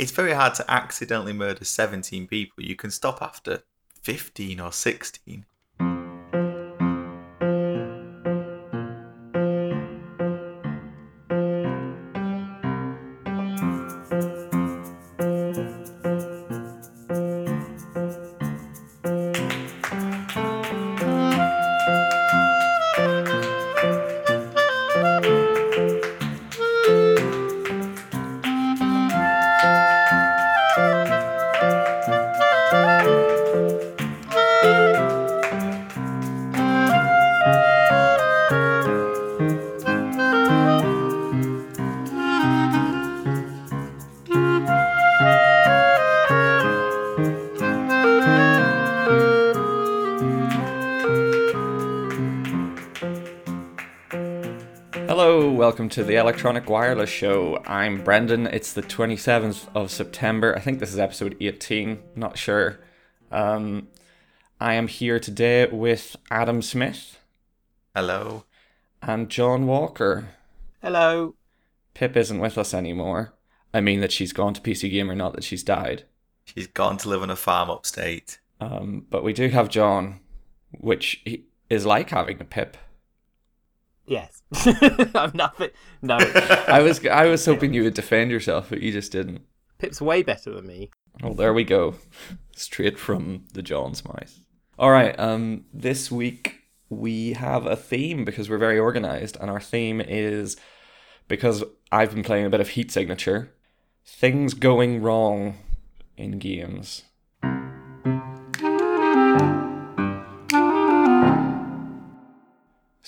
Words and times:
It's 0.00 0.12
very 0.12 0.32
hard 0.32 0.54
to 0.54 0.64
accidentally 0.66 1.34
murder 1.34 1.62
17 1.62 2.26
people. 2.26 2.64
You 2.64 2.74
can 2.74 2.90
stop 2.90 3.20
after 3.20 3.64
15 4.00 4.58
or 4.58 4.72
16. 4.72 5.44
To 55.90 56.04
the 56.04 56.14
Electronic 56.14 56.70
Wireless 56.70 57.10
Show. 57.10 57.60
I'm 57.66 58.04
Brendan. 58.04 58.46
It's 58.46 58.72
the 58.72 58.82
27th 58.82 59.66
of 59.74 59.90
September. 59.90 60.54
I 60.56 60.60
think 60.60 60.78
this 60.78 60.92
is 60.92 61.00
episode 61.00 61.36
18, 61.40 61.98
not 62.14 62.38
sure. 62.38 62.78
Um, 63.32 63.88
I 64.60 64.74
am 64.74 64.86
here 64.86 65.18
today 65.18 65.66
with 65.66 66.14
Adam 66.30 66.62
Smith 66.62 67.18
Hello. 67.92 68.44
and 69.02 69.28
John 69.28 69.66
Walker. 69.66 70.28
Hello. 70.80 71.34
Pip 71.94 72.16
isn't 72.16 72.38
with 72.38 72.56
us 72.56 72.72
anymore. 72.72 73.34
I 73.74 73.80
mean 73.80 74.00
that 74.00 74.12
she's 74.12 74.32
gone 74.32 74.54
to 74.54 74.60
PC 74.60 74.92
Gamer, 74.92 75.16
not 75.16 75.32
that 75.34 75.42
she's 75.42 75.64
died. 75.64 76.04
She's 76.44 76.68
gone 76.68 76.98
to 76.98 77.08
live 77.08 77.22
on 77.22 77.30
a 77.30 77.36
farm 77.36 77.68
upstate. 77.68 78.38
Um, 78.60 79.06
but 79.10 79.24
we 79.24 79.32
do 79.32 79.48
have 79.48 79.68
John, 79.68 80.20
which 80.70 81.24
is 81.68 81.84
like 81.84 82.10
having 82.10 82.40
a 82.40 82.44
Pip. 82.44 82.76
Yes. 84.10 84.42
I'm 85.14 85.30
nothing. 85.34 85.70
No. 86.02 86.16
I 86.68 86.80
was 86.80 87.06
I 87.06 87.26
was 87.26 87.46
hoping 87.46 87.72
you 87.72 87.84
would 87.84 87.94
defend 87.94 88.32
yourself, 88.32 88.68
but 88.68 88.80
you 88.82 88.90
just 88.90 89.12
didn't. 89.12 89.42
Pip's 89.78 90.00
way 90.00 90.24
better 90.24 90.50
than 90.50 90.66
me. 90.66 90.90
Well, 91.22 91.34
there 91.34 91.54
we 91.54 91.62
go. 91.62 91.94
Straight 92.56 92.98
from 92.98 93.44
the 93.52 93.62
John's 93.62 94.04
mouth. 94.04 94.40
All 94.80 94.90
right. 94.90 95.18
Um, 95.18 95.64
this 95.72 96.10
week 96.10 96.56
we 96.88 97.34
have 97.34 97.66
a 97.66 97.76
theme 97.76 98.24
because 98.24 98.50
we're 98.50 98.58
very 98.58 98.80
organized, 98.80 99.36
and 99.40 99.48
our 99.48 99.60
theme 99.60 100.00
is 100.00 100.56
because 101.28 101.62
I've 101.92 102.12
been 102.12 102.24
playing 102.24 102.46
a 102.46 102.50
bit 102.50 102.60
of 102.60 102.70
Heat 102.70 102.90
Signature. 102.90 103.54
Things 104.04 104.54
going 104.54 105.02
wrong 105.02 105.56
in 106.16 106.40
games. 106.40 107.04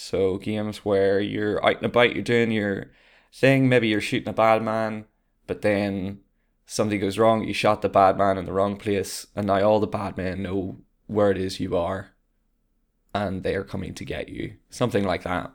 So 0.03 0.37
games 0.39 0.79
where 0.79 1.21
you're 1.21 1.65
out 1.65 1.77
and 1.77 1.87
about, 1.87 2.13
you're 2.15 2.25
doing 2.25 2.51
your 2.51 2.91
thing. 3.33 3.69
Maybe 3.69 3.89
you're 3.89 4.01
shooting 4.01 4.29
a 4.29 4.33
bad 4.33 4.63
man, 4.63 5.05
but 5.47 5.63
then 5.63 6.21
something 6.67 6.99
goes 7.01 7.19
wrong. 7.19 7.45
You 7.45 7.55
shot 7.55 7.83
the 7.83 7.89
bad 7.89 8.19
man 8.19 8.37
in 8.37 8.45
the 8.45 8.53
wrong 8.53 8.77
place, 8.77 9.29
and 9.37 9.47
now 9.47 9.63
all 9.63 9.79
the 9.81 9.87
bad 9.87 10.17
men 10.17 10.43
know 10.43 10.79
where 11.07 11.31
it 11.31 11.39
is 11.39 11.61
you 11.61 11.77
are, 11.77 12.11
and 13.15 13.43
they 13.45 13.55
are 13.55 13.63
coming 13.65 13.95
to 13.95 14.05
get 14.05 14.29
you. 14.29 14.55
Something 14.71 15.05
like 15.05 15.23
that, 15.23 15.53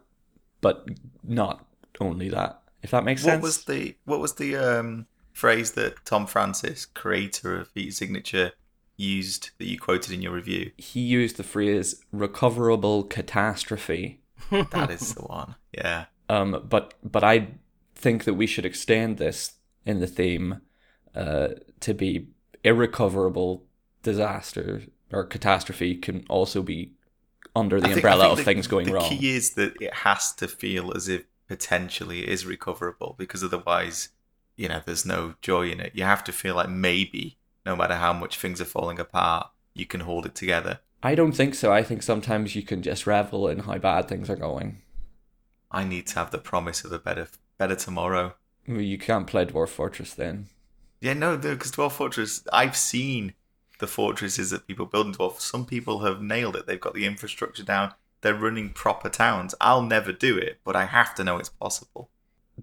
but 0.62 0.88
not 1.24 1.66
only 2.00 2.30
that. 2.30 2.62
If 2.82 2.92
that 2.92 3.04
makes 3.04 3.24
What 3.24 3.32
sense. 3.32 3.44
was 3.44 3.66
the 3.66 3.96
what 4.06 4.22
was 4.22 4.36
the 4.36 4.56
um, 4.56 5.08
phrase 5.34 5.74
that 5.74 6.06
Tom 6.06 6.26
Francis, 6.26 6.86
creator 6.86 7.60
of 7.60 7.70
Heat 7.76 7.92
Signature, 7.92 8.54
used 8.96 9.50
that 9.58 9.66
you 9.66 9.78
quoted 9.78 10.14
in 10.14 10.22
your 10.22 10.34
review? 10.34 10.72
he 10.78 11.02
used 11.02 11.36
the 11.36 11.44
phrase 11.44 12.02
"recoverable 12.14 13.04
catastrophe." 13.04 14.22
That 14.72 14.92
is 14.92 15.14
the 15.14 15.24
one. 15.24 15.56
Yeah. 15.72 16.06
Um, 16.30 16.66
but 16.70 16.94
but 17.04 17.24
I 17.24 17.48
think 17.96 18.24
that 18.26 18.34
we 18.36 18.48
should 18.48 18.66
extend 18.66 19.18
this 19.18 19.54
in 19.86 20.00
the 20.00 20.08
theme 20.08 20.62
uh, 21.16 21.50
to 21.80 21.94
be 21.94 22.28
irrecoverable 22.64 23.64
disaster 24.04 24.84
or 25.12 25.24
catastrophe 25.24 25.96
can 25.96 26.26
also 26.30 26.62
be 26.62 26.94
under 27.56 27.80
the 27.80 27.88
think- 27.88 27.98
umbrella 27.98 28.28
of 28.30 28.38
the- 28.38 28.44
things 28.44 28.68
going 28.68 28.88
the 28.88 28.94
wrong. 28.94 29.10
The 29.10 29.18
key 29.18 29.36
is 29.36 29.52
that 29.56 29.82
it 29.82 29.94
has 29.94 30.34
to 30.36 30.48
feel 30.48 30.96
as 30.96 31.08
if 31.08 31.24
potentially 31.48 32.24
it 32.24 32.30
is 32.30 32.46
recoverable 32.46 33.16
because 33.18 33.44
otherwise, 33.44 34.10
you 34.58 34.68
know, 34.68 34.82
there's 34.86 35.06
no 35.06 35.36
joy 35.42 35.70
in 35.70 35.80
it. 35.80 35.94
You 35.96 36.04
have 36.04 36.24
to 36.26 36.32
feel 36.32 36.56
like 36.56 36.70
maybe, 36.70 37.38
no 37.66 37.76
matter 37.76 37.96
how 37.96 38.14
much 38.14 38.38
things 38.38 38.60
are 38.62 38.66
falling 38.66 39.00
apart, 39.00 39.50
you 39.74 39.86
can 39.86 40.02
hold 40.02 40.26
it 40.26 40.36
together. 40.36 40.80
I 41.04 41.16
don't 41.16 41.34
think 41.34 41.56
so. 41.56 41.72
I 41.72 41.84
think 41.84 42.04
sometimes 42.04 42.56
you 42.56 42.64
can 42.64 42.82
just 42.82 43.06
revel 43.06 43.48
in 43.48 43.60
how 43.60 43.78
bad 43.78 44.08
things 44.08 44.30
are 44.30 44.36
going. 44.36 44.82
I 45.72 45.84
need 45.84 46.08
to 46.08 46.16
have 46.16 46.32
the 46.32 46.38
promise 46.38 46.84
of 46.84 46.92
a 46.92 47.00
better, 47.00 47.28
better 47.58 47.76
tomorrow. 47.76 48.36
You 48.66 48.98
can't 48.98 49.28
play 49.28 49.46
Dwarf 49.46 49.70
Fortress 49.70 50.14
then. 50.14 50.48
Yeah, 51.00 51.14
no, 51.14 51.38
because 51.38 51.72
Dwarf 51.72 51.92
Fortress, 51.94 52.44
I've 52.52 52.76
seen 52.76 53.34
the 53.80 53.88
fortresses 53.88 54.50
that 54.50 54.68
people 54.68 54.86
build 54.86 55.08
in 55.08 55.14
Dwarf. 55.14 55.40
Some 55.40 55.66
people 55.66 56.00
have 56.00 56.22
nailed 56.22 56.56
it. 56.56 56.66
They've 56.66 56.80
got 56.80 56.94
the 56.94 57.06
infrastructure 57.06 57.64
down. 57.64 57.94
They're 58.22 58.34
running 58.34 58.72
proper 58.72 59.10
towns. 59.10 59.54
I'll 59.62 59.84
never 59.84 60.12
do 60.12 60.38
it, 60.38 60.60
but 60.64 60.76
I 60.76 60.86
have 60.86 61.14
to 61.16 61.24
know 61.24 61.38
it's 61.38 61.50
possible. 61.50 62.10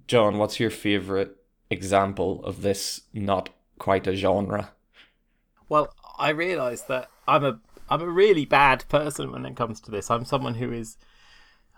John, 0.09 0.39
what's 0.39 0.59
your 0.59 0.71
favorite 0.71 1.37
example 1.71 2.45
of 2.45 2.63
this 2.63 3.03
not 3.13 3.51
quite 3.79 4.07
a 4.09 4.17
genre? 4.17 4.73
Well, 5.69 5.95
I 6.19 6.31
realise 6.31 6.83
that 6.83 7.09
I'm 7.29 7.45
a 7.45 7.61
I'm 7.89 8.01
a 8.01 8.09
really 8.09 8.45
bad 8.45 8.85
person 8.89 9.33
when 9.33 9.45
it 9.45 9.57
comes 9.57 9.81
to 9.83 9.91
this. 9.91 10.11
I'm 10.11 10.25
someone 10.25 10.55
who 10.55 10.73
is 10.73 10.97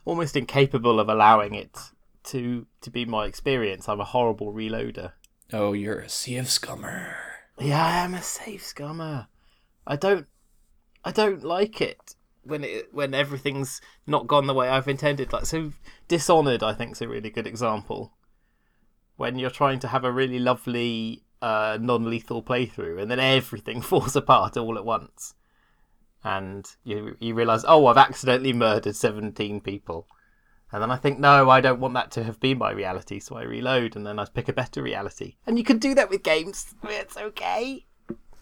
almost 0.05 0.37
incapable 0.37 1.01
of 1.01 1.09
allowing 1.09 1.55
it 1.55 1.77
to 2.25 2.67
to 2.81 2.91
be 2.91 3.05
my 3.05 3.27
experience. 3.27 3.89
I'm 3.89 4.01
a 4.01 4.05
horrible 4.05 4.53
reloader. 4.53 5.13
Oh, 5.53 5.73
you're 5.73 6.01
a 6.01 6.09
sea 6.09 6.37
of 6.37 6.47
scummer. 6.47 7.15
Yeah, 7.59 7.85
I 7.85 8.05
am 8.05 8.15
a 8.15 8.23
save 8.23 8.61
scummer. 8.61 9.27
I 9.87 9.97
don't 9.97 10.27
I 11.05 11.13
don't 11.13 11.43
like 11.43 11.81
it 11.81 12.15
when 12.43 12.65
it 12.65 12.93
when 12.93 13.15
everything's 13.15 13.81
not 14.07 14.27
gone 14.27 14.47
the 14.47 14.55
way 14.55 14.69
I've 14.69 14.89
intended. 14.89 15.33
Like 15.33 15.47
so 15.47 15.73
Dishonored 16.09 16.63
I 16.63 16.73
think 16.75 16.93
is 16.93 17.03
a 17.03 17.09
really 17.09 17.31
good 17.31 17.47
example. 17.47 18.13
When 19.17 19.39
you're 19.39 19.51
trying 19.51 19.79
to 19.81 19.89
have 19.89 20.05
a 20.05 20.13
really 20.13 20.39
lovely 20.39 21.23
uh, 21.41 21.79
non-lethal 21.81 22.43
playthrough 22.43 23.01
and 23.01 23.11
then 23.11 23.21
everything 23.21 23.81
falls 23.83 24.17
apart 24.17 24.57
all 24.57 24.77
at 24.77 24.85
once. 24.85 25.35
And 26.25 26.67
you 26.85 27.17
you 27.21 27.35
realise, 27.35 27.65
oh, 27.67 27.87
I've 27.87 27.97
accidentally 27.97 28.53
murdered 28.53 28.97
17 28.97 29.61
people. 29.61 30.07
And 30.73 30.83
then 30.83 30.91
I 30.91 30.97
think, 30.97 31.21
no, 31.21 31.49
I 31.49 31.61
don't 31.61 31.81
want 31.81 31.95
that 31.95 32.11
to 32.13 32.25
have 32.25 32.41
been 32.41 32.59
my 32.59 32.73
reality, 32.73 33.21
so 33.21 33.37
I 33.37 33.43
reload 33.43 33.95
and 33.95 34.05
then 34.05 34.19
I 34.19 34.25
pick 34.25 34.49
a 34.49 34.53
better 34.53 34.83
reality. 34.83 35.37
And 35.47 35.59
you 35.59 35.65
can 35.65 35.79
do 35.79 35.95
that 35.95 36.11
with 36.11 36.25
games. 36.25 36.75
It's 36.83 37.17
okay. 37.17 37.87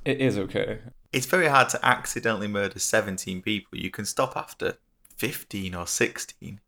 It 0.04 0.20
is 0.20 0.38
okay. 0.38 0.80
It's 1.12 1.26
very 1.26 1.48
hard 1.48 1.68
to 1.70 1.86
accidentally 1.86 2.48
murder 2.48 2.78
17 2.78 3.42
people. 3.42 3.78
You 3.78 3.90
can 3.90 4.06
stop 4.06 4.36
after 4.36 4.78
15 5.16 5.74
or 5.74 5.86
16. 5.86 6.60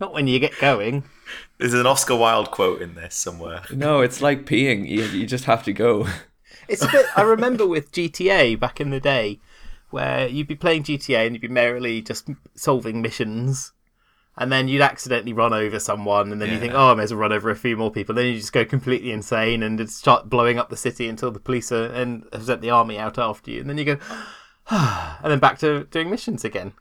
Not 0.00 0.12
when 0.12 0.26
you 0.26 0.38
get 0.38 0.58
going. 0.58 1.04
There's 1.58 1.74
an 1.74 1.86
Oscar 1.86 2.16
Wilde 2.16 2.50
quote 2.50 2.82
in 2.82 2.94
this 2.94 3.14
somewhere. 3.14 3.62
No, 3.72 4.00
it's 4.00 4.20
like 4.20 4.46
peeing. 4.46 4.88
You, 4.88 5.04
you 5.04 5.26
just 5.26 5.44
have 5.44 5.62
to 5.64 5.72
go. 5.72 6.06
It's 6.68 6.82
a 6.82 6.88
bit. 6.88 7.06
I 7.16 7.22
remember 7.22 7.66
with 7.66 7.92
GTA 7.92 8.58
back 8.58 8.80
in 8.80 8.90
the 8.90 9.00
day, 9.00 9.40
where 9.92 10.26
you'd 10.28 10.48
be 10.48 10.54
playing 10.54 10.84
GTA 10.84 11.26
and 11.26 11.34
you'd 11.34 11.42
be 11.42 11.48
merrily 11.48 12.02
just 12.02 12.28
solving 12.54 13.02
missions, 13.02 13.72
and 14.36 14.50
then 14.50 14.68
you'd 14.68 14.82
accidentally 14.82 15.32
run 15.32 15.52
over 15.52 15.78
someone, 15.78 16.32
and 16.32 16.40
then 16.40 16.50
you 16.50 16.58
think, 16.58 16.72
"Oh, 16.74 16.92
I 16.92 16.94
may 16.94 17.02
as 17.02 17.12
well 17.12 17.20
run 17.20 17.32
over 17.32 17.50
a 17.50 17.56
few 17.56 17.76
more 17.76 17.90
people." 17.90 18.14
Then 18.14 18.26
you 18.26 18.38
just 18.38 18.52
go 18.52 18.64
completely 18.64 19.12
insane 19.12 19.62
and 19.62 19.78
just 19.78 19.98
start 19.98 20.30
blowing 20.30 20.58
up 20.58 20.70
the 20.70 20.76
city 20.76 21.08
until 21.08 21.30
the 21.30 21.40
police 21.40 21.70
are, 21.70 21.86
and 21.86 22.24
have 22.32 22.44
sent 22.44 22.62
the 22.62 22.70
army 22.70 22.98
out 22.98 23.18
after 23.18 23.50
you, 23.50 23.60
and 23.60 23.68
then 23.68 23.78
you 23.78 23.84
go, 23.84 23.98
and 24.70 25.30
then 25.30 25.38
back 25.38 25.58
to 25.58 25.84
doing 25.84 26.10
missions 26.10 26.44
again. 26.44 26.72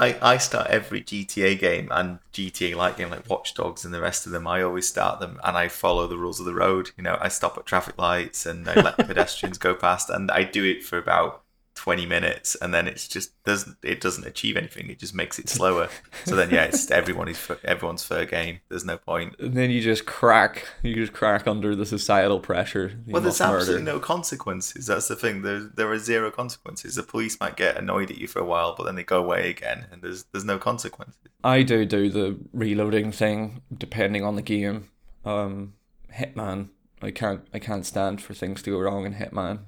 I, 0.00 0.16
I 0.22 0.36
start 0.38 0.68
every 0.68 1.02
GTA 1.02 1.58
game 1.58 1.88
and 1.90 2.20
GTA 2.32 2.74
like 2.74 2.96
game 2.96 3.10
like 3.10 3.28
Watch 3.28 3.52
Dogs 3.52 3.84
and 3.84 3.92
the 3.92 4.00
rest 4.00 4.24
of 4.24 4.32
them. 4.32 4.46
I 4.46 4.62
always 4.62 4.88
start 4.88 5.20
them 5.20 5.38
and 5.44 5.58
I 5.58 5.68
follow 5.68 6.06
the 6.06 6.16
rules 6.16 6.40
of 6.40 6.46
the 6.46 6.54
road. 6.54 6.90
You 6.96 7.04
know, 7.04 7.18
I 7.20 7.28
stop 7.28 7.58
at 7.58 7.66
traffic 7.66 7.98
lights 7.98 8.46
and 8.46 8.66
I 8.66 8.80
let 8.80 8.96
pedestrians 9.06 9.58
go 9.58 9.74
past, 9.74 10.08
and 10.08 10.30
I 10.30 10.44
do 10.44 10.64
it 10.64 10.82
for 10.82 10.96
about 10.96 11.42
20 11.80 12.04
minutes 12.04 12.54
and 12.56 12.74
then 12.74 12.86
it's 12.86 13.08
just 13.08 13.42
doesn't 13.44 13.74
it 13.82 14.02
doesn't 14.02 14.26
achieve 14.26 14.54
anything 14.54 14.90
it 14.90 14.98
just 14.98 15.14
makes 15.14 15.38
it 15.38 15.48
slower 15.48 15.88
so 16.26 16.36
then 16.36 16.50
yeah 16.50 16.64
it's 16.64 16.90
everyone 16.90 17.26
is 17.26 17.50
everyone's 17.64 18.04
fair 18.04 18.26
game 18.26 18.60
there's 18.68 18.84
no 18.84 18.98
point 18.98 19.34
And 19.38 19.54
then 19.54 19.70
you 19.70 19.80
just 19.80 20.04
crack. 20.04 20.68
You 20.82 20.94
just 20.94 21.14
crack 21.14 21.46
under 21.46 21.74
the 21.74 21.86
societal 21.86 22.38
pressure. 22.38 23.00
Well 23.06 23.22
there's 23.22 23.40
must 23.40 23.40
absolutely 23.40 23.86
no 23.86 23.98
consequences 23.98 24.88
that's 24.88 25.08
the 25.08 25.16
thing 25.16 25.40
there, 25.40 25.60
there 25.60 25.90
are 25.90 25.98
zero 25.98 26.30
consequences 26.30 26.96
the 26.96 27.02
police 27.02 27.40
might 27.40 27.56
get 27.56 27.78
annoyed 27.78 28.10
at 28.10 28.18
you 28.18 28.28
for 28.28 28.40
a 28.40 28.44
while 28.44 28.74
but 28.76 28.84
then 28.84 28.96
they 28.96 29.02
go 29.02 29.18
away 29.18 29.48
again 29.48 29.86
and 29.90 30.02
there's 30.02 30.24
there's 30.32 30.44
no 30.44 30.58
consequences 30.58 31.16
I 31.42 31.62
do 31.62 31.86
do 31.86 32.10
the 32.10 32.38
reloading 32.52 33.10
thing 33.10 33.62
depending 33.74 34.22
on 34.22 34.36
the 34.36 34.42
game. 34.42 34.90
Um, 35.24 35.72
Hitman. 36.14 36.68
I 37.00 37.10
can't. 37.10 37.46
I 37.54 37.58
can't 37.58 37.86
stand 37.86 38.20
for 38.20 38.34
things 38.34 38.60
to 38.62 38.70
go 38.72 38.78
wrong 38.78 39.06
in 39.06 39.14
Hitman. 39.14 39.60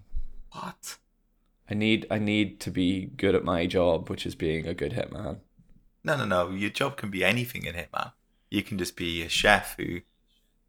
what 0.51 0.99
I 1.73 1.75
need. 1.75 2.07
I 2.11 2.19
need 2.19 2.61
to 2.61 2.71
be 2.71 3.07
good 3.23 3.35
at 3.35 3.45
my 3.45 3.67
job, 3.67 4.09
which 4.11 4.27
is 4.27 4.35
being 4.35 4.67
a 4.67 4.75
good 4.75 4.93
hitman. 4.93 5.39
no 6.05 6.17
no 6.17 6.25
no 6.35 6.41
your 6.51 6.71
job 6.81 6.97
can 7.01 7.11
be 7.11 7.25
anything 7.25 7.65
in 7.65 7.75
hitman 7.75 8.13
you 8.51 8.63
can 8.69 8.77
just 8.83 8.97
be 8.97 9.23
a 9.23 9.29
chef 9.29 9.67
who 9.79 10.01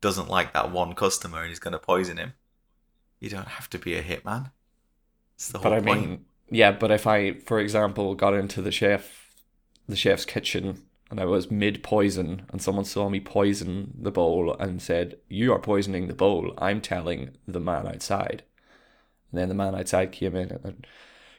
doesn't 0.06 0.30
like 0.38 0.50
that 0.54 0.72
one 0.72 0.94
customer 0.94 1.42
and 1.44 1.52
is 1.52 1.60
going 1.60 1.72
to 1.78 1.80
poison 1.80 2.18
him 2.24 2.32
you 3.20 3.30
don't 3.36 3.48
have 3.58 3.70
to 3.70 3.80
be 3.86 3.94
a 3.96 4.04
hitman 4.04 4.52
it's 5.36 5.50
the 5.52 5.58
whole 5.60 5.72
But 5.72 5.74
I 5.74 5.82
point 5.82 6.02
mean, 6.02 6.26
yeah. 6.50 6.72
But 6.72 6.92
if 6.92 7.08
I, 7.08 7.34
for 7.50 7.60
example, 7.60 8.14
got 8.16 8.34
into 8.42 8.62
the 8.62 8.72
chef, 8.72 9.04
the 9.88 9.96
chef's 9.96 10.26
kitchen, 10.26 10.84
and 11.10 11.20
I 11.20 11.26
was 11.26 11.50
mid 11.50 11.82
poison, 11.84 12.30
and 12.52 12.62
someone 12.62 12.86
saw 12.86 13.10
me 13.10 13.20
poison 13.20 13.94
the 14.00 14.12
bowl 14.12 14.56
and 14.60 14.82
said, 14.82 15.18
"You 15.30 15.52
are 15.54 15.60
poisoning 15.72 16.08
the 16.08 16.14
bowl," 16.26 16.54
I'm 16.68 16.82
telling 16.82 17.22
the 17.48 17.60
man 17.70 17.88
outside. 17.88 18.44
And 19.34 19.42
then 19.42 19.50
the 19.50 19.56
man 19.56 19.74
outside 19.74 20.12
came 20.12 20.36
in 20.36 20.52
and 20.64 20.86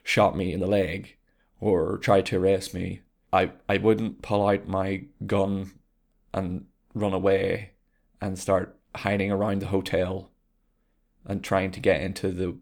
shot 0.02 0.36
me 0.36 0.52
in 0.52 0.58
the 0.58 0.66
leg, 0.66 1.16
or 1.60 1.96
tried 1.98 2.26
to 2.26 2.38
arrest 2.38 2.74
me. 2.74 3.02
I 3.32 3.52
I 3.68 3.76
wouldn't 3.76 4.20
pull 4.20 4.46
out 4.46 4.66
my 4.66 5.04
gun 5.24 5.70
and 6.32 6.66
run 6.92 7.12
away 7.12 7.70
and 8.20 8.36
start 8.36 8.76
hiding 8.96 9.30
around 9.30 9.62
the 9.62 9.66
hotel 9.66 10.30
and 11.24 11.44
trying 11.44 11.70
to 11.70 11.80
get 11.80 12.00
into 12.00 12.32
the 12.32 12.56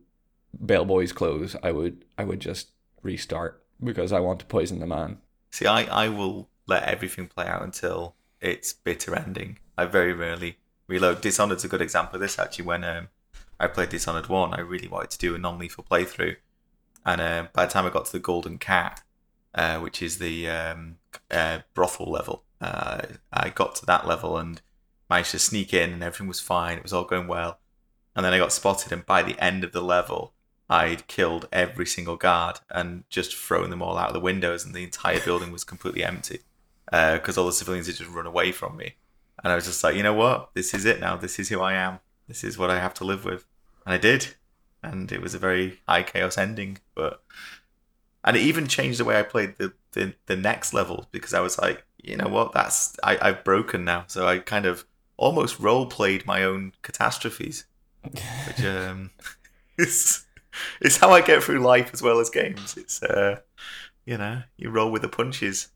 bellboy's 0.52 1.12
clothes, 1.12 1.56
I 1.62 1.72
would 1.72 2.04
I 2.18 2.24
would 2.24 2.40
just 2.40 2.72
restart 3.02 3.62
because 3.82 4.12
I 4.12 4.20
want 4.20 4.40
to 4.40 4.46
poison 4.46 4.80
the 4.80 4.86
man. 4.86 5.18
See, 5.50 5.66
I, 5.66 5.84
I 5.84 6.08
will 6.08 6.50
let 6.66 6.84
everything 6.84 7.28
play 7.28 7.46
out 7.46 7.62
until 7.62 8.16
its 8.40 8.72
bitter 8.72 9.14
ending. 9.16 9.58
I 9.76 9.86
very 9.86 10.12
rarely 10.12 10.58
reload. 10.86 11.20
Dishonored's 11.20 11.64
a 11.64 11.68
good 11.68 11.82
example 11.82 12.16
of 12.16 12.20
this 12.20 12.38
actually. 12.38 12.66
When 12.66 12.84
um, 12.84 13.08
I 13.62 13.68
played 13.68 13.90
Dishonored 13.90 14.26
1, 14.26 14.54
I 14.54 14.60
really 14.60 14.88
wanted 14.88 15.10
to 15.10 15.18
do 15.18 15.36
a 15.36 15.38
non 15.38 15.56
lethal 15.56 15.86
playthrough. 15.88 16.36
And 17.06 17.20
um, 17.20 17.48
by 17.52 17.64
the 17.64 17.70
time 17.70 17.86
I 17.86 17.90
got 17.90 18.06
to 18.06 18.12
the 18.12 18.18
Golden 18.18 18.58
Cat, 18.58 19.02
uh, 19.54 19.78
which 19.78 20.02
is 20.02 20.18
the 20.18 20.48
um, 20.48 20.96
uh, 21.30 21.60
brothel 21.72 22.10
level, 22.10 22.42
uh, 22.60 23.02
I 23.32 23.50
got 23.50 23.76
to 23.76 23.86
that 23.86 24.06
level 24.06 24.36
and 24.36 24.60
managed 25.08 25.30
to 25.30 25.38
sneak 25.38 25.72
in, 25.72 25.92
and 25.92 26.02
everything 26.02 26.26
was 26.26 26.40
fine. 26.40 26.76
It 26.76 26.82
was 26.82 26.92
all 26.92 27.04
going 27.04 27.28
well. 27.28 27.60
And 28.16 28.26
then 28.26 28.32
I 28.32 28.38
got 28.38 28.52
spotted, 28.52 28.90
and 28.90 29.06
by 29.06 29.22
the 29.22 29.38
end 29.42 29.62
of 29.62 29.72
the 29.72 29.80
level, 29.80 30.32
I'd 30.68 31.06
killed 31.06 31.48
every 31.52 31.86
single 31.86 32.16
guard 32.16 32.58
and 32.68 33.04
just 33.10 33.36
thrown 33.36 33.70
them 33.70 33.82
all 33.82 33.96
out 33.96 34.08
of 34.08 34.14
the 34.14 34.20
windows, 34.20 34.64
and 34.64 34.74
the 34.74 34.84
entire 34.84 35.20
building 35.20 35.52
was 35.52 35.62
completely 35.62 36.04
empty 36.04 36.40
because 36.86 37.38
all 37.38 37.46
the 37.46 37.52
civilians 37.52 37.86
had 37.86 37.96
just 37.96 38.10
run 38.10 38.26
away 38.26 38.50
from 38.50 38.76
me. 38.76 38.96
And 39.42 39.52
I 39.52 39.54
was 39.54 39.66
just 39.66 39.82
like, 39.84 39.96
you 39.96 40.02
know 40.02 40.14
what? 40.14 40.50
This 40.54 40.74
is 40.74 40.84
it 40.84 41.00
now. 41.00 41.16
This 41.16 41.38
is 41.38 41.48
who 41.48 41.60
I 41.60 41.74
am. 41.74 42.00
This 42.28 42.44
is 42.44 42.58
what 42.58 42.70
I 42.70 42.80
have 42.80 42.94
to 42.94 43.04
live 43.04 43.24
with. 43.24 43.46
And 43.84 43.94
I 43.94 43.98
did. 43.98 44.34
And 44.82 45.10
it 45.12 45.22
was 45.22 45.34
a 45.34 45.38
very 45.38 45.80
high 45.88 46.02
chaos 46.02 46.38
ending. 46.38 46.78
But 46.94 47.22
and 48.24 48.36
it 48.36 48.40
even 48.40 48.66
changed 48.66 49.00
the 49.00 49.04
way 49.04 49.18
I 49.18 49.22
played 49.22 49.56
the, 49.58 49.72
the, 49.92 50.14
the 50.26 50.36
next 50.36 50.72
level 50.72 51.08
because 51.10 51.34
I 51.34 51.40
was 51.40 51.58
like, 51.58 51.84
you 52.02 52.16
know 52.16 52.28
what? 52.28 52.52
That's 52.52 52.96
I, 53.02 53.18
I've 53.20 53.44
broken 53.44 53.84
now. 53.84 54.04
So 54.08 54.26
I 54.26 54.38
kind 54.38 54.66
of 54.66 54.84
almost 55.16 55.60
role 55.60 55.86
played 55.86 56.26
my 56.26 56.42
own 56.44 56.72
catastrophes. 56.82 57.64
Which 58.02 58.64
um 58.64 59.10
is 59.78 60.26
is 60.80 60.98
how 60.98 61.10
I 61.10 61.20
get 61.20 61.42
through 61.42 61.60
life 61.60 61.90
as 61.92 62.02
well 62.02 62.20
as 62.20 62.30
games. 62.30 62.76
It's 62.76 63.02
uh 63.02 63.40
you 64.04 64.18
know, 64.18 64.42
you 64.56 64.70
roll 64.70 64.90
with 64.90 65.02
the 65.02 65.08
punches. 65.08 65.68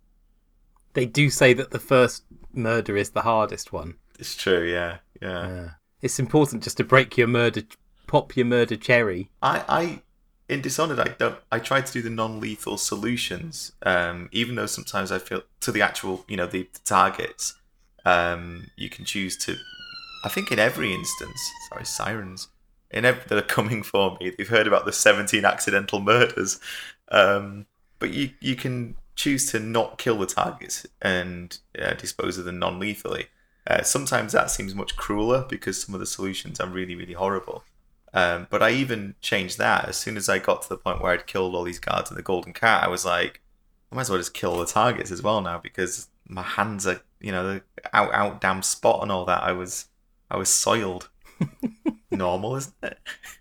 They 0.94 1.06
do 1.06 1.30
say 1.30 1.52
that 1.52 1.70
the 1.70 1.78
first 1.78 2.24
murder 2.52 2.96
is 2.96 3.10
the 3.10 3.22
hardest 3.22 3.72
one. 3.72 3.94
It's 4.18 4.34
true, 4.34 4.64
yeah. 4.64 4.98
Yeah. 5.20 5.48
Yeah. 5.48 5.68
It's 6.02 6.18
important 6.18 6.62
just 6.62 6.78
to 6.78 6.84
break 6.84 7.16
your 7.16 7.26
murder, 7.26 7.62
pop 8.06 8.36
your 8.36 8.46
murder 8.46 8.76
cherry. 8.76 9.30
I, 9.42 9.64
I 9.68 10.02
in 10.48 10.60
Dishonored 10.60 11.00
I 11.00 11.08
don't 11.18 11.38
I 11.50 11.58
try 11.58 11.80
to 11.80 11.92
do 11.92 12.02
the 12.02 12.10
non 12.10 12.40
lethal 12.40 12.78
solutions. 12.78 13.72
Um, 13.82 14.28
even 14.32 14.54
though 14.54 14.66
sometimes 14.66 15.12
I 15.12 15.18
feel 15.18 15.42
to 15.60 15.72
the 15.72 15.82
actual, 15.82 16.24
you 16.28 16.36
know, 16.36 16.46
the, 16.46 16.68
the 16.72 16.80
targets. 16.84 17.54
Um, 18.04 18.70
you 18.76 18.88
can 18.88 19.04
choose 19.04 19.36
to 19.38 19.56
I 20.24 20.28
think 20.28 20.50
in 20.50 20.58
every 20.58 20.92
instance, 20.92 21.38
sorry, 21.68 21.84
sirens. 21.84 22.48
In 22.90 23.04
every, 23.04 23.22
that 23.28 23.38
are 23.38 23.42
coming 23.42 23.82
for 23.82 24.16
me, 24.20 24.30
they've 24.30 24.48
heard 24.48 24.66
about 24.66 24.84
the 24.86 24.92
seventeen 24.92 25.44
accidental 25.44 26.00
murders. 26.00 26.60
Um, 27.10 27.66
but 27.98 28.10
you 28.10 28.30
you 28.40 28.56
can 28.56 28.96
choose 29.16 29.50
to 29.50 29.58
not 29.58 29.98
kill 29.98 30.18
the 30.18 30.26
targets 30.26 30.86
and 31.00 31.58
uh, 31.80 31.94
dispose 31.94 32.38
of 32.38 32.44
them 32.44 32.58
non 32.58 32.78
lethally. 32.78 33.26
Uh, 33.66 33.82
sometimes 33.82 34.32
that 34.32 34.50
seems 34.50 34.74
much 34.74 34.96
crueler 34.96 35.44
because 35.48 35.82
some 35.82 35.94
of 35.94 36.00
the 36.00 36.06
solutions 36.06 36.60
are 36.60 36.68
really, 36.68 36.94
really 36.94 37.14
horrible. 37.14 37.64
Um, 38.14 38.46
but 38.50 38.62
I 38.62 38.70
even 38.70 39.14
changed 39.20 39.58
that 39.58 39.88
as 39.88 39.96
soon 39.96 40.16
as 40.16 40.28
I 40.28 40.38
got 40.38 40.62
to 40.62 40.68
the 40.68 40.76
point 40.76 41.02
where 41.02 41.12
I'd 41.12 41.26
killed 41.26 41.54
all 41.54 41.64
these 41.64 41.78
guards 41.78 42.10
in 42.10 42.16
the 42.16 42.22
Golden 42.22 42.52
Cat. 42.52 42.84
I 42.84 42.88
was 42.88 43.04
like, 43.04 43.42
I 43.90 43.94
might 43.94 44.02
as 44.02 44.10
well 44.10 44.18
just 44.18 44.34
kill 44.34 44.56
the 44.58 44.66
targets 44.66 45.10
as 45.10 45.22
well 45.22 45.40
now 45.40 45.58
because 45.58 46.08
my 46.26 46.42
hands 46.42 46.86
are, 46.86 47.00
you 47.20 47.32
know, 47.32 47.60
out, 47.92 48.12
out, 48.14 48.40
damn 48.40 48.62
spot 48.62 49.02
and 49.02 49.12
all 49.12 49.24
that. 49.26 49.42
I 49.42 49.52
was, 49.52 49.86
I 50.30 50.36
was 50.36 50.48
soiled. 50.48 51.08
Normal, 52.10 52.56
isn't 52.56 52.74
it? 52.82 52.98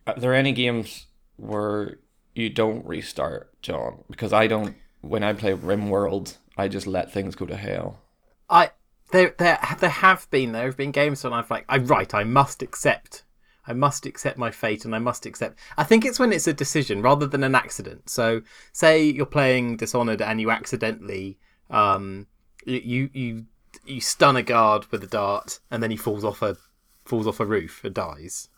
Are 0.07 0.19
there 0.19 0.33
any 0.33 0.51
games 0.51 1.06
where 1.38 1.97
you 2.33 2.50
don't 2.50 2.85
restart, 2.85 3.62
John? 3.62 4.03
Because 4.09 4.33
I 4.33 4.47
don't. 4.47 4.75
When 5.01 5.23
I 5.23 5.33
play 5.33 5.53
RimWorld, 5.53 6.38
I 6.57 6.67
just 6.67 6.88
let 6.88 7.12
things 7.12 7.35
go 7.35 7.45
to 7.45 7.56
hell. 7.56 8.01
I 8.50 8.71
there 9.12 9.35
there 9.38 9.59
there 9.79 9.89
have 9.89 10.29
been 10.29 10.51
there 10.51 10.65
have 10.65 10.77
been 10.77 10.91
games 10.91 11.23
when 11.23 11.33
I've 11.33 11.50
like 11.50 11.65
I 11.69 11.77
right 11.77 12.12
I 12.13 12.23
must 12.23 12.62
accept 12.62 13.23
I 13.67 13.73
must 13.73 14.06
accept 14.06 14.38
my 14.38 14.51
fate 14.51 14.85
and 14.85 14.95
I 14.95 15.00
must 15.00 15.25
accept. 15.25 15.59
I 15.77 15.83
think 15.83 16.06
it's 16.06 16.19
when 16.19 16.31
it's 16.31 16.47
a 16.47 16.53
decision 16.53 17.01
rather 17.01 17.25
than 17.25 17.44
an 17.44 17.56
accident. 17.56 18.09
So 18.09 18.41
say 18.71 19.03
you're 19.03 19.25
playing 19.25 19.77
Dishonored 19.77 20.21
and 20.21 20.39
you 20.39 20.51
accidentally 20.51 21.38
um 21.69 22.27
you 22.65 23.09
you 23.13 23.45
you 23.85 24.01
stun 24.01 24.35
a 24.35 24.44
guard 24.44 24.85
with 24.91 25.03
a 25.03 25.07
dart 25.07 25.59
and 25.71 25.81
then 25.81 25.91
he 25.91 25.97
falls 25.97 26.23
off 26.23 26.41
a 26.41 26.57
falls 27.06 27.27
off 27.27 27.39
a 27.39 27.45
roof 27.45 27.83
and 27.83 27.94
dies. 27.94 28.50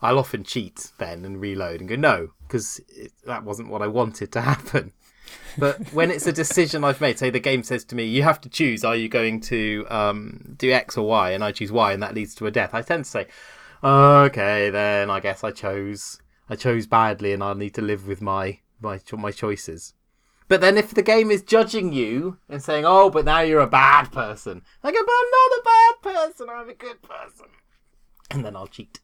I'll 0.00 0.18
often 0.18 0.44
cheat 0.44 0.92
then 0.98 1.24
and 1.24 1.40
reload 1.40 1.80
and 1.80 1.88
go 1.88 1.96
no 1.96 2.30
because 2.46 2.80
that 3.26 3.44
wasn't 3.44 3.68
what 3.68 3.82
I 3.82 3.88
wanted 3.88 4.32
to 4.32 4.40
happen. 4.52 4.92
But 5.58 5.92
when 5.92 6.10
it's 6.10 6.26
a 6.26 6.32
decision 6.32 6.84
I've 6.84 7.00
made, 7.00 7.18
say 7.18 7.30
the 7.30 7.40
game 7.40 7.62
says 7.62 7.84
to 7.86 7.94
me, 7.94 8.04
you 8.04 8.22
have 8.22 8.40
to 8.42 8.48
choose, 8.48 8.84
are 8.84 8.96
you 8.96 9.08
going 9.08 9.40
to 9.42 9.86
um, 9.90 10.54
do 10.56 10.70
X 10.70 10.96
or 10.96 11.06
Y? 11.06 11.32
And 11.32 11.44
I 11.44 11.52
choose 11.52 11.72
Y 11.72 11.92
and 11.92 12.02
that 12.02 12.14
leads 12.14 12.34
to 12.36 12.46
a 12.46 12.50
death. 12.50 12.74
I 12.74 12.82
tend 12.82 13.04
to 13.04 13.10
say, 13.10 13.26
okay, 13.82 14.70
then 14.70 15.10
I 15.10 15.20
guess 15.20 15.44
I 15.44 15.50
chose 15.50 16.20
I 16.50 16.56
chose 16.56 16.86
badly 16.86 17.32
and 17.32 17.42
I'll 17.42 17.54
need 17.54 17.74
to 17.74 17.82
live 17.82 18.06
with 18.06 18.22
my, 18.22 18.60
my, 18.80 19.00
my 19.12 19.30
choices. 19.30 19.94
But 20.48 20.62
then 20.62 20.78
if 20.78 20.94
the 20.94 21.02
game 21.02 21.30
is 21.30 21.42
judging 21.42 21.92
you 21.92 22.38
and 22.48 22.62
saying, 22.62 22.84
oh, 22.86 23.10
but 23.10 23.26
now 23.26 23.40
you're 23.40 23.60
a 23.60 23.66
bad 23.66 24.10
person, 24.10 24.62
I 24.82 24.90
go, 24.90 24.98
but 25.04 25.12
I'm 25.12 25.30
not 25.30 25.58
a 25.58 25.62
bad 25.64 26.14
person, 26.14 26.48
I'm 26.50 26.70
a 26.70 26.74
good 26.74 27.02
person. 27.02 27.46
And 28.30 28.44
then 28.44 28.56
I'll 28.56 28.66
cheat. 28.66 29.00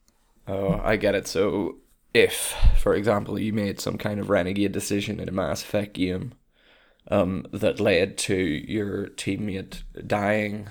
Oh, 0.48 0.80
I 0.82 0.96
get 0.96 1.14
it. 1.14 1.26
So, 1.26 1.76
if, 2.14 2.54
for 2.78 2.94
example, 2.94 3.38
you 3.38 3.52
made 3.52 3.80
some 3.80 3.98
kind 3.98 4.20
of 4.20 4.30
renegade 4.30 4.72
decision 4.72 5.20
in 5.20 5.28
a 5.28 5.32
Mass 5.32 5.62
Effect 5.62 5.94
game 5.94 6.32
um, 7.10 7.46
that 7.52 7.80
led 7.80 8.16
to 8.18 8.36
your 8.36 9.08
teammate 9.08 9.82
dying, 10.06 10.68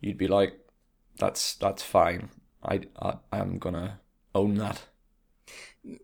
you'd 0.00 0.18
be 0.18 0.28
like, 0.28 0.54
"That's 1.18 1.54
that's 1.56 1.82
fine. 1.82 2.30
I, 2.66 2.80
I 3.00 3.14
I'm 3.32 3.58
gonna 3.58 4.00
own 4.34 4.56
that." 4.56 4.82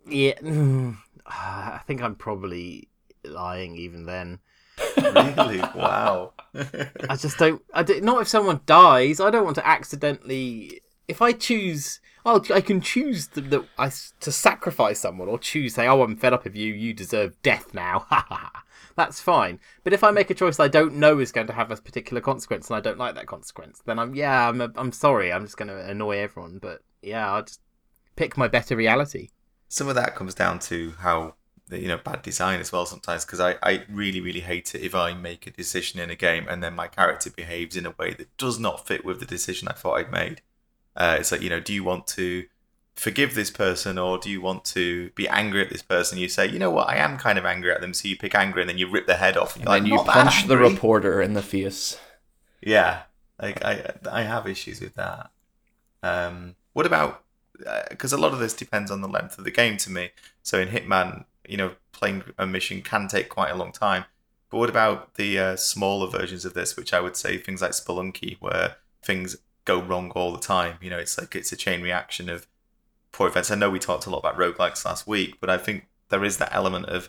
Yeah, 0.07 0.35
mm, 0.41 0.97
I 1.27 1.81
think 1.87 2.03
I'm 2.03 2.15
probably 2.15 2.89
lying 3.25 3.77
even 3.77 4.07
then. 4.07 4.41
really? 4.97 5.59
Wow. 5.59 6.33
I 6.55 7.17
just 7.17 7.39
don't. 7.39 7.63
I 7.73 7.83
do, 7.83 8.01
not 8.01 8.23
if 8.23 8.29
someone 8.29 8.61
dies. 8.67 9.21
I 9.21 9.31
don't 9.31 9.45
want 9.45 9.57
to 9.57 9.67
accidentally. 9.67 10.81
If 11.09 11.21
I 11.21 11.33
choose, 11.33 12.01
oh, 12.25 12.43
I 12.53 12.61
can 12.61 12.81
choose 12.81 13.29
the, 13.29 13.41
the 13.41 13.65
I 13.77 13.91
to 14.21 14.33
sacrifice 14.33 15.01
someone, 15.01 15.29
or 15.29 15.39
choose 15.39 15.75
say, 15.75 15.87
oh, 15.87 16.03
I'm 16.03 16.17
fed 16.17 16.33
up 16.33 16.47
of 16.47 16.57
you. 16.57 16.73
You 16.73 16.95
deserve 16.95 17.41
death 17.43 17.75
now. 17.75 18.07
That's 18.97 19.21
fine. 19.21 19.61
But 19.85 19.93
if 19.93 20.05
I 20.05 20.11
make 20.11 20.31
a 20.31 20.35
choice 20.35 20.61
I 20.61 20.69
don't 20.69 20.97
know 20.97 21.19
is 21.19 21.33
going 21.33 21.47
to 21.47 21.53
have 21.53 21.71
a 21.71 21.77
particular 21.77 22.21
consequence, 22.21 22.69
and 22.69 22.77
I 22.77 22.81
don't 22.81 22.99
like 22.99 23.15
that 23.15 23.27
consequence, 23.27 23.83
then 23.85 23.99
I'm 23.99 24.15
yeah, 24.15 24.49
I'm 24.49 24.61
a, 24.61 24.71
I'm 24.77 24.93
sorry. 24.93 25.33
I'm 25.33 25.45
just 25.45 25.57
going 25.57 25.69
to 25.69 25.89
annoy 25.89 26.19
everyone. 26.19 26.59
But 26.59 26.83
yeah, 27.03 27.33
I'll 27.33 27.45
just 27.45 27.61
pick 28.17 28.37
my 28.37 28.49
better 28.49 28.77
reality. 28.77 29.31
Some 29.69 29.89
of 29.89 29.95
that 29.95 30.15
comes 30.15 30.35
down 30.35 30.59
to 30.61 30.93
how 30.99 31.35
you 31.71 31.89
know 31.89 31.99
bad 31.99 32.23
design 32.23 32.61
as 32.61 32.73
well 32.73 32.85
sometimes 32.85 33.25
because 33.25 33.41
I, 33.41 33.57
I 33.63 33.85
really 33.89 34.21
really 34.21 34.41
hate 34.41 34.75
it 34.75 34.83
if 34.83 34.95
I 34.95 35.15
make 35.15 35.47
a 35.47 35.51
decision 35.51 36.01
in 36.01 36.11
a 36.11 36.15
game 36.15 36.47
and 36.49 36.63
then 36.63 36.75
my 36.75 36.87
character 36.87 37.31
behaves 37.31 37.77
in 37.77 37.87
a 37.87 37.95
way 37.99 38.13
that 38.15 38.37
does 38.37 38.59
not 38.59 38.87
fit 38.87 39.05
with 39.05 39.21
the 39.21 39.27
decision 39.27 39.69
I 39.69 39.73
thought 39.73 39.95
I'd 39.95 40.13
made. 40.13 40.43
Uh, 40.95 41.17
it's 41.19 41.33
like 41.33 41.41
you 41.41 41.49
know, 41.49 41.61
do 41.61 41.73
you 41.73 41.85
want 41.85 42.07
to 42.09 42.45
forgive 42.95 43.35
this 43.35 43.51
person 43.51 43.99
or 43.99 44.19
do 44.19 44.31
you 44.31 44.41
want 44.41 44.65
to 44.65 45.11
be 45.11 45.27
angry 45.29 45.63
at 45.63 45.71
this 45.71 45.83
person? 45.83 46.19
You 46.19 46.29
say, 46.29 46.47
you 46.47 46.59
know 46.59 46.71
what, 46.71 46.89
I 46.89 46.97
am 46.97 47.19
kind 47.19 47.39
of 47.39 47.45
angry 47.45 47.73
at 47.73 47.81
them, 47.81 47.95
so 47.95 48.09
you 48.09 48.17
pick 48.17 48.35
anger 48.35 48.61
and 48.61 48.69
then 48.69 48.79
you 48.79 48.91
rip 48.91 49.07
their 49.07 49.17
head 49.17 49.37
off. 49.37 49.57
And, 49.57 49.67
and 49.67 49.75
then 49.75 49.87
you 49.87 49.99
punch 49.99 50.47
the 50.47 50.59
reporter 50.59 51.21
in 51.21 51.35
the 51.35 51.43
face. 51.43 51.99
Yeah, 52.61 53.03
like 53.41 53.65
I 53.65 53.93
I 54.11 54.23
have 54.23 54.47
issues 54.47 54.81
with 54.81 54.95
that. 54.95 55.31
Um, 56.03 56.55
what 56.73 56.87
about 56.87 57.23
because 57.91 58.13
a 58.13 58.19
lot 58.19 58.33
of 58.33 58.39
this 58.39 58.55
depends 58.55 58.91
on 58.91 59.01
the 59.01 59.09
length 59.09 59.39
of 59.39 59.45
the 59.45 59.51
game 59.51 59.77
to 59.79 59.91
me. 59.91 60.11
So 60.43 60.59
in 60.61 60.69
Hitman, 60.69 61.25
you 61.47 61.57
know, 61.57 61.73
playing 61.93 62.25
a 62.39 62.47
mission 62.47 62.83
can 62.83 63.09
take 63.09 63.29
quite 63.29 63.51
a 63.51 63.57
long 63.57 63.73
time. 63.73 64.05
But 64.51 64.59
what 64.59 64.69
about 64.69 65.15
the 65.15 65.39
uh, 65.39 65.57
smaller 65.57 66.11
versions 66.11 66.45
of 66.45 66.55
this, 66.55 66.77
which 66.77 66.93
I 66.93 67.01
would 67.01 67.17
say 67.17 67.39
things 67.39 67.63
like 67.63 67.71
Spelunky, 67.71 68.37
where 68.41 68.77
things 69.03 69.37
go 69.65 69.81
wrong 69.81 70.11
all 70.11 70.33
the 70.33 70.41
time? 70.41 70.77
You 70.81 70.91
know, 70.91 70.99
it's 70.99 71.19
like 71.19 71.35
it's 71.35 71.53
a 71.53 71.57
chain 71.57 71.83
reaction 71.83 72.29
of 72.29 72.47
poor 73.13 73.29
events. 73.29 73.51
I 73.51 73.55
know 73.55 73.71
we 73.71 73.79
talked 73.79 74.07
a 74.07 74.11
lot 74.11 74.19
about 74.19 74.37
roguelikes 74.37 74.85
last 74.85 75.07
week, 75.07 75.37
but 75.41 75.51
I 75.51 75.59
think 75.59 75.87
there 76.09 76.25
is 76.25 76.39
that 76.39 76.55
element 76.55 76.87
of 76.87 77.09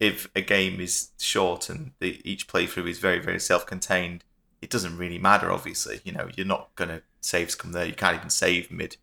if 0.00 0.28
a 0.34 0.40
game 0.40 0.80
is 0.80 1.10
short 1.18 1.68
and 1.68 1.92
the, 2.00 2.20
each 2.28 2.48
playthrough 2.48 2.88
is 2.88 2.98
very, 2.98 3.18
very 3.20 3.38
self-contained, 3.38 4.24
it 4.60 4.70
doesn't 4.70 4.96
really 4.96 5.18
matter. 5.18 5.52
Obviously, 5.52 6.00
you 6.04 6.12
know, 6.12 6.28
you're 6.36 6.46
not 6.46 6.74
gonna 6.76 7.02
saves 7.20 7.54
come 7.54 7.72
there. 7.72 7.84
You 7.84 7.94
can't 7.94 8.16
even 8.16 8.30
save 8.30 8.70
mid 8.70 8.96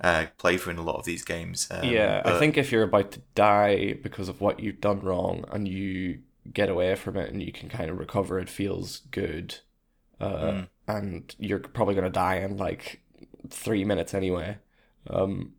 uh, 0.00 0.26
playthrough 0.38 0.72
in 0.72 0.78
a 0.78 0.82
lot 0.82 0.96
of 0.96 1.04
these 1.04 1.24
games. 1.24 1.68
Um, 1.70 1.84
yeah, 1.88 2.22
I 2.24 2.38
think 2.38 2.56
if 2.56 2.70
you're 2.72 2.82
about 2.82 3.12
to 3.12 3.22
die 3.34 3.94
because 3.94 4.28
of 4.28 4.40
what 4.40 4.60
you've 4.60 4.80
done 4.80 5.00
wrong 5.00 5.44
and 5.50 5.66
you 5.66 6.20
get 6.52 6.68
away 6.68 6.94
from 6.94 7.16
it 7.16 7.32
and 7.32 7.42
you 7.42 7.52
can 7.52 7.68
kind 7.68 7.90
of 7.90 7.98
recover, 7.98 8.38
it 8.38 8.48
feels 8.48 9.02
good. 9.10 9.58
Uh, 10.20 10.26
Mm. 10.26 10.68
And 10.86 11.34
you're 11.38 11.60
probably 11.60 11.94
going 11.94 12.04
to 12.04 12.10
die 12.10 12.36
in 12.36 12.58
like 12.58 13.00
three 13.48 13.86
minutes 13.86 14.12
anyway. 14.12 14.58
Um, 15.08 15.54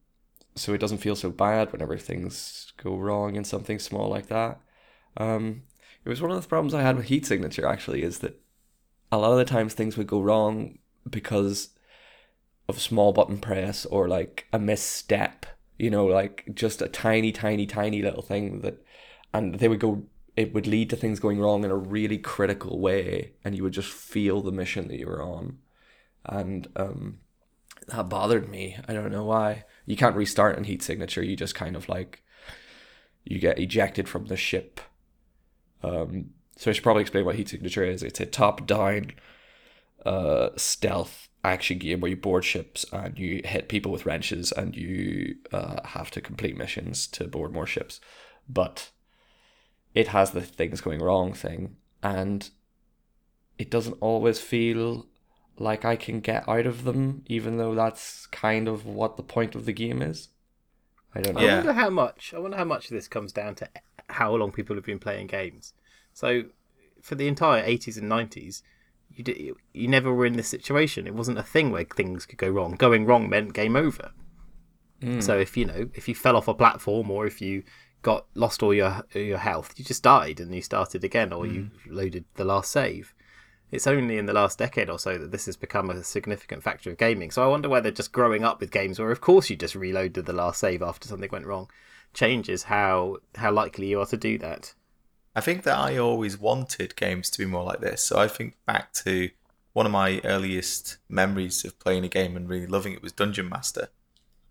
so 0.56 0.74
it 0.74 0.80
doesn't 0.80 1.00
feel 1.00 1.16
so 1.16 1.30
bad 1.30 1.72
whenever 1.72 1.98
things 1.98 2.74
go 2.78 2.96
wrong 2.98 3.36
in 3.36 3.44
something 3.44 3.80
small 3.80 4.10
like 4.10 4.28
that. 4.28 4.60
Um, 5.18 5.64
it 6.04 6.10
was 6.10 6.22
one 6.22 6.32
of 6.32 6.42
the 6.42 6.48
problems 6.48 6.74
I 6.74 6.82
had 6.82 6.98
with 6.98 7.06
Heat 7.06 7.26
Signature 7.26 7.68
actually, 7.68 8.04
is 8.04 8.20
that 8.20 8.40
a 9.12 9.18
lot 9.18 9.32
of 9.32 9.38
the 9.38 9.46
times 9.46 9.74
things 9.74 9.98
would 9.98 10.08
go 10.08 10.22
wrong 10.22 10.80
because 11.10 11.70
of 12.68 12.78
a 12.78 12.82
small 12.82 13.14
button 13.14 13.38
press 13.38 13.86
or 13.86 14.08
like 14.08 14.48
a 14.52 14.60
misstep, 14.60 15.46
you 15.78 15.90
know, 15.90 16.06
like 16.06 16.46
just 16.54 16.82
a 16.82 16.88
tiny, 16.88 17.32
tiny, 17.32 17.66
tiny 17.66 18.02
little 18.02 18.24
thing 18.24 18.62
that, 18.62 18.84
and 19.34 19.56
they 19.56 19.68
would 19.68 19.80
go, 19.80 20.04
it 20.36 20.54
would 20.54 20.68
lead 20.68 20.90
to 20.90 20.96
things 20.96 21.20
going 21.20 21.40
wrong 21.40 21.64
in 21.64 21.72
a 21.72 21.76
really 21.76 22.18
critical 22.18 22.80
way, 22.80 23.34
and 23.44 23.56
you 23.56 23.64
would 23.64 23.74
just 23.74 23.92
feel 23.92 24.42
the 24.42 24.52
mission 24.52 24.88
that 24.88 25.00
you 25.00 25.08
were 25.08 25.22
on. 25.22 25.60
And 26.26 26.68
um, 26.76 27.20
that 27.88 28.10
bothered 28.10 28.50
me. 28.50 28.78
I 28.88 28.94
don't 28.94 29.12
know 29.12 29.26
why. 29.26 29.66
You 29.86 29.96
can't 29.96 30.16
restart 30.16 30.58
in 30.58 30.64
heat 30.64 30.82
signature, 30.82 31.24
you 31.24 31.36
just 31.36 31.56
kind 31.56 31.76
of 31.76 31.88
like, 31.88 32.24
you 33.24 33.40
get 33.40 33.60
ejected 33.60 34.08
from 34.08 34.26
the 34.26 34.38
ship. 34.38 34.80
Um, 35.84 36.32
so 36.58 36.70
I 36.70 36.74
should 36.74 36.84
probably 36.84 37.02
explain 37.02 37.26
what 37.26 37.36
heat 37.36 37.50
signature 37.50 37.84
is. 37.84 38.02
It's 38.04 38.20
a 38.20 38.26
top 38.26 38.66
down 38.66 39.12
uh, 40.06 40.50
stealth 40.56 41.30
action 41.44 41.78
game 41.78 42.00
where 42.00 42.10
you 42.10 42.18
board 42.18 42.44
ships 42.44 42.86
and 42.92 43.18
you 43.20 43.42
hit 43.46 43.70
people 43.70 43.92
with 43.92 44.06
wrenches 44.06 44.52
and 44.52 44.76
you 44.76 45.36
uh, 45.52 45.86
have 45.88 46.10
to 46.12 46.22
complete 46.22 46.58
missions 46.58 47.08
to 47.08 47.28
board 47.28 47.54
more 47.54 47.68
ships. 47.68 48.00
But 48.50 48.90
it 49.94 50.10
has 50.10 50.32
the 50.32 50.42
things 50.42 50.82
going 50.82 51.02
wrong 51.02 51.34
thing, 51.34 51.78
and 52.04 52.50
it 53.58 53.72
doesn't 53.72 53.98
always 54.02 54.40
feel 54.40 55.08
like 55.58 55.86
I 55.86 55.96
can 55.96 56.20
get 56.20 56.48
out 56.48 56.66
of 56.66 56.84
them, 56.84 57.24
even 57.28 57.58
though 57.58 57.76
that's 57.76 58.28
kind 58.28 58.68
of 58.68 58.86
what 58.86 59.18
the 59.18 59.24
point 59.24 59.56
of 59.56 59.66
the 59.66 59.74
game 59.74 60.02
is. 60.02 60.30
I 61.14 61.22
don't 61.22 61.36
know. 61.36 61.42
I 61.42 61.56
wonder 61.56 61.74
how 61.74 61.90
much. 61.90 62.34
I 62.36 62.40
wonder 62.40 62.58
how 62.58 62.66
much 62.66 62.86
of 62.86 62.92
this 62.92 63.08
comes 63.08 63.32
down 63.32 63.56
to 63.56 63.70
how 64.10 64.36
long 64.36 64.52
people 64.52 64.76
have 64.76 64.86
been 64.86 65.00
playing 65.00 65.28
games. 65.28 65.74
So, 66.14 66.44
for 67.02 67.16
the 67.16 67.28
entire 67.28 67.64
eighties 67.64 67.98
and 67.98 68.10
nineties, 68.10 68.64
you 69.14 69.24
did, 69.24 69.56
you 69.74 69.88
never 69.88 70.14
were 70.14 70.26
in 70.26 70.36
this 70.36 70.50
situation. 70.50 71.08
It 71.08 71.16
wasn't 71.16 71.38
a 71.38 71.44
thing 71.44 71.72
where 71.72 71.86
things 71.86 72.26
could 72.26 72.38
go 72.38 72.50
wrong. 72.50 72.76
Going 72.76 73.06
wrong 73.06 73.30
meant 73.30 73.54
game 73.54 73.76
over. 73.76 74.12
Hmm. 75.02 75.22
So 75.22 75.38
if 75.38 75.56
you 75.56 75.66
know 75.66 75.90
if 75.94 76.08
you 76.08 76.16
fell 76.16 76.36
off 76.36 76.48
a 76.48 76.54
platform 76.54 77.12
or 77.12 77.26
if 77.26 77.42
you 77.42 77.64
got 78.02 78.26
lost 78.34 78.62
all 78.62 78.74
your 78.74 79.04
your 79.14 79.38
health, 79.38 79.74
you 79.78 79.86
just 79.86 80.04
died 80.04 80.40
and 80.40 80.54
you 80.54 80.62
started 80.62 81.04
again, 81.04 81.32
or 81.32 81.46
you 81.46 81.70
hmm. 81.86 81.96
loaded 81.96 82.26
the 82.36 82.46
last 82.46 82.72
save. 82.72 83.14
It's 83.72 83.88
only 83.88 84.18
in 84.18 84.26
the 84.26 84.34
last 84.34 84.58
decade 84.60 84.90
or 84.90 85.00
so 85.00 85.18
that 85.18 85.32
this 85.32 85.48
has 85.48 85.58
become 85.58 85.90
a 85.90 86.04
significant 86.04 86.64
factor 86.64 86.90
of 86.92 86.98
gaming. 86.98 87.32
So 87.32 87.44
I 87.44 87.48
wonder 87.48 87.68
whether 87.68 87.92
just 87.92 88.12
growing 88.12 88.44
up 88.44 88.60
with 88.60 88.72
games 88.72 89.00
where, 89.00 89.12
of 89.12 89.22
course, 89.22 89.50
you 89.50 89.56
just 89.56 89.76
reloaded 89.76 90.26
the 90.26 90.34
last 90.34 90.60
save 90.60 90.82
after 90.82 91.08
something 91.08 91.30
went 91.32 91.46
wrong, 91.48 91.70
changes 92.14 92.64
how 92.64 93.18
how 93.36 93.52
likely 93.52 93.88
you 93.88 94.00
are 94.00 94.06
to 94.06 94.18
do 94.18 94.38
that. 94.38 94.74
I 95.36 95.42
think 95.42 95.64
that 95.64 95.78
I 95.78 95.98
always 95.98 96.38
wanted 96.40 96.96
games 96.96 97.30
to 97.32 97.40
be 97.40 97.46
more 97.46 97.64
like 97.66 97.82
this. 97.82 98.02
So 98.02 98.18
I 98.18 98.28
think 98.30 98.56
back 98.66 98.94
to 98.94 99.30
one 99.74 99.86
of 99.86 99.92
my 99.92 100.22
earliest 100.24 100.98
memories 101.10 101.66
of 101.66 101.78
playing 101.80 102.06
a 102.06 102.08
game 102.08 102.38
and 102.38 102.48
really 102.48 102.68
loving 102.68 102.94
it 102.94 103.02
was 103.04 103.12
Dungeon 103.12 103.50
Master, 103.50 103.90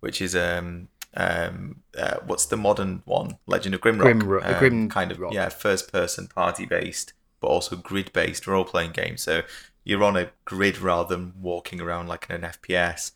which 0.01 0.21
is 0.21 0.37
um 0.37 0.89
um 1.17 1.77
uh, 1.97 2.17
what's 2.27 2.45
the 2.47 2.57
modern 2.59 3.03
one? 3.07 3.39
Legend 3.47 3.75
of 3.77 3.81
Grimrock. 3.81 4.13
Grimro- 4.21 4.45
Um, 4.45 4.59
Grim 4.59 4.89
kind 4.91 5.11
of 5.13 5.19
Rock. 5.21 5.33
yeah, 5.33 5.49
first 5.49 5.91
person 5.91 6.27
party 6.27 6.67
based, 6.67 7.15
but 7.45 7.51
also 7.51 7.77
grid 7.77 8.11
based 8.15 8.47
role 8.47 8.65
playing 8.65 8.93
game. 8.93 9.19
So 9.19 9.43
you're 9.85 10.03
on 10.03 10.17
a 10.17 10.31
grid 10.47 10.79
rather 10.79 11.15
than 11.15 11.35
walking 11.39 11.79
around 11.79 12.09
like 12.09 12.27
in 12.31 12.43
an 12.43 12.51
FPS, 12.51 13.13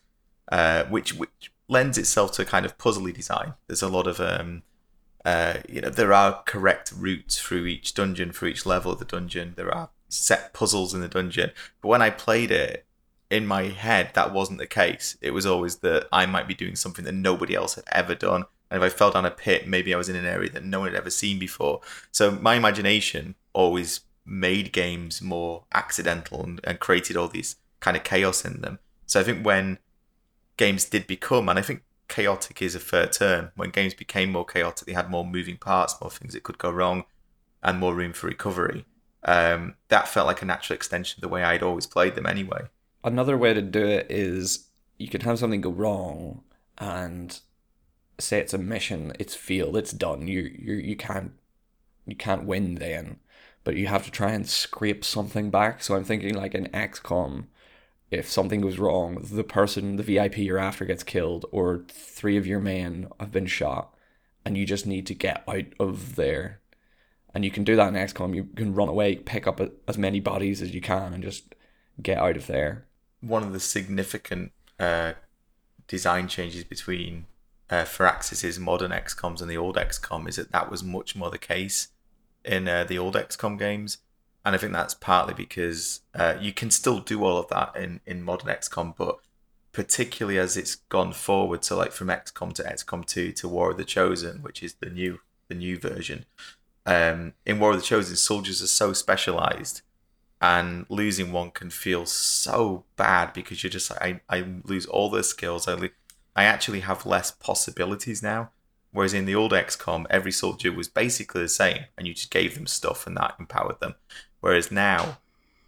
uh, 0.52 0.84
which 0.84 1.14
which 1.14 1.50
lends 1.66 1.96
itself 1.96 2.32
to 2.32 2.42
a 2.42 2.44
kind 2.44 2.66
of 2.66 2.76
puzzly 2.76 3.14
design. 3.14 3.54
There's 3.66 3.80
a 3.80 3.88
lot 3.88 4.06
of 4.06 4.20
um 4.20 4.64
uh, 5.24 5.60
you 5.66 5.80
know, 5.80 5.88
there 5.88 6.12
are 6.12 6.42
correct 6.46 6.92
routes 6.94 7.40
through 7.40 7.64
each 7.64 7.94
dungeon, 7.94 8.32
through 8.32 8.50
each 8.50 8.66
level 8.66 8.92
of 8.92 8.98
the 8.98 9.04
dungeon. 9.06 9.54
There 9.56 9.74
are 9.74 9.88
set 10.10 10.52
puzzles 10.52 10.92
in 10.92 11.00
the 11.00 11.08
dungeon. 11.08 11.50
But 11.80 11.88
when 11.88 12.02
I 12.02 12.10
played 12.10 12.50
it, 12.50 12.84
in 13.30 13.46
my 13.46 13.64
head, 13.64 14.10
that 14.14 14.32
wasn't 14.32 14.58
the 14.58 14.66
case. 14.66 15.18
It 15.20 15.32
was 15.32 15.44
always 15.44 15.76
that 15.76 16.08
I 16.10 16.24
might 16.24 16.48
be 16.48 16.54
doing 16.54 16.76
something 16.76 17.04
that 17.04 17.12
nobody 17.12 17.54
else 17.54 17.74
had 17.74 17.84
ever 17.92 18.14
done. 18.14 18.44
And 18.70 18.82
if 18.82 18.92
I 18.92 18.94
fell 18.94 19.10
down 19.10 19.26
a 19.26 19.30
pit, 19.30 19.66
maybe 19.66 19.92
I 19.92 19.98
was 19.98 20.08
in 20.08 20.16
an 20.16 20.24
area 20.24 20.48
that 20.50 20.64
no 20.64 20.80
one 20.80 20.88
had 20.88 20.98
ever 20.98 21.10
seen 21.10 21.38
before. 21.38 21.80
So 22.10 22.30
my 22.30 22.54
imagination 22.54 23.34
always 23.52 24.00
made 24.28 24.72
games 24.72 25.22
more 25.22 25.64
accidental 25.72 26.44
and, 26.44 26.60
and 26.64 26.80
created 26.80 27.16
all 27.16 27.28
these 27.28 27.56
kind 27.80 27.96
of 27.96 28.04
chaos 28.04 28.44
in 28.44 28.60
them. 28.60 28.78
So 29.06 29.20
I 29.20 29.24
think 29.24 29.44
when 29.44 29.78
games 30.56 30.84
did 30.84 31.06
become, 31.06 31.48
and 31.48 31.58
I 31.58 31.62
think 31.62 31.82
chaotic 32.08 32.60
is 32.62 32.74
a 32.74 32.80
fair 32.80 33.06
term. 33.06 33.50
When 33.56 33.70
games 33.70 33.94
became 33.94 34.32
more 34.32 34.44
chaotic, 34.44 34.86
they 34.86 34.92
had 34.92 35.10
more 35.10 35.24
moving 35.24 35.56
parts, 35.56 35.94
more 36.00 36.10
things 36.10 36.34
that 36.34 36.42
could 36.42 36.58
go 36.58 36.70
wrong, 36.70 37.04
and 37.62 37.78
more 37.78 37.94
room 37.94 38.12
for 38.12 38.26
recovery. 38.26 38.84
Um, 39.24 39.74
that 39.88 40.08
felt 40.08 40.26
like 40.26 40.42
a 40.42 40.46
natural 40.46 40.76
extension 40.76 41.18
of 41.18 41.22
the 41.22 41.28
way 41.28 41.42
I'd 41.42 41.62
always 41.62 41.86
played 41.86 42.14
them 42.14 42.26
anyway. 42.26 42.62
Another 43.02 43.36
way 43.36 43.54
to 43.54 43.62
do 43.62 43.86
it 43.86 44.06
is 44.10 44.68
you 44.98 45.08
can 45.08 45.22
have 45.22 45.38
something 45.38 45.60
go 45.60 45.70
wrong 45.70 46.42
and 46.78 47.40
say 48.18 48.40
it's 48.40 48.54
a 48.54 48.58
mission, 48.58 49.12
it's 49.18 49.34
field, 49.34 49.76
it's 49.76 49.92
done. 49.92 50.26
You 50.28 50.40
you 50.40 50.74
you 50.74 50.96
can't 50.96 51.32
you 52.06 52.16
can't 52.16 52.44
win 52.44 52.76
then, 52.76 53.18
but 53.68 53.76
you 53.76 53.86
have 53.86 54.06
to 54.06 54.10
try 54.10 54.32
and 54.32 54.48
scrape 54.48 55.04
something 55.04 55.50
back. 55.50 55.82
So 55.82 55.94
I'm 55.94 56.02
thinking 56.02 56.34
like 56.34 56.54
in 56.54 56.68
XCOM, 56.68 57.48
if 58.10 58.26
something 58.26 58.62
goes 58.62 58.78
wrong, 58.78 59.22
the 59.30 59.44
person, 59.44 59.96
the 59.96 60.02
VIP 60.02 60.38
you're 60.38 60.56
after 60.56 60.86
gets 60.86 61.02
killed, 61.02 61.44
or 61.52 61.84
three 61.86 62.38
of 62.38 62.46
your 62.46 62.60
men 62.60 63.08
have 63.20 63.30
been 63.30 63.44
shot, 63.44 63.94
and 64.42 64.56
you 64.56 64.64
just 64.64 64.86
need 64.86 65.06
to 65.08 65.14
get 65.14 65.44
out 65.46 65.66
of 65.78 66.16
there. 66.16 66.60
And 67.34 67.44
you 67.44 67.50
can 67.50 67.62
do 67.62 67.76
that 67.76 67.88
in 67.88 67.94
XCOM. 67.94 68.34
You 68.34 68.44
can 68.56 68.74
run 68.74 68.88
away, 68.88 69.16
pick 69.16 69.46
up 69.46 69.60
a, 69.60 69.70
as 69.86 69.98
many 69.98 70.18
bodies 70.18 70.62
as 70.62 70.74
you 70.74 70.80
can, 70.80 71.12
and 71.12 71.22
just 71.22 71.54
get 72.02 72.16
out 72.16 72.38
of 72.38 72.46
there. 72.46 72.86
One 73.20 73.42
of 73.42 73.52
the 73.52 73.60
significant 73.60 74.52
uh, 74.80 75.12
design 75.86 76.28
changes 76.28 76.64
between 76.64 77.26
uh, 77.68 77.84
Firaxis's 77.84 78.58
modern 78.58 78.92
XComs 78.92 79.42
and 79.42 79.50
the 79.50 79.58
old 79.58 79.76
XCOM 79.76 80.26
is 80.26 80.36
that 80.36 80.52
that 80.52 80.70
was 80.70 80.82
much 80.82 81.14
more 81.14 81.30
the 81.30 81.36
case 81.36 81.88
in 82.48 82.66
uh, 82.66 82.82
the 82.84 82.98
old 82.98 83.14
XCOM 83.14 83.58
games. 83.58 83.98
And 84.44 84.54
I 84.54 84.58
think 84.58 84.72
that's 84.72 84.94
partly 84.94 85.34
because 85.34 86.00
uh, 86.14 86.36
you 86.40 86.52
can 86.52 86.70
still 86.70 87.00
do 87.00 87.22
all 87.22 87.36
of 87.36 87.48
that 87.48 87.76
in, 87.76 88.00
in 88.06 88.22
modern 88.22 88.48
XCOM, 88.48 88.96
but 88.96 89.18
particularly 89.72 90.38
as 90.38 90.56
it's 90.56 90.76
gone 90.76 91.12
forward, 91.12 91.64
so 91.64 91.76
like 91.76 91.92
from 91.92 92.08
XCOM 92.08 92.54
to 92.54 92.62
XCOM 92.62 93.04
2 93.04 93.32
to 93.32 93.48
War 93.48 93.72
of 93.72 93.76
the 93.76 93.84
Chosen, 93.84 94.42
which 94.42 94.62
is 94.62 94.74
the 94.74 94.88
new 94.90 95.20
the 95.48 95.54
new 95.54 95.78
version. 95.78 96.26
Um, 96.84 97.34
in 97.46 97.58
War 97.58 97.70
of 97.70 97.76
the 97.76 97.82
Chosen, 97.82 98.16
soldiers 98.16 98.62
are 98.62 98.66
so 98.66 98.92
specialized, 98.92 99.82
and 100.40 100.86
losing 100.88 101.32
one 101.32 101.50
can 101.50 101.70
feel 101.70 102.06
so 102.06 102.84
bad 102.96 103.32
because 103.32 103.62
you're 103.62 103.70
just 103.70 103.90
like 103.90 104.02
I, 104.02 104.20
I 104.38 104.46
lose 104.64 104.86
all 104.86 105.10
the 105.10 105.22
skills. 105.22 105.68
I 105.68 105.74
lo- 105.74 105.88
I 106.34 106.44
actually 106.44 106.80
have 106.80 107.04
less 107.04 107.30
possibilities 107.30 108.22
now 108.22 108.50
Whereas 108.98 109.14
in 109.14 109.26
the 109.26 109.34
old 109.36 109.52
XCOM, 109.52 110.06
every 110.10 110.32
soldier 110.32 110.72
was 110.72 110.88
basically 110.88 111.42
the 111.42 111.48
same, 111.48 111.84
and 111.96 112.08
you 112.08 112.14
just 112.14 112.32
gave 112.32 112.56
them 112.56 112.66
stuff, 112.66 113.06
and 113.06 113.16
that 113.16 113.36
empowered 113.38 113.78
them. 113.78 113.94
Whereas 114.40 114.72
now, 114.72 115.18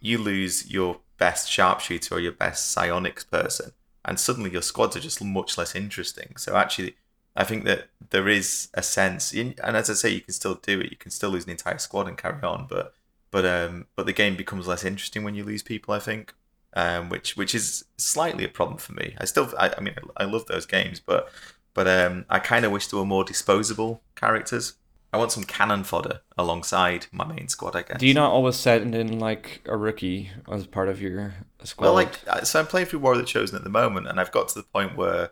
you 0.01 0.17
lose 0.17 0.69
your 0.69 0.99
best 1.17 1.49
sharpshooter 1.49 2.13
or 2.13 2.19
your 2.19 2.33
best 2.33 2.69
psionics 2.69 3.23
person, 3.23 3.71
and 4.03 4.19
suddenly 4.19 4.51
your 4.51 4.61
squads 4.61 4.97
are 4.97 4.99
just 4.99 5.23
much 5.23 5.57
less 5.57 5.75
interesting. 5.75 6.35
So 6.35 6.57
actually, 6.57 6.97
I 7.33 7.45
think 7.45 7.63
that 7.63 7.87
there 8.09 8.27
is 8.27 8.67
a 8.73 8.83
sense, 8.83 9.33
in, 9.33 9.55
and 9.63 9.77
as 9.77 9.89
I 9.89 9.93
say, 9.93 10.09
you 10.09 10.19
can 10.19 10.33
still 10.33 10.55
do 10.55 10.81
it. 10.81 10.91
You 10.91 10.97
can 10.97 11.11
still 11.11 11.29
lose 11.29 11.45
an 11.45 11.51
entire 11.51 11.77
squad 11.77 12.09
and 12.09 12.17
carry 12.17 12.43
on, 12.43 12.67
but 12.69 12.93
but 13.31 13.45
um, 13.45 13.85
but 13.95 14.07
the 14.07 14.11
game 14.11 14.35
becomes 14.35 14.67
less 14.67 14.83
interesting 14.83 15.23
when 15.23 15.35
you 15.35 15.45
lose 15.45 15.63
people. 15.63 15.93
I 15.93 15.99
think, 15.99 16.33
um, 16.73 17.07
which 17.07 17.37
which 17.37 17.55
is 17.55 17.85
slightly 17.97 18.43
a 18.43 18.49
problem 18.49 18.77
for 18.77 18.91
me. 18.91 19.15
I 19.19 19.23
still, 19.23 19.53
I, 19.57 19.73
I 19.77 19.79
mean, 19.79 19.95
I 20.17 20.25
love 20.25 20.47
those 20.47 20.65
games, 20.65 20.99
but 20.99 21.31
but 21.73 21.87
um, 21.87 22.25
I 22.29 22.39
kind 22.39 22.65
of 22.65 22.71
wish 22.71 22.87
there 22.87 22.99
were 22.99 23.05
more 23.05 23.23
disposable 23.23 24.01
characters. 24.15 24.73
I 25.13 25.17
want 25.17 25.31
some 25.31 25.43
cannon 25.43 25.83
fodder 25.83 26.21
alongside 26.37 27.07
my 27.11 27.25
main 27.25 27.49
squad. 27.49 27.75
I 27.75 27.81
guess. 27.81 27.99
Do 27.99 28.07
you 28.07 28.13
not 28.13 28.31
always 28.31 28.55
send 28.55 28.95
in 28.95 29.19
like 29.19 29.61
a 29.65 29.75
rookie 29.75 30.31
as 30.49 30.65
part 30.67 30.87
of 30.87 31.01
your 31.01 31.33
squad? 31.63 31.85
Well, 31.85 31.93
like 31.93 32.15
so, 32.43 32.59
I'm 32.59 32.67
playing 32.67 32.87
through 32.87 32.99
War 32.99 33.13
of 33.13 33.19
the 33.19 33.25
Chosen 33.25 33.57
at 33.57 33.63
the 33.63 33.69
moment, 33.69 34.07
and 34.07 34.19
I've 34.19 34.31
got 34.31 34.47
to 34.49 34.55
the 34.55 34.63
point 34.63 34.95
where 34.95 35.31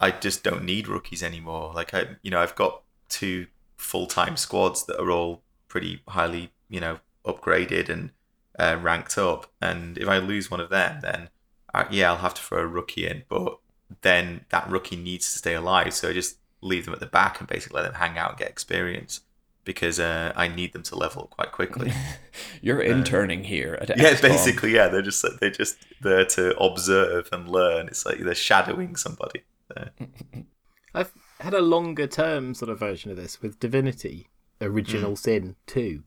I 0.00 0.10
just 0.10 0.42
don't 0.42 0.64
need 0.64 0.88
rookies 0.88 1.22
anymore. 1.22 1.72
Like 1.74 1.94
I, 1.94 2.16
you 2.22 2.30
know, 2.30 2.40
I've 2.40 2.56
got 2.56 2.82
two 3.08 3.46
full 3.76 4.06
time 4.06 4.36
squads 4.36 4.84
that 4.86 5.00
are 5.00 5.10
all 5.10 5.42
pretty 5.68 6.02
highly, 6.08 6.52
you 6.68 6.80
know, 6.80 6.98
upgraded 7.24 7.88
and 7.88 8.10
uh, 8.58 8.78
ranked 8.80 9.16
up. 9.16 9.52
And 9.60 9.96
if 9.96 10.08
I 10.08 10.18
lose 10.18 10.50
one 10.50 10.60
of 10.60 10.70
them, 10.70 11.00
then 11.02 11.28
I, 11.72 11.86
yeah, 11.90 12.10
I'll 12.10 12.18
have 12.18 12.34
to 12.34 12.42
throw 12.42 12.62
a 12.62 12.66
rookie 12.66 13.06
in. 13.06 13.22
But 13.28 13.58
then 14.02 14.44
that 14.50 14.68
rookie 14.68 14.96
needs 14.96 15.32
to 15.32 15.38
stay 15.38 15.54
alive, 15.54 15.94
so 15.94 16.08
I 16.08 16.12
just 16.12 16.38
leave 16.60 16.84
them 16.84 16.94
at 16.94 17.00
the 17.00 17.06
back 17.06 17.40
and 17.40 17.48
basically 17.48 17.80
let 17.80 17.90
them 17.90 18.00
hang 18.00 18.18
out 18.18 18.30
and 18.30 18.38
get 18.38 18.48
experience 18.48 19.20
because 19.64 20.00
uh, 20.00 20.32
I 20.36 20.48
need 20.48 20.72
them 20.72 20.82
to 20.84 20.96
level 20.96 21.22
up 21.22 21.30
quite 21.30 21.52
quickly. 21.52 21.92
You're 22.62 22.80
interning 22.80 23.44
here 23.44 23.78
at 23.80 23.88
yeah, 23.90 24.12
XCOM. 24.14 24.22
basically, 24.22 24.74
yeah. 24.74 24.88
They're 24.88 25.02
just 25.02 25.24
they're 25.40 25.50
just 25.50 25.76
there 26.00 26.24
to 26.24 26.56
observe 26.58 27.28
and 27.32 27.48
learn. 27.48 27.88
It's 27.88 28.06
like 28.06 28.18
they're 28.18 28.34
shadowing 28.34 28.96
somebody. 28.96 29.42
So. 29.72 29.88
I've 30.94 31.12
had 31.38 31.54
a 31.54 31.60
longer 31.60 32.06
term 32.06 32.54
sort 32.54 32.70
of 32.70 32.78
version 32.78 33.10
of 33.10 33.16
this 33.16 33.40
with 33.40 33.60
Divinity 33.60 34.28
Original 34.60 35.16
Sin 35.16 35.56
2. 35.66 36.02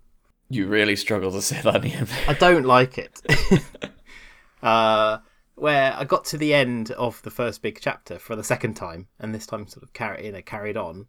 You 0.49 0.67
really 0.67 0.95
struggle 0.95 1.31
to 1.31 1.41
say 1.41 1.61
that 1.61 1.83
name. 1.83 2.07
I 2.27 2.33
don't 2.33 2.65
like 2.65 2.97
it. 2.97 3.21
uh, 4.63 5.19
where 5.55 5.93
I 5.93 6.03
got 6.03 6.25
to 6.25 6.37
the 6.37 6.53
end 6.53 6.91
of 6.91 7.21
the 7.21 7.31
first 7.31 7.61
big 7.61 7.79
chapter 7.81 8.19
for 8.19 8.35
the 8.35 8.43
second 8.43 8.75
time, 8.75 9.07
and 9.19 9.33
this 9.33 9.45
time 9.45 9.67
sort 9.67 9.83
of 9.83 9.93
carry, 9.93 10.25
you 10.25 10.31
know, 10.31 10.41
carried 10.41 10.77
on. 10.77 11.07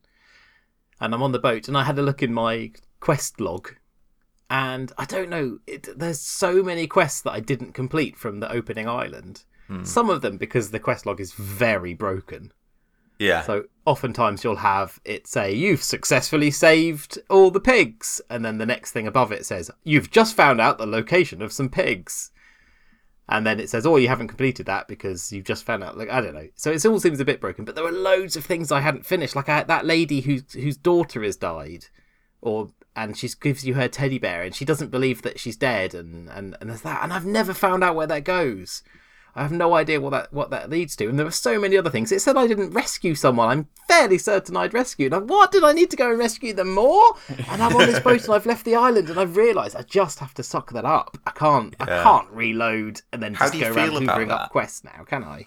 And 1.00 1.14
I'm 1.14 1.22
on 1.22 1.32
the 1.32 1.38
boat, 1.38 1.68
and 1.68 1.76
I 1.76 1.84
had 1.84 1.98
a 1.98 2.02
look 2.02 2.22
in 2.22 2.32
my 2.32 2.72
quest 3.00 3.40
log, 3.40 3.74
and 4.50 4.92
I 4.96 5.04
don't 5.04 5.30
know. 5.30 5.58
It, 5.66 5.88
there's 5.98 6.20
so 6.20 6.62
many 6.62 6.86
quests 6.86 7.22
that 7.22 7.32
I 7.32 7.40
didn't 7.40 7.72
complete 7.72 8.16
from 8.16 8.40
the 8.40 8.50
opening 8.52 8.88
island. 8.88 9.44
Hmm. 9.66 9.84
Some 9.84 10.10
of 10.10 10.20
them 10.20 10.36
because 10.36 10.70
the 10.70 10.78
quest 10.78 11.06
log 11.06 11.20
is 11.20 11.32
very 11.32 11.94
broken. 11.94 12.52
Yeah, 13.18 13.42
So 13.42 13.64
oftentimes 13.86 14.42
you'll 14.42 14.56
have 14.56 15.00
it 15.04 15.28
say 15.28 15.52
you've 15.52 15.82
successfully 15.82 16.50
saved 16.50 17.18
all 17.30 17.50
the 17.50 17.60
pigs, 17.60 18.20
and 18.28 18.44
then 18.44 18.58
the 18.58 18.66
next 18.66 18.92
thing 18.92 19.06
above 19.06 19.30
it 19.30 19.46
says 19.46 19.70
you've 19.84 20.10
just 20.10 20.34
found 20.34 20.60
out 20.60 20.78
the 20.78 20.86
location 20.86 21.40
of 21.40 21.52
some 21.52 21.68
pigs, 21.68 22.32
and 23.28 23.46
then 23.46 23.58
it 23.58 23.70
says 23.70 23.86
oh 23.86 23.96
you 23.96 24.08
haven't 24.08 24.28
completed 24.28 24.66
that 24.66 24.86
because 24.88 25.32
you've 25.32 25.44
just 25.44 25.64
found 25.64 25.82
out 25.82 25.96
like 25.96 26.10
I 26.10 26.20
don't 26.20 26.34
know. 26.34 26.48
So 26.54 26.70
it 26.72 26.84
all 26.84 27.00
seems 27.00 27.20
a 27.20 27.24
bit 27.24 27.40
broken, 27.40 27.64
but 27.64 27.74
there 27.74 27.84
were 27.84 27.92
loads 27.92 28.36
of 28.36 28.44
things 28.44 28.70
I 28.70 28.80
hadn't 28.80 29.06
finished, 29.06 29.36
like 29.36 29.48
I 29.48 29.62
that 29.62 29.86
lady 29.86 30.20
whose 30.20 30.52
whose 30.52 30.76
daughter 30.76 31.22
has 31.22 31.36
died, 31.36 31.86
or 32.40 32.70
and 32.96 33.16
she 33.16 33.28
gives 33.40 33.66
you 33.66 33.74
her 33.74 33.88
teddy 33.88 34.18
bear 34.18 34.42
and 34.42 34.54
she 34.54 34.64
doesn't 34.64 34.90
believe 34.90 35.22
that 35.22 35.40
she's 35.40 35.56
dead, 35.56 35.94
and 35.94 36.28
and 36.28 36.56
and 36.60 36.70
there's 36.70 36.82
that, 36.82 37.02
and 37.02 37.12
I've 37.12 37.26
never 37.26 37.54
found 37.54 37.82
out 37.82 37.96
where 37.96 38.06
that 38.06 38.24
goes. 38.24 38.82
I 39.36 39.42
have 39.42 39.52
no 39.52 39.74
idea 39.74 40.00
what 40.00 40.10
that 40.10 40.32
what 40.32 40.50
that 40.50 40.70
leads 40.70 40.94
to. 40.96 41.08
And 41.08 41.18
there 41.18 41.26
were 41.26 41.32
so 41.32 41.58
many 41.58 41.76
other 41.76 41.90
things. 41.90 42.12
It 42.12 42.20
said 42.20 42.36
I 42.36 42.46
didn't 42.46 42.70
rescue 42.70 43.14
someone. 43.14 43.48
I'm 43.48 43.68
fairly 43.88 44.18
certain 44.18 44.56
I'd 44.56 44.74
rescued. 44.74 45.12
And 45.12 45.28
what 45.28 45.50
did 45.50 45.64
I 45.64 45.72
need 45.72 45.90
to 45.90 45.96
go 45.96 46.10
and 46.10 46.18
rescue 46.18 46.52
them 46.52 46.72
more? 46.72 47.04
And 47.48 47.62
I'm 47.62 47.74
on 47.74 47.86
this 47.86 48.00
boat 48.00 48.24
and 48.24 48.34
I've 48.34 48.46
left 48.46 48.64
the 48.64 48.76
island 48.76 49.10
and 49.10 49.18
I've 49.18 49.36
realised 49.36 49.76
I 49.76 49.82
just 49.82 50.18
have 50.20 50.34
to 50.34 50.42
suck 50.42 50.72
that 50.72 50.84
up. 50.84 51.18
I 51.26 51.30
can't 51.30 51.74
I 51.80 51.86
can't 51.86 52.30
reload 52.30 53.02
and 53.12 53.22
then 53.22 53.34
How 53.34 53.50
just 53.50 53.60
go 53.60 53.72
around 53.72 53.90
hoovering 53.90 54.30
up 54.30 54.50
quests 54.50 54.84
now, 54.84 55.04
can 55.04 55.24
I? 55.24 55.46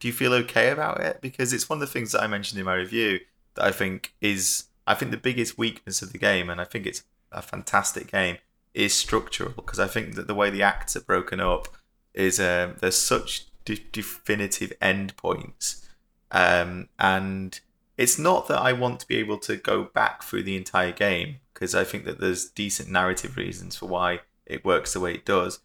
do 0.00 0.08
you 0.08 0.14
feel 0.14 0.32
okay 0.32 0.70
about 0.70 1.00
it? 1.00 1.20
Because 1.20 1.52
it's 1.52 1.68
one 1.68 1.78
of 1.78 1.80
the 1.80 1.92
things 1.92 2.12
that 2.12 2.22
I 2.22 2.26
mentioned 2.26 2.58
in 2.58 2.66
my 2.66 2.74
review 2.74 3.20
that 3.54 3.64
I 3.64 3.72
think 3.72 4.14
is 4.20 4.64
I 4.86 4.94
think 4.94 5.10
the 5.10 5.16
biggest 5.16 5.58
weakness 5.58 6.02
of 6.02 6.12
the 6.12 6.18
game, 6.18 6.48
and 6.48 6.60
I 6.60 6.64
think 6.64 6.86
it's 6.86 7.02
a 7.30 7.42
fantastic 7.42 8.10
game, 8.10 8.38
is 8.74 8.94
structural. 8.94 9.52
Because 9.52 9.78
I 9.78 9.86
think 9.86 10.14
that 10.14 10.26
the 10.26 10.34
way 10.34 10.50
the 10.50 10.62
acts 10.62 10.96
are 10.96 11.00
broken 11.00 11.40
up 11.40 11.68
is 12.14 12.40
um, 12.40 12.76
there's 12.80 12.98
such 12.98 13.46
de- 13.64 13.86
definitive 13.92 14.72
endpoints, 14.80 15.86
um, 16.30 16.88
and 16.98 17.60
it's 17.96 18.18
not 18.18 18.48
that 18.48 18.60
I 18.60 18.72
want 18.72 19.00
to 19.00 19.08
be 19.08 19.16
able 19.16 19.38
to 19.38 19.56
go 19.56 19.84
back 19.84 20.22
through 20.22 20.44
the 20.44 20.56
entire 20.56 20.92
game 20.92 21.36
because 21.52 21.74
I 21.74 21.84
think 21.84 22.04
that 22.04 22.20
there's 22.20 22.48
decent 22.48 22.88
narrative 22.88 23.36
reasons 23.36 23.76
for 23.76 23.86
why 23.86 24.20
it 24.46 24.64
works 24.64 24.92
the 24.92 25.00
way 25.00 25.14
it 25.14 25.24
does. 25.24 25.58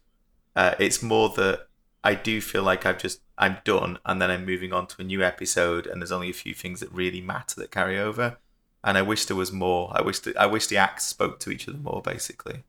Uh, 0.56 0.74
it's 0.78 1.02
more 1.02 1.28
that 1.30 1.68
I 2.02 2.14
do 2.14 2.40
feel 2.40 2.62
like 2.62 2.84
I've 2.84 2.98
just 2.98 3.20
I'm 3.38 3.58
done, 3.64 3.98
and 4.04 4.20
then 4.20 4.30
I'm 4.30 4.44
moving 4.44 4.72
on 4.72 4.86
to 4.88 5.00
a 5.00 5.04
new 5.04 5.22
episode, 5.22 5.86
and 5.86 6.00
there's 6.00 6.12
only 6.12 6.30
a 6.30 6.34
few 6.34 6.54
things 6.54 6.80
that 6.80 6.92
really 6.92 7.20
matter 7.20 7.60
that 7.60 7.70
carry 7.70 7.98
over. 7.98 8.38
And 8.84 8.98
I 8.98 9.02
wish 9.02 9.24
there 9.24 9.36
was 9.36 9.50
more. 9.52 9.90
I 9.94 10.02
wish 10.02 10.18
that 10.20 10.36
I 10.36 10.46
wish 10.46 10.66
the 10.66 10.76
acts 10.76 11.04
spoke 11.04 11.40
to 11.40 11.50
each 11.50 11.68
other 11.68 11.78
more, 11.78 12.02
basically. 12.02 12.64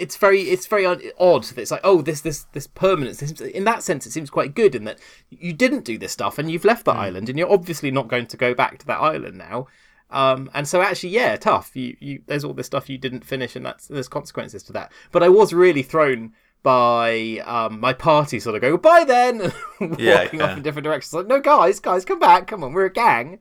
It's 0.00 0.16
very 0.16 0.40
it's 0.42 0.66
very 0.66 0.86
odd 0.86 1.44
that 1.44 1.58
it's 1.58 1.70
like 1.70 1.82
oh 1.84 2.00
this 2.00 2.22
this 2.22 2.44
this 2.52 2.66
permanence 2.66 3.20
in 3.42 3.64
that 3.64 3.82
sense 3.82 4.06
it 4.06 4.12
seems 4.12 4.30
quite 4.30 4.54
good 4.54 4.74
in 4.74 4.84
that 4.84 4.98
you 5.28 5.52
didn't 5.52 5.84
do 5.84 5.98
this 5.98 6.10
stuff 6.10 6.38
and 6.38 6.50
you've 6.50 6.64
left 6.64 6.86
that 6.86 6.96
island 6.96 7.28
and 7.28 7.38
you're 7.38 7.52
obviously 7.52 7.90
not 7.90 8.08
going 8.08 8.26
to 8.26 8.36
go 8.36 8.54
back 8.54 8.78
to 8.78 8.86
that 8.86 8.98
island 8.98 9.36
now. 9.36 9.66
Um 10.10 10.50
and 10.54 10.66
so 10.66 10.80
actually 10.80 11.10
yeah 11.10 11.36
tough. 11.36 11.76
You 11.76 11.96
you 12.00 12.22
there's 12.26 12.44
all 12.44 12.54
this 12.54 12.66
stuff 12.66 12.88
you 12.88 12.96
didn't 12.96 13.26
finish 13.26 13.54
and 13.54 13.64
that's 13.64 13.86
there's 13.86 14.08
consequences 14.08 14.62
to 14.64 14.72
that. 14.72 14.90
But 15.12 15.22
i 15.22 15.28
was 15.28 15.52
really 15.52 15.82
thrown 15.82 16.32
by 16.62 17.42
um 17.44 17.78
my 17.78 17.92
party 17.92 18.40
sort 18.40 18.56
of 18.56 18.62
go 18.62 18.78
bye 18.78 19.04
then. 19.04 19.52
Walking 19.80 19.96
Yeah, 19.98 20.28
off 20.40 20.56
in 20.56 20.62
different 20.62 20.84
directions. 20.84 21.12
Like 21.12 21.26
no 21.26 21.40
guys 21.40 21.78
guys 21.78 22.06
come 22.06 22.18
back. 22.18 22.46
Come 22.46 22.64
on 22.64 22.72
we're 22.72 22.86
a 22.86 22.92
gang. 22.92 23.38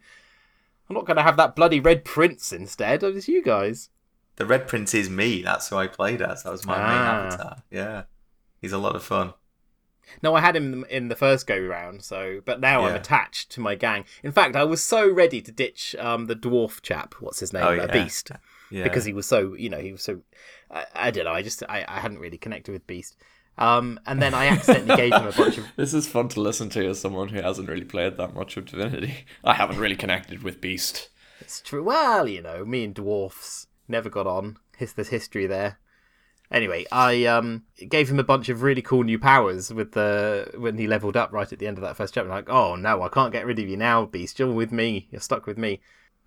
I'm 0.90 0.96
not 0.96 1.06
going 1.06 1.18
to 1.18 1.24
have 1.24 1.38
that 1.38 1.56
bloody 1.56 1.80
red 1.80 2.04
prince 2.04 2.52
instead. 2.52 3.04
It's 3.04 3.28
you 3.28 3.44
guys 3.44 3.90
The 4.40 4.46
Red 4.46 4.68
Prince 4.68 4.94
is 4.96 5.10
me. 5.10 5.42
That's 5.44 5.68
who 5.70 5.76
I 5.76 5.88
played 5.88 6.22
as. 6.22 6.44
That 6.44 6.52
was 6.52 6.66
my 6.66 6.78
main 6.78 6.86
Ah. 6.88 7.26
avatar. 7.28 7.64
Yeah, 7.70 8.04
he's 8.62 8.72
a 8.72 8.78
lot 8.78 8.96
of 8.96 9.04
fun. 9.04 9.34
No, 10.24 10.34
I 10.34 10.40
had 10.40 10.56
him 10.56 10.86
in 10.90 11.10
the 11.10 11.16
first 11.16 11.46
go 11.46 11.60
round, 11.60 12.02
so 12.04 12.40
but 12.46 12.60
now 12.60 12.86
I'm 12.86 12.96
attached 12.96 13.52
to 13.52 13.60
my 13.60 13.76
gang. 13.76 14.06
In 14.24 14.32
fact, 14.32 14.56
I 14.56 14.64
was 14.64 14.82
so 14.82 15.08
ready 15.08 15.42
to 15.42 15.52
ditch 15.52 15.94
um, 16.00 16.26
the 16.26 16.36
dwarf 16.36 16.82
chap. 16.82 17.16
What's 17.20 17.42
his 17.42 17.54
name? 17.54 17.64
Oh, 17.64 17.72
yeah. 17.72 17.86
Beast, 17.88 18.32
Yeah, 18.72 18.84
because 18.84 19.06
he 19.06 19.14
was 19.14 19.28
so 19.28 19.54
you 19.54 19.70
know 19.70 19.78
he 19.80 19.92
was 19.92 20.02
so. 20.02 20.22
I, 20.72 20.86
I 20.96 21.12
don't 21.12 21.26
know. 21.26 21.34
I 21.34 21.42
just 21.44 21.62
I, 21.70 21.86
I 21.88 22.00
hadn't 22.00 22.20
really 22.20 22.38
connected 22.38 22.72
with 22.72 22.88
Beast. 22.88 23.18
Um, 23.58 24.00
and 24.08 24.22
then 24.22 24.34
I 24.34 24.48
accidentally 24.48 24.96
gave 24.96 25.14
him 25.14 25.28
a 25.28 25.32
bunch 25.34 25.58
of. 25.58 25.66
This 25.76 25.94
is 25.94 26.08
fun 26.08 26.30
to 26.30 26.40
listen 26.40 26.70
to 26.70 26.88
as 26.88 27.00
someone 27.02 27.28
who 27.28 27.42
hasn't 27.42 27.68
really 27.68 27.84
played 27.84 28.16
that 28.18 28.34
much 28.34 28.56
of 28.56 28.66
Divinity. 28.66 29.26
I 29.44 29.54
haven't 29.54 29.80
really 29.80 29.98
connected 29.98 30.44
with 30.44 30.62
Beast. 30.62 31.10
It's 31.42 31.60
true. 31.60 31.84
Well, 31.84 32.26
you 32.28 32.42
know, 32.42 32.64
me 32.64 32.86
and 32.86 32.96
dwarfs 32.96 33.68
never 33.90 34.10
got 34.10 34.28
on. 34.28 34.58
His 34.78 34.94
there's 34.94 35.10
history 35.10 35.48
there. 35.48 35.80
Anyway, 36.52 36.86
I 36.92 37.26
um 37.26 37.64
gave 37.88 38.10
him 38.10 38.20
a 38.20 38.24
bunch 38.24 38.50
of 38.50 38.64
really 38.64 38.82
cool 38.82 39.04
new 39.04 39.20
powers 39.20 39.72
with 39.74 39.92
the 39.92 40.52
when 40.58 40.78
he 40.78 40.88
leveled 40.88 41.16
up 41.16 41.32
right 41.32 41.52
at 41.52 41.60
the 41.60 41.68
end 41.68 41.78
of 41.78 41.84
that 41.84 41.96
first 41.98 42.14
chapter. 42.14 42.30
Like, 42.30 42.50
oh 42.50 42.76
no, 42.76 43.02
I 43.04 43.10
can't 43.10 43.32
get 43.32 43.46
rid 43.46 43.60
of 43.60 43.68
you 43.68 43.78
now, 43.78 44.06
Beast. 44.06 44.40
You're 44.40 44.52
with 44.52 44.72
me. 44.72 45.08
You're 45.12 45.22
stuck 45.22 45.46
with 45.46 45.58
me. 45.58 45.82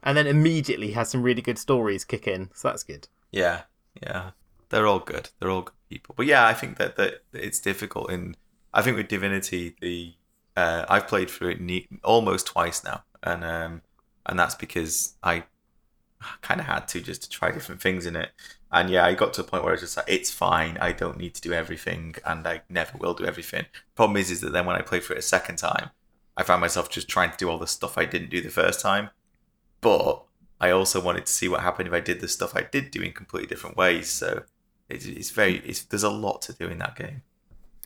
And 0.05 0.17
then 0.17 0.27
immediately 0.27 0.93
has 0.93 1.09
some 1.11 1.23
really 1.23 1.43
good 1.43 1.59
stories 1.59 2.05
kick 2.05 2.27
in, 2.27 2.51
so 2.55 2.69
that's 2.69 2.83
good. 2.83 3.09
yeah, 3.31 3.63
yeah. 4.03 4.31
They're 4.69 4.87
all 4.87 5.01
good. 5.01 5.29
They're 5.39 5.51
all 5.51 5.63
good 5.63 5.75
people. 5.91 6.15
But 6.17 6.27
yeah, 6.27 6.47
I 6.47 6.55
think 6.55 6.79
that 6.79 6.97
that 6.97 7.25
it's 7.33 7.61
difficult. 7.61 8.11
In 8.11 8.37
I 8.73 8.81
think 8.83 8.97
with 8.97 9.09
Divinity, 9.09 9.77
the 9.81 10.15
uh, 10.57 10.87
I've 10.89 11.07
played 11.07 11.31
through 11.31 11.51
it 11.51 11.61
ne- 11.61 11.89
almost 12.03 12.47
twice 12.47 12.83
now, 12.83 13.05
and 13.23 13.45
um, 13.45 13.83
and 14.27 14.39
that's 14.39 14.55
because 14.55 15.15
I 15.23 15.45
kind 16.41 16.61
of 16.61 16.67
had 16.67 16.89
to 16.89 17.01
just 17.01 17.23
to 17.23 17.29
try 17.31 17.51
different 17.51 17.81
things 17.81 18.07
in 18.07 18.17
it. 18.17 18.31
And 18.71 18.89
yeah, 18.89 19.05
I 19.05 19.15
got 19.15 19.35
to 19.35 19.43
a 19.43 19.45
point 19.45 19.63
where 19.63 19.73
I 19.73 19.75
was 19.75 19.83
just 19.83 19.97
like, 19.97 20.07
it's 20.09 20.31
fine. 20.31 20.79
I 20.81 20.93
don't 20.93 21.19
need 21.19 21.35
to 21.35 21.43
do 21.43 21.53
everything, 21.53 22.15
and 22.25 22.47
I 22.47 22.63
never 22.69 22.97
will 22.97 23.15
do 23.15 23.27
everything. 23.27 23.67
Problem 23.95 24.17
is, 24.17 24.31
is 24.31 24.41
that 24.41 24.53
then 24.53 24.67
when 24.67 24.77
I 24.77 24.83
played 24.83 25.05
for 25.05 25.13
it 25.13 25.19
a 25.19 25.23
second 25.23 25.57
time, 25.57 25.91
I 26.37 26.43
found 26.43 26.63
myself 26.63 26.89
just 26.89 27.09
trying 27.09 27.31
to 27.31 27.37
do 27.37 27.51
all 27.51 27.59
the 27.59 27.67
stuff 27.67 27.99
I 27.99 28.07
didn't 28.07 28.31
do 28.31 28.41
the 28.41 28.49
first 28.49 28.81
time. 28.81 29.11
But 29.83 30.23
I 30.61 30.71
also 30.71 31.01
wanted 31.01 31.27
to 31.27 31.33
see 31.33 31.49
what 31.49 31.61
happened 31.61 31.89
if 31.89 31.95
I 31.95 32.01
did 32.01 32.21
the 32.21 32.29
stuff 32.29 32.57
I 32.57 32.63
did 32.63 32.91
do 32.91 33.03
in 33.03 33.13
completely 33.13 33.49
different 33.49 33.77
ways. 33.77 34.09
So 34.09 34.45
it's, 34.89 35.05
it's 35.05 35.31
very, 35.31 35.57
it's, 35.59 35.83
there's 35.83 36.03
a 36.03 36.11
lot 36.11 36.41
to 36.43 36.53
do 36.55 36.69
in 36.69 36.79
that 36.79 36.97
game. 36.97 37.23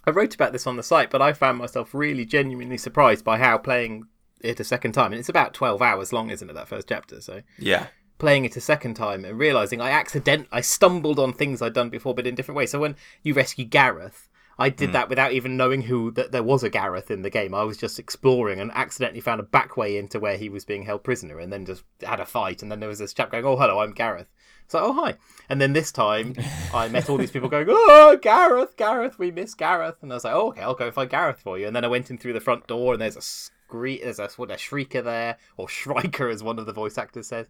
I 0.06 0.10
wrote 0.10 0.34
about 0.34 0.52
this 0.52 0.66
on 0.66 0.76
the 0.76 0.84
site, 0.84 1.10
but 1.10 1.20
I 1.20 1.32
found 1.32 1.58
myself 1.58 1.92
really 1.92 2.24
genuinely 2.24 2.78
surprised 2.78 3.24
by 3.24 3.38
how 3.38 3.58
playing 3.58 4.04
it 4.40 4.60
a 4.60 4.64
second 4.64 4.92
time, 4.92 5.12
and 5.12 5.18
it's 5.18 5.28
about 5.28 5.54
twelve 5.54 5.82
hours 5.82 6.12
long, 6.12 6.30
isn't 6.30 6.48
it? 6.48 6.52
That 6.52 6.68
first 6.68 6.88
chapter. 6.88 7.20
So 7.20 7.42
Yeah. 7.58 7.86
Playing 8.18 8.44
it 8.44 8.56
a 8.56 8.60
second 8.60 8.94
time 8.94 9.24
and 9.24 9.38
realizing 9.38 9.80
I 9.80 9.90
accident 9.90 10.48
I 10.50 10.60
stumbled 10.60 11.18
on 11.18 11.32
things 11.32 11.60
I'd 11.60 11.74
done 11.74 11.90
before, 11.90 12.14
but 12.14 12.26
in 12.26 12.34
different 12.34 12.56
ways. 12.56 12.70
So 12.70 12.80
when 12.80 12.96
you 13.22 13.34
rescue 13.34 13.64
Gareth. 13.64 14.28
I 14.58 14.70
did 14.70 14.88
hmm. 14.88 14.92
that 14.94 15.10
without 15.10 15.32
even 15.32 15.58
knowing 15.58 15.82
who 15.82 16.10
that 16.12 16.32
there 16.32 16.42
was 16.42 16.62
a 16.62 16.70
Gareth 16.70 17.10
in 17.10 17.20
the 17.20 17.28
game. 17.28 17.54
I 17.54 17.64
was 17.64 17.76
just 17.76 17.98
exploring 17.98 18.58
and 18.58 18.72
accidentally 18.72 19.20
found 19.20 19.38
a 19.38 19.42
back 19.42 19.76
way 19.76 19.98
into 19.98 20.18
where 20.18 20.38
he 20.38 20.48
was 20.48 20.64
being 20.64 20.84
held 20.84 21.04
prisoner, 21.04 21.38
and 21.38 21.52
then 21.52 21.66
just 21.66 21.84
had 22.02 22.20
a 22.20 22.24
fight. 22.24 22.62
And 22.62 22.72
then 22.72 22.80
there 22.80 22.88
was 22.88 22.98
this 22.98 23.12
chap 23.12 23.30
going, 23.30 23.44
"Oh, 23.44 23.56
hello, 23.56 23.80
I'm 23.80 23.92
Gareth." 23.92 24.28
So, 24.68 24.80
oh 24.80 24.92
hi. 24.94 25.14
And 25.48 25.60
then 25.60 25.74
this 25.74 25.92
time, 25.92 26.34
I 26.74 26.88
met 26.90 27.08
all 27.08 27.18
these 27.18 27.30
people 27.30 27.48
going, 27.48 27.66
"Oh, 27.68 28.18
Gareth, 28.20 28.76
Gareth, 28.76 29.18
we 29.18 29.30
miss 29.30 29.54
Gareth." 29.54 30.02
And 30.02 30.10
I 30.10 30.16
was 30.16 30.24
like, 30.24 30.34
"Oh, 30.34 30.48
okay, 30.48 30.62
I'll 30.62 30.74
go 30.74 30.90
find 30.90 31.10
Gareth 31.10 31.40
for 31.40 31.58
you." 31.58 31.66
And 31.66 31.76
then 31.76 31.84
I 31.84 31.88
went 31.88 32.10
in 32.10 32.18
through 32.18 32.32
the 32.32 32.40
front 32.40 32.66
door, 32.66 32.94
and 32.94 33.02
there's 33.02 33.16
a 33.16 33.20
scree- 33.20 34.00
there's 34.02 34.18
a 34.18 34.28
what 34.36 34.50
a 34.50 34.54
shrieker 34.54 35.04
there, 35.04 35.36
or 35.56 35.66
Shrieker, 35.68 36.32
as 36.32 36.42
one 36.42 36.58
of 36.58 36.66
the 36.66 36.72
voice 36.72 36.98
actors 36.98 37.28
says. 37.28 37.46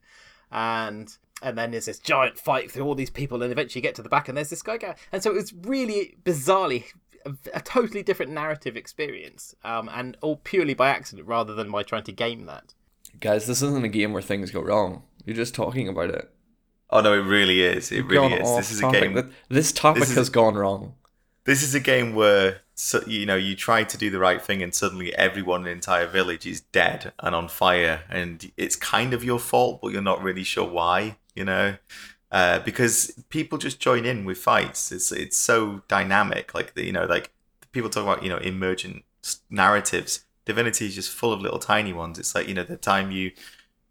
And 0.51 1.17
and 1.43 1.59
then 1.59 1.71
there's 1.71 1.87
this 1.87 1.99
giant 1.99 2.39
fight 2.39 2.71
through 2.71 2.85
all 2.85 2.95
these 2.95 3.11
people, 3.11 3.43
and 3.43 3.53
eventually 3.53 3.81
you 3.81 3.83
get 3.83 3.95
to 3.97 4.03
the 4.03 4.09
back, 4.09 4.29
and 4.29 4.37
there's 4.37 4.51
this 4.51 4.63
guy. 4.63 4.79
Gareth. 4.79 4.99
And 5.13 5.23
so 5.23 5.31
it 5.31 5.35
was 5.35 5.53
really 5.53 6.17
bizarrely 6.25 6.85
a, 7.27 7.35
a 7.55 7.61
totally 7.61 8.03
different 8.03 8.33
narrative 8.33 8.77
experience, 8.77 9.55
um, 9.65 9.91
and 9.93 10.17
all 10.23 10.37
purely 10.37 10.75
by 10.75 10.89
accident 10.89 11.29
rather 11.29 11.55
than 11.55 11.71
by 11.71 11.83
trying 11.83 12.05
to 12.05 12.13
game 12.13 12.47
that. 12.47 12.75
Guys, 13.21 13.47
this 13.47 13.63
isn't 13.63 13.85
a 13.85 13.89
game 13.89 14.13
where 14.13 14.23
things 14.23 14.51
go 14.51 14.61
wrong. 14.61 15.03
You're 15.25 15.37
just 15.37 15.55
talking 15.55 15.89
about 15.89 16.11
it. 16.11 16.31
Oh 16.91 17.01
no, 17.01 17.13
it 17.13 17.23
really 17.23 17.63
is. 17.63 17.91
It 17.91 18.07
really 18.07 18.35
is. 18.35 18.57
This 18.57 18.71
is 18.71 18.79
a 18.79 18.83
topic. 18.83 19.15
game. 19.15 19.33
This 19.49 19.73
topic 19.73 20.01
this 20.01 20.11
is- 20.11 20.17
has 20.17 20.31
gone 20.31 20.55
wrong. 20.55 20.95
This 21.45 21.63
is 21.63 21.75
a 21.75 21.81
game 21.81 22.15
where 22.15 22.63
so, 22.79 23.03
you 23.07 23.25
know 23.25 23.37
you 23.37 23.57
try 23.57 23.85
to 23.85 23.97
do 23.97 24.11
the 24.11 24.19
right 24.19 24.41
thing, 24.41 24.63
and 24.63 24.75
suddenly 24.75 25.15
everyone 25.17 25.61
in 25.61 25.65
the 25.65 25.71
entire 25.71 26.07
village 26.07 26.47
is 26.47 26.61
dead 26.61 27.13
and 27.21 27.35
on 27.35 27.49
fire, 27.49 28.03
and 28.11 28.53
it's 28.57 28.77
kind 28.77 29.15
of 29.15 29.25
your 29.25 29.39
fault, 29.39 29.81
but 29.83 29.93
you're 29.93 30.03
not 30.03 30.23
really 30.23 30.45
sure 30.45 30.69
why. 30.69 31.17
You 31.35 31.45
know, 31.45 31.77
uh, 32.31 32.59
because 32.61 33.13
people 33.31 33.59
just 33.59 33.81
join 33.81 34.05
in 34.05 34.25
with 34.27 34.39
fights. 34.39 34.93
It's 34.93 35.11
it's 35.11 35.37
so 35.39 35.83
dynamic. 35.89 36.55
Like 36.55 36.75
the, 36.75 36.85
you 36.85 36.93
know, 36.93 37.07
like 37.07 37.31
people 37.73 37.89
talk 37.91 38.03
about 38.03 38.23
you 38.23 38.29
know 38.29 38.39
emergent 38.39 39.05
narratives. 39.51 40.25
Divinity 40.45 40.87
is 40.87 40.95
just 40.95 41.11
full 41.11 41.33
of 41.33 41.41
little 41.41 41.59
tiny 41.59 41.93
ones. 41.95 42.19
It's 42.19 42.35
like 42.35 42.47
you 42.47 42.55
know 42.55 42.63
the 42.63 42.77
time 42.77 43.11
you 43.11 43.33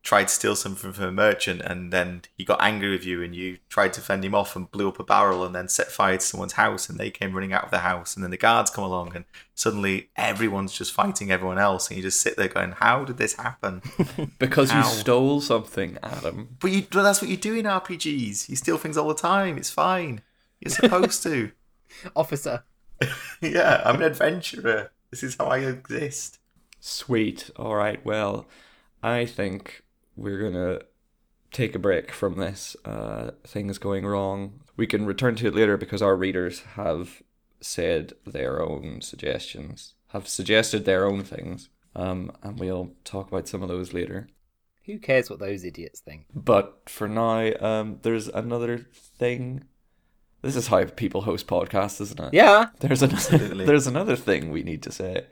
tried 0.05 0.27
to 0.27 0.33
steal 0.33 0.55
something 0.55 0.91
from 0.93 1.03
a 1.03 1.11
merchant 1.11 1.61
and 1.61 1.91
then 1.91 2.21
he 2.37 2.45
got 2.45 2.61
angry 2.61 2.91
with 2.91 3.03
you 3.03 3.23
and 3.23 3.35
you 3.35 3.57
tried 3.69 3.91
to 3.91 3.99
fend 3.99 4.23
him 4.23 4.35
off 4.35 4.55
and 4.55 4.69
blew 4.69 4.87
up 4.87 4.99
a 4.99 5.03
barrel 5.03 5.43
and 5.43 5.55
then 5.55 5.67
set 5.67 5.91
fire 5.91 6.15
to 6.15 6.23
someone's 6.23 6.53
house 6.53 6.87
and 6.87 6.99
they 6.99 7.09
came 7.09 7.33
running 7.33 7.51
out 7.51 7.65
of 7.65 7.71
the 7.71 7.79
house 7.79 8.15
and 8.15 8.23
then 8.23 8.29
the 8.29 8.37
guards 8.37 8.69
come 8.69 8.83
along 8.83 9.13
and 9.15 9.25
suddenly 9.55 10.09
everyone's 10.15 10.71
just 10.77 10.93
fighting 10.93 11.31
everyone 11.31 11.57
else 11.57 11.87
and 11.89 11.97
you 11.97 12.03
just 12.03 12.21
sit 12.21 12.37
there 12.37 12.47
going 12.47 12.73
how 12.73 13.03
did 13.03 13.17
this 13.17 13.33
happen? 13.33 13.81
Because 14.37 14.71
you 14.71 14.83
stole 14.83 15.41
something, 15.41 15.97
Adam. 16.03 16.55
but 16.59 16.71
you 16.71 16.83
but 16.91 17.01
that's 17.01 17.21
what 17.21 17.29
you 17.29 17.37
do 17.37 17.55
in 17.55 17.65
rpgs 17.65 18.47
you 18.47 18.55
steal 18.55 18.77
things 18.77 18.97
all 18.97 19.07
the 19.07 19.15
time. 19.15 19.57
It's 19.57 19.71
fine. 19.71 20.21
You're 20.59 20.71
supposed 20.71 21.23
to. 21.23 21.51
Officer, 22.15 22.63
yeah 23.41 23.81
i'm 23.85 23.95
an 23.97 24.03
adventurer. 24.03 24.91
This 25.09 25.23
is 25.23 25.35
how 25.39 25.45
i 25.45 25.59
exist. 25.59 26.39
Sweet. 26.79 27.49
All 27.55 27.75
right. 27.75 28.05
Well, 28.05 28.47
I 29.01 29.25
think 29.25 29.83
we're 30.15 30.39
gonna 30.41 30.79
take 31.51 31.75
a 31.75 31.79
break 31.79 32.11
from 32.11 32.37
this. 32.37 32.75
Uh, 32.85 33.31
things 33.45 33.77
going 33.77 34.05
wrong. 34.05 34.61
We 34.77 34.87
can 34.87 35.05
return 35.05 35.35
to 35.37 35.47
it 35.47 35.55
later 35.55 35.77
because 35.77 36.01
our 36.01 36.15
readers 36.15 36.61
have 36.75 37.21
said 37.61 38.13
their 38.25 38.61
own 38.61 39.01
suggestions, 39.01 39.93
have 40.09 40.27
suggested 40.27 40.85
their 40.85 41.05
own 41.05 41.23
things, 41.23 41.69
um, 41.95 42.31
and 42.43 42.59
we'll 42.59 42.91
talk 43.03 43.29
about 43.29 43.47
some 43.47 43.61
of 43.63 43.69
those 43.69 43.93
later. 43.93 44.27
who 44.85 44.99
cares 44.99 45.29
what 45.29 45.39
those 45.39 45.63
idiots 45.63 45.99
think? 46.01 46.25
But 46.35 46.83
for 46.89 47.07
now, 47.07 47.51
um, 47.59 47.99
there's 48.03 48.27
another 48.27 48.77
thing. 49.17 49.63
This 50.41 50.55
is 50.55 50.67
how 50.67 50.85
people 50.85 51.21
host 51.21 51.47
podcasts, 51.47 51.99
isn't 52.01 52.19
it? 52.19 52.33
Yeah, 52.33 52.67
There's 52.81 53.01
another. 53.01 53.37
There's 53.65 53.87
another 53.87 54.15
thing 54.15 54.51
we 54.51 54.61
need 54.61 54.83
to 54.83 54.91
say. 54.91 55.25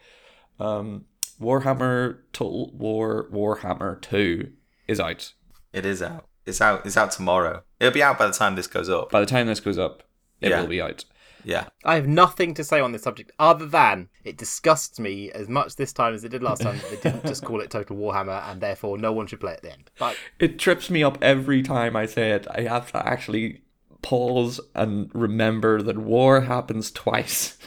Um, 0.60 1.06
Warhammer 1.40 2.20
Total 2.32 2.72
War 2.72 3.28
Warhammer 3.32 4.02
Two 4.02 4.54
is 4.88 5.00
out. 5.00 5.34
it 5.72 5.86
is 5.86 6.02
out 6.02 6.26
it's 6.46 6.60
out 6.62 6.86
it's 6.86 6.98
out 6.98 7.12
tomorrow 7.12 7.64
it'll 7.80 7.94
be 7.94 8.04
out 8.04 8.18
by 8.20 8.28
the 8.28 8.34
time 8.34 8.56
this 8.56 8.68
goes 8.68 8.90
up 8.90 9.10
By 9.12 9.20
the 9.22 9.26
time 9.26 9.48
this 9.48 9.60
goes 9.60 9.78
up, 9.78 10.04
it 10.42 10.50
Yeah. 10.50 10.62
will 10.62 10.68
be 10.68 10.82
out. 10.82 11.06
yeah 11.46 11.68
I 11.86 11.96
have 11.96 12.08
nothing 12.08 12.54
to 12.56 12.64
say 12.64 12.80
on 12.82 12.92
this 12.92 13.04
subject 13.04 13.32
other 13.40 13.66
than 13.66 14.10
it 14.24 14.38
disgusts 14.38 15.00
me 15.00 15.32
as 15.32 15.48
much 15.48 15.76
this 15.76 15.94
time 15.94 16.14
as 16.14 16.24
it 16.24 16.30
did 16.30 16.44
last 16.44 16.62
time. 16.62 16.78
that 16.78 16.90
They 16.90 16.98
didn't 17.10 17.26
just 17.26 17.44
call 17.46 17.60
it 17.62 17.70
Total 17.70 17.96
Warhammer, 17.96 18.42
and 18.50 18.60
therefore 18.62 18.98
no 18.98 19.12
one 19.12 19.28
should 19.28 19.40
play 19.42 19.54
it 19.54 19.62
then. 19.64 19.84
But 20.00 20.16
It 20.40 20.58
trips 20.60 20.90
me 20.90 21.04
up 21.04 21.18
every 21.22 21.62
time 21.62 21.96
I 21.96 22.06
say 22.06 22.32
it. 22.32 22.48
I 22.50 22.62
have 22.62 22.92
to 22.94 23.06
actually 23.06 23.62
pause 24.02 24.60
and 24.76 25.10
remember 25.14 25.82
that 25.82 25.98
war 25.98 26.42
happens 26.42 26.92
twice. 26.92 27.58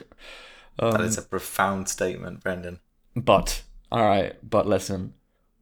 that 0.78 0.94
Um, 0.94 1.00
is 1.02 1.16
a 1.18 1.22
profound 1.22 1.88
statement 1.88 2.42
brendan 2.42 2.80
But 3.14 3.62
all 3.90 4.04
right, 4.04 4.34
but 4.42 4.66
listen, 4.66 5.14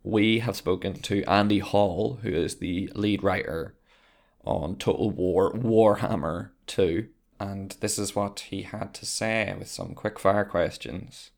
we 0.05 0.41
have 0.41 0.55
spoken 0.55 0.93
to 1.01 1.25
Andy 1.25 1.61
Hall, 1.61 2.19
who 2.23 2.29
is 2.29 2.57
the 2.57 2.93
lead 2.95 3.23
writer 3.23 3.75
on 4.45 4.77
Total 4.77 5.11
War 5.11 5.51
Warhammer 5.55 6.51
2, 6.67 7.09
and 7.41 7.75
this 7.81 7.99
is 7.99 8.15
what 8.15 8.41
he 8.51 8.63
had 8.63 8.93
to 8.95 9.07
say 9.07 9.55
with 9.59 9.69
some 9.69 9.95
quick 9.95 10.19
fire 10.19 10.45
questions. 10.45 11.31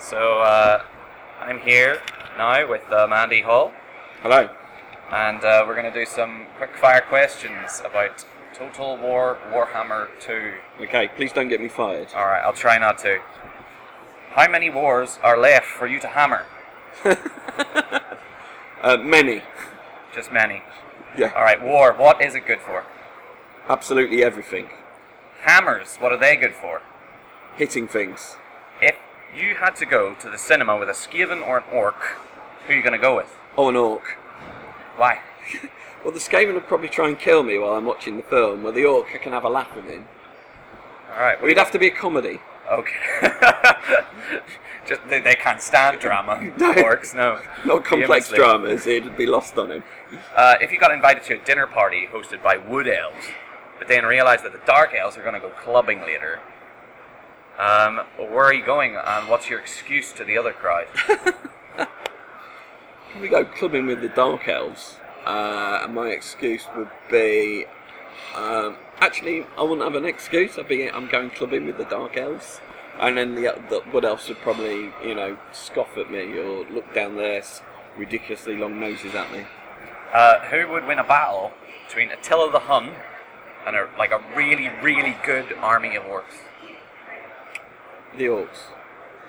So 0.00 0.38
uh, 0.40 0.82
I'm 1.40 1.60
here 1.60 2.00
now 2.38 2.66
with 2.66 2.90
um, 2.90 3.12
Andy 3.12 3.42
Hall. 3.42 3.72
Hello. 4.22 4.48
and 5.12 5.44
uh, 5.44 5.64
we're 5.66 5.74
going 5.74 5.92
to 5.92 5.98
do 5.98 6.06
some 6.06 6.46
quick 6.56 6.74
fire 6.78 7.02
questions 7.02 7.82
about 7.84 8.24
Total 8.54 8.96
War 8.96 9.38
Warhammer 9.50 10.08
2. 10.20 10.52
Okay, 10.82 11.08
please 11.16 11.32
don't 11.32 11.48
get 11.48 11.60
me 11.60 11.68
fired. 11.68 12.08
All 12.14 12.26
right, 12.26 12.42
I'll 12.42 12.52
try 12.52 12.78
not 12.78 12.98
to. 12.98 13.20
How 14.30 14.48
many 14.48 14.70
wars 14.70 15.18
are 15.22 15.36
left 15.38 15.66
for 15.66 15.86
you 15.86 16.00
to 16.00 16.08
hammer? 16.08 16.46
Uh, 18.84 18.98
many. 18.98 19.40
Just 20.14 20.30
many. 20.30 20.62
Yeah, 21.16 21.32
All 21.34 21.42
right, 21.42 21.62
war, 21.62 21.94
what 21.94 22.20
is 22.20 22.34
it 22.34 22.46
good 22.46 22.60
for? 22.60 22.84
absolutely 23.66 24.22
everything. 24.22 24.68
Hammers, 25.40 25.96
what 25.96 26.12
are 26.12 26.18
they 26.18 26.36
good 26.36 26.52
for? 26.52 26.82
Hitting 27.56 27.88
things. 27.88 28.36
If 28.82 28.96
you 29.34 29.54
had 29.54 29.74
to 29.76 29.86
go 29.86 30.14
to 30.16 30.28
the 30.28 30.36
cinema 30.36 30.76
with 30.76 30.90
a 30.90 30.92
Skaven 30.92 31.40
or 31.40 31.56
an 31.58 31.64
Orc, 31.72 31.96
who 32.66 32.74
are 32.74 32.76
you 32.76 32.82
going 32.82 32.92
to 32.92 32.98
go 32.98 33.16
with? 33.16 33.34
Oh, 33.56 33.70
an 33.70 33.76
orc. 33.76 34.18
Why? 34.96 35.20
Well, 36.04 36.12
the 36.12 36.18
Skaven 36.20 36.52
would 36.52 36.66
probably 36.66 36.90
try 36.90 37.08
and 37.08 37.18
kill 37.18 37.42
me 37.42 37.56
while 37.58 37.72
I'm 37.72 37.86
watching 37.86 38.18
the 38.18 38.22
film, 38.24 38.62
where 38.62 38.72
the 38.74 38.84
orc 38.84 39.06
I 39.14 39.16
can 39.16 39.32
have 39.32 39.44
a 39.44 39.48
laugh 39.48 39.74
with 39.74 39.86
him. 39.86 40.04
All 41.14 41.22
right, 41.22 41.38
Well, 41.40 41.46
it'd 41.50 41.56
have 41.56 41.70
to 41.70 41.78
be 41.78 41.86
a 41.86 41.90
comedy. 41.90 42.40
Okay. 42.70 42.92
Just 44.86 45.00
they, 45.08 45.20
they 45.20 45.34
can't 45.34 45.62
stand 45.62 45.98
drama. 46.00 46.52
No. 46.58 46.74
Orcs, 46.74 47.14
no. 47.14 47.40
Not 47.64 47.86
complex 47.86 48.28
Famously. 48.28 48.36
dramas, 48.36 48.86
it'd 48.86 49.16
be 49.16 49.24
lost 49.24 49.56
on 49.56 49.70
him. 49.70 49.82
Uh, 50.36 50.56
if 50.60 50.70
you 50.72 50.78
got 50.78 50.92
invited 50.92 51.22
to 51.22 51.40
a 51.40 51.44
dinner 51.44 51.66
party 51.66 52.06
hosted 52.12 52.42
by 52.42 52.58
Wood 52.58 52.86
Elves, 52.86 53.28
but 53.78 53.88
then 53.88 54.04
realised 54.04 54.44
that 54.44 54.52
the 54.52 54.60
Dark 54.66 54.92
Elves 54.94 55.16
are 55.16 55.22
going 55.22 55.32
to 55.32 55.40
go 55.40 55.48
clubbing 55.50 56.02
later, 56.02 56.38
um, 57.58 58.00
where 58.18 58.44
are 58.44 58.52
you 58.52 58.64
going 58.64 58.94
and 59.02 59.26
what's 59.30 59.48
your 59.48 59.58
excuse 59.58 60.12
to 60.12 60.22
the 60.24 60.36
other 60.36 60.52
crowd? 60.52 60.86
We 63.20 63.28
go 63.28 63.44
clubbing 63.44 63.86
with 63.86 64.00
the 64.00 64.08
Dark 64.08 64.48
Elves, 64.48 64.96
uh, 65.24 65.82
and 65.84 65.94
my 65.94 66.08
excuse 66.08 66.66
would 66.76 66.90
be. 67.08 67.64
Um, 68.34 68.76
actually, 68.98 69.46
I 69.56 69.62
wouldn't 69.62 69.82
have 69.82 69.94
an 69.94 70.04
excuse. 70.04 70.58
I'd 70.58 70.66
be 70.66 70.90
I'm 70.90 71.08
going 71.08 71.30
clubbing 71.30 71.64
with 71.64 71.78
the 71.78 71.84
Dark 71.84 72.16
Elves, 72.16 72.60
and 72.98 73.16
then 73.16 73.36
the, 73.36 73.54
the 73.70 73.82
Wood 73.92 74.04
Elves 74.04 74.28
would 74.28 74.38
probably 74.38 74.90
you 75.04 75.14
know 75.14 75.38
scoff 75.52 75.96
at 75.96 76.10
me 76.10 76.36
or 76.38 76.66
look 76.70 76.92
down 76.92 77.16
their 77.16 77.44
ridiculously 77.96 78.56
long 78.56 78.80
noses 78.80 79.14
at 79.14 79.30
me. 79.30 79.46
Uh, 80.12 80.40
who 80.46 80.68
would 80.72 80.84
win 80.84 80.98
a 80.98 81.04
battle 81.04 81.52
between 81.86 82.10
Attila 82.10 82.50
the 82.50 82.60
Hun 82.60 82.90
and 83.64 83.76
a, 83.76 83.88
like 83.96 84.10
a 84.10 84.22
really, 84.36 84.70
really 84.82 85.16
good 85.24 85.52
army 85.58 85.94
of 85.94 86.02
orcs? 86.02 86.34
The 88.16 88.24
Orcs. 88.24 88.70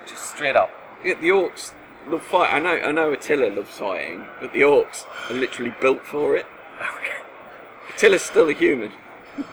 Just 0.06 0.30
straight 0.34 0.56
up. 0.56 0.70
Yeah, 1.04 1.14
the 1.14 1.28
Orcs 1.28 1.72
love 2.08 2.22
fight. 2.22 2.52
I 2.52 2.58
know, 2.58 2.76
I 2.76 2.92
know 2.92 3.12
Attila 3.12 3.54
loves 3.54 3.78
fighting, 3.78 4.26
but 4.40 4.52
the 4.52 4.60
Orcs 4.60 5.04
are 5.30 5.34
literally 5.34 5.74
built 5.80 6.04
for 6.04 6.36
it. 6.36 6.46
Okay. 6.76 7.18
Attila's 7.94 8.22
still 8.22 8.48
a 8.48 8.52
human. 8.52 8.92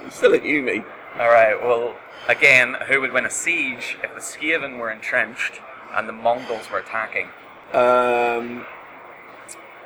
He's 0.03 0.13
still 0.13 0.33
a 0.33 0.39
human. 0.39 0.85
All 1.19 1.29
right. 1.29 1.55
Well, 1.61 1.95
again, 2.27 2.75
who 2.87 3.01
would 3.01 3.11
win 3.11 3.25
a 3.25 3.29
siege 3.29 3.97
if 4.03 4.13
the 4.13 4.19
Skaven 4.19 4.77
were 4.77 4.91
entrenched 4.91 5.61
and 5.93 6.07
the 6.07 6.13
Mongols 6.13 6.69
were 6.71 6.79
attacking? 6.79 7.27
Um, 7.73 8.65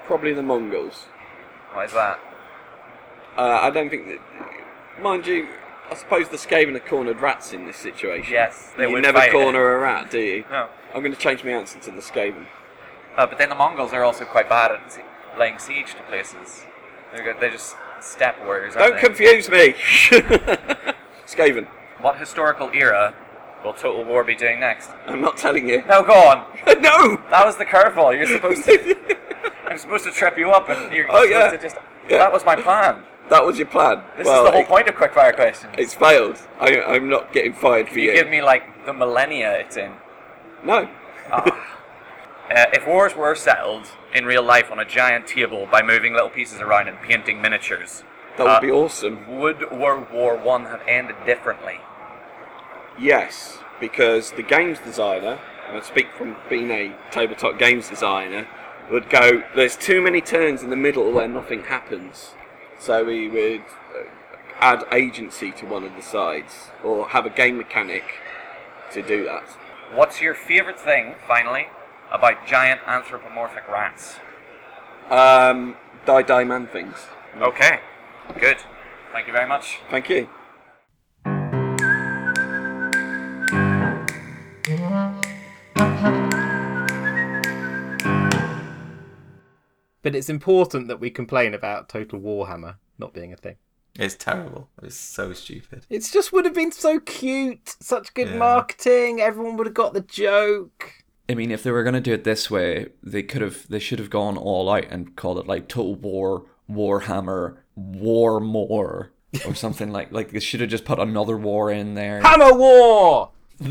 probably 0.06 0.34
the 0.34 0.44
Mongols. 0.44 1.06
Why 1.74 1.86
is 1.86 1.94
that? 1.94 2.20
Uh, 3.38 3.60
I 3.62 3.70
don't 3.70 3.90
think 3.90 4.08
that 4.08 4.20
mind 5.02 5.28
you, 5.28 5.48
I 5.90 5.96
suppose 5.96 6.30
the 6.30 6.38
Skaven 6.38 6.76
are 6.76 6.80
cornered 6.80 7.20
rats 7.22 7.54
in 7.54 7.66
this 7.66 7.78
situation. 7.78 8.32
Yes, 8.34 8.72
they 8.78 8.84
you 8.88 8.92
would 8.92 9.04
never 9.04 9.20
fight. 9.20 9.32
corner 9.32 9.76
a 9.76 9.80
rat, 9.80 10.12
do 10.12 10.20
you? 10.20 10.44
No. 10.52 10.68
I'm 10.94 11.02
going 11.02 11.14
to 11.14 11.20
change 11.20 11.44
my 11.44 11.52
answer 11.52 11.80
to 11.80 11.92
the 11.92 12.02
Skaven. 12.02 12.46
Uh, 13.16 13.26
but 13.26 13.38
then 13.38 13.50
the 13.50 13.56
Mongols 13.56 13.94
are 13.94 14.04
also 14.04 14.26
quite 14.26 14.50
bad 14.50 14.72
at 14.72 15.00
laying 15.40 15.60
siege 15.60 15.94
to 15.96 16.02
places. 16.04 16.66
They're 17.14 17.24
good, 17.24 17.38
they're 17.42 17.52
just 17.52 17.76
steppe 18.02 18.44
warriors. 18.46 18.76
aren't 18.76 18.94
Don't 18.94 19.02
they? 19.02 19.08
confuse 19.08 19.50
me. 19.50 19.74
Skaven. 21.26 21.68
What 22.00 22.18
historical 22.18 22.70
era 22.74 23.14
will 23.64 23.74
Total 23.74 24.04
War 24.04 24.24
be 24.24 24.36
doing 24.36 24.60
next? 24.60 24.90
I'm 25.08 25.22
not 25.22 25.38
telling 25.38 25.68
you. 25.68 25.84
No, 25.88 26.04
go 26.04 26.14
on. 26.14 26.46
no. 26.82 27.18
That 27.32 27.46
was 27.46 27.58
the 27.58 27.66
curveball. 27.66 28.16
You're 28.16 28.28
supposed 28.28 28.66
to. 28.66 29.18
I'm 29.68 29.78
supposed 29.78 30.06
to 30.06 30.12
trip 30.12 30.38
you 30.38 30.52
up, 30.52 30.70
and 30.70 30.94
you're 30.94 31.08
Oh, 31.10 31.24
supposed 31.26 31.32
yeah. 31.32 31.50
to 31.52 31.58
just. 31.58 31.76
Yeah. 32.10 32.18
That 32.20 32.32
was 32.32 32.46
my 32.46 32.56
plan. 32.56 33.04
That 33.30 33.46
was 33.46 33.58
your 33.58 33.68
plan. 33.68 34.04
This 34.18 34.26
well, 34.26 34.44
is 34.46 34.48
the 34.48 34.52
whole 34.52 34.62
it- 34.62 34.68
point 34.68 34.88
of 34.88 34.96
quickfire 34.96 35.36
questions. 35.36 35.74
It's 35.78 35.94
failed. 35.94 36.38
I, 36.60 36.82
I'm 36.82 37.10
not 37.10 37.34
getting 37.34 37.54
fired 37.54 37.90
for 37.90 38.00
you 38.00 38.12
you. 38.12 38.14
give 38.16 38.30
me 38.30 38.42
like 38.42 38.86
the 38.86 38.94
millennia 38.94 39.60
it's 39.60 39.78
in. 39.78 39.92
no. 40.64 40.90
Uh, 42.50 42.66
if 42.72 42.88
wars 42.88 43.14
were 43.14 43.36
settled 43.36 43.86
in 44.16 44.24
real 44.26 44.42
life 44.42 44.72
on 44.72 44.80
a 44.80 44.86
giant 44.86 45.28
table 45.28 45.68
by 45.70 45.82
moving 45.82 46.14
little 46.14 46.30
pieces 46.30 46.62
around 46.62 46.88
and 46.88 46.98
painting 47.02 47.42
miniatures, 47.42 48.06
That 48.38 48.44
would 48.46 48.50
uh, 48.52 48.62
be 48.62 48.72
awesome. 48.72 49.40
would 49.40 49.70
World 49.72 50.10
War 50.14 50.38
One 50.38 50.64
have 50.68 50.82
ended 50.88 51.18
differently? 51.26 51.82
Yes, 52.98 53.60
because 53.82 54.32
the 54.32 54.44
games 54.44 54.80
designer, 54.80 55.40
and 55.68 55.78
I 55.78 55.82
speak 55.82 56.08
from 56.18 56.38
being 56.50 56.72
a 56.72 56.96
tabletop 57.12 57.60
games 57.60 57.90
designer, 57.90 58.48
would 58.90 59.10
go, 59.10 59.44
there's 59.54 59.76
too 59.76 60.02
many 60.02 60.22
turns 60.22 60.64
in 60.64 60.70
the 60.70 60.78
middle 60.78 61.12
where 61.12 61.28
nothing 61.28 61.64
happens. 61.66 62.30
So 62.80 63.04
we 63.04 63.28
would 63.28 63.62
uh, 63.62 64.04
add 64.60 64.86
agency 64.92 65.52
to 65.54 65.66
one 65.66 65.84
of 65.84 65.96
the 65.96 66.02
sides, 66.02 66.70
or 66.84 67.10
have 67.10 67.26
a 67.26 67.30
game 67.30 67.58
mechanic 67.58 68.04
to 68.94 69.02
do 69.02 69.24
that. 69.26 69.44
What's 69.94 70.22
your 70.22 70.34
favourite 70.34 70.80
thing, 70.80 71.16
finally, 71.28 71.68
about 72.12 72.46
giant 72.46 72.82
anthropomorphic 72.88 73.68
rats? 73.68 74.18
Um, 75.10 75.76
die 76.06 76.24
die 76.24 76.44
man 76.44 76.68
things. 76.68 76.96
Okay, 77.42 77.80
good. 78.40 78.58
Thank 79.12 79.28
you 79.28 79.34
very 79.34 79.48
much. 79.48 79.80
Thank 79.90 80.10
you. 80.10 80.30
But 90.08 90.16
it's 90.16 90.30
important 90.30 90.88
that 90.88 91.02
we 91.02 91.10
complain 91.10 91.54
about 91.54 91.90
Total 91.90 92.18
Warhammer 92.18 92.76
not 92.98 93.14
being 93.14 93.34
a 93.34 93.36
thing. 93.36 93.58
It's 94.00 94.16
terrible. 94.16 94.70
It's 94.82 94.96
so 94.96 95.34
stupid. 95.34 95.86
It 95.90 96.10
just 96.14 96.32
would 96.32 96.46
have 96.46 96.54
been 96.54 96.72
so 96.72 97.02
cute, 97.02 97.76
such 97.82 98.14
good 98.14 98.30
Yeah. 98.30 98.38
marketing. 98.38 99.20
Everyone 99.20 99.58
would 99.58 99.68
have 99.68 99.74
got 99.74 99.94
the 99.94 100.00
joke. 100.00 100.94
I 101.28 101.34
mean, 101.34 101.52
if 101.52 101.62
they 101.62 101.72
were 101.72 101.84
gonna 101.84 102.00
do 102.00 102.14
it 102.14 102.24
this 102.24 102.50
way, 102.50 102.88
they 103.04 103.22
could 103.22 103.42
have. 103.42 103.68
They 103.68 103.80
should 103.80 104.00
have 104.00 104.10
gone 104.10 104.38
all 104.38 104.70
out 104.70 104.86
and 104.90 105.14
called 105.18 105.40
it 105.40 105.46
like 105.46 105.68
Total 105.68 105.96
War, 105.96 106.46
Warhammer, 106.72 107.58
War 107.76 108.40
More, 108.40 109.12
or 109.46 109.56
something 109.56 109.92
like. 109.92 110.14
Like 110.14 110.32
they 110.32 110.40
should 110.40 110.62
have 110.62 110.70
just 110.70 110.86
put 110.86 111.00
another 111.00 111.36
war 111.36 111.70
in 111.70 111.96
there. 111.96 112.22
Hammer 112.22 112.54
War. 112.54 113.32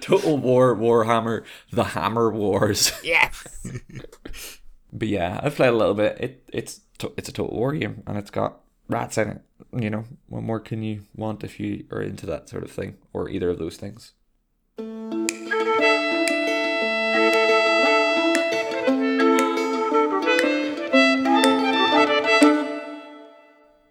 Total 0.00 0.36
War, 0.38 0.76
Warhammer, 0.76 1.42
the 1.72 1.82
Hammer 1.82 2.30
Wars. 2.30 2.92
Yes. 3.02 3.42
But 4.92 5.08
yeah, 5.08 5.40
I've 5.42 5.54
played 5.56 5.70
a 5.70 5.76
little 5.76 5.94
bit. 5.94 6.18
It 6.20 6.44
it's 6.52 6.80
it's 7.16 7.28
a 7.28 7.32
Total 7.32 7.56
War 7.56 7.72
game, 7.72 8.02
and 8.06 8.18
it's 8.18 8.30
got 8.30 8.60
rats 8.88 9.16
in 9.18 9.28
it. 9.28 9.40
You 9.74 9.88
know, 9.90 10.04
what 10.28 10.42
more 10.42 10.60
can 10.60 10.82
you 10.82 11.04
want 11.16 11.42
if 11.42 11.58
you 11.58 11.86
are 11.90 12.02
into 12.02 12.26
that 12.26 12.48
sort 12.48 12.62
of 12.62 12.70
thing, 12.70 12.98
or 13.12 13.28
either 13.30 13.48
of 13.48 13.58
those 13.58 13.76
things? 13.78 14.12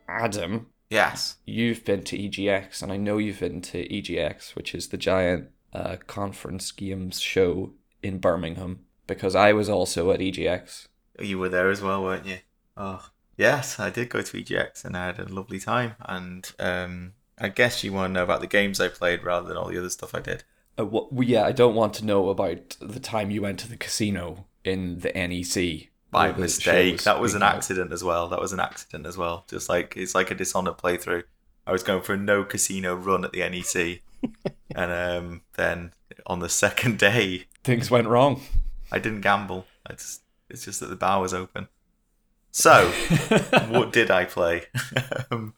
Adam, 0.07 0.67
Yes. 0.89 1.37
you've 1.45 1.83
been 1.85 2.03
to 2.03 2.17
EGX, 2.17 2.83
and 2.83 2.91
I 2.91 2.97
know 2.97 3.17
you've 3.17 3.39
been 3.39 3.61
to 3.61 3.87
EGX, 3.87 4.55
which 4.55 4.75
is 4.75 4.89
the 4.89 4.97
giant 4.97 5.49
uh, 5.73 5.97
conference 6.05 6.71
games 6.71 7.19
show 7.19 7.73
in 8.03 8.19
Birmingham, 8.19 8.81
because 9.07 9.35
I 9.35 9.53
was 9.53 9.69
also 9.69 10.11
at 10.11 10.19
EGX. 10.19 10.87
You 11.19 11.39
were 11.39 11.49
there 11.49 11.69
as 11.69 11.81
well, 11.81 12.03
weren't 12.03 12.25
you? 12.25 12.37
Oh, 12.77 13.09
yes, 13.37 13.79
I 13.79 13.89
did 13.89 14.09
go 14.09 14.21
to 14.21 14.43
EGX 14.43 14.85
and 14.85 14.95
I 14.95 15.07
had 15.07 15.19
a 15.19 15.25
lovely 15.25 15.59
time. 15.59 15.95
And 16.01 16.51
um, 16.59 17.13
I 17.37 17.49
guess 17.49 17.83
you 17.83 17.93
want 17.93 18.11
to 18.11 18.13
know 18.13 18.23
about 18.23 18.41
the 18.41 18.47
games 18.47 18.79
I 18.79 18.87
played 18.87 19.23
rather 19.23 19.47
than 19.47 19.57
all 19.57 19.69
the 19.69 19.77
other 19.77 19.89
stuff 19.89 20.15
I 20.15 20.19
did. 20.19 20.43
Uh, 20.79 20.85
well, 20.85 21.09
yeah, 21.21 21.43
I 21.43 21.51
don't 21.51 21.75
want 21.75 21.93
to 21.95 22.05
know 22.05 22.29
about 22.29 22.77
the 22.79 22.99
time 22.99 23.31
you 23.31 23.41
went 23.41 23.59
to 23.59 23.69
the 23.69 23.77
casino 23.77 24.45
in 24.63 24.99
the 24.99 25.11
NEC. 25.13 25.89
By 26.11 26.25
where 26.25 26.33
the 26.33 26.47
show 26.49 26.71
mistake. 26.73 27.03
That 27.03 27.21
was 27.21 27.35
an 27.35 27.43
accident 27.43 27.93
as 27.93 28.03
well. 28.03 28.27
That 28.27 28.41
was 28.41 28.51
an 28.51 28.59
accident 28.59 29.05
as 29.05 29.17
well. 29.17 29.45
Just 29.47 29.69
like 29.69 29.95
it's 29.95 30.13
like 30.13 30.29
a 30.29 30.35
Dishonored 30.35 30.77
playthrough. 30.77 31.23
I 31.65 31.71
was 31.71 31.83
going 31.83 32.01
for 32.01 32.13
a 32.13 32.17
no 32.17 32.43
casino 32.43 32.95
run 32.95 33.23
at 33.23 33.31
the 33.31 33.47
NEC, 33.47 34.01
and 34.75 34.91
um, 34.91 35.41
then 35.55 35.93
on 36.25 36.39
the 36.39 36.49
second 36.49 36.97
day, 36.99 37.45
Things 37.63 37.89
went 37.89 38.07
wrong. 38.07 38.41
I 38.91 38.99
didn't 38.99 39.21
gamble. 39.21 39.67
I 39.85 39.93
just, 39.93 40.23
it's 40.51 40.65
just 40.65 40.79
that 40.81 40.89
the 40.89 40.95
bar 40.95 41.21
was 41.21 41.33
open. 41.33 41.67
So, 42.51 42.91
what 43.69 43.93
did 43.93 44.11
I 44.11 44.25
play? 44.25 44.65
um, 45.31 45.53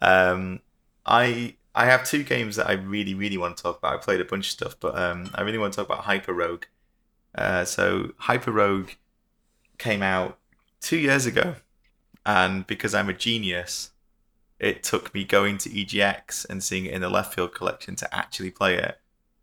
um, 0.00 0.60
I 1.04 1.56
I 1.74 1.86
have 1.86 2.04
two 2.04 2.22
games 2.22 2.56
that 2.56 2.68
I 2.68 2.74
really 2.74 3.14
really 3.14 3.36
want 3.36 3.56
to 3.56 3.62
talk 3.62 3.78
about. 3.78 3.94
I 3.94 3.96
played 3.98 4.20
a 4.20 4.24
bunch 4.24 4.46
of 4.46 4.52
stuff, 4.52 4.76
but 4.78 4.96
um, 4.96 5.30
I 5.34 5.42
really 5.42 5.58
want 5.58 5.72
to 5.74 5.84
talk 5.84 5.86
about 5.86 6.04
HyperRogue. 6.04 6.64
Uh, 7.34 7.64
so 7.64 8.12
HyperRogue 8.22 8.94
came 9.78 10.02
out 10.02 10.38
two 10.80 10.98
years 10.98 11.26
ago, 11.26 11.56
and 12.24 12.66
because 12.66 12.94
I'm 12.94 13.08
a 13.08 13.14
genius, 13.14 13.90
it 14.60 14.84
took 14.84 15.12
me 15.12 15.24
going 15.24 15.58
to 15.58 15.68
EGX 15.68 16.48
and 16.48 16.62
seeing 16.62 16.86
it 16.86 16.94
in 16.94 17.00
the 17.00 17.10
Leftfield 17.10 17.54
collection 17.54 17.96
to 17.96 18.14
actually 18.14 18.52
play 18.52 18.76
it. 18.76 18.98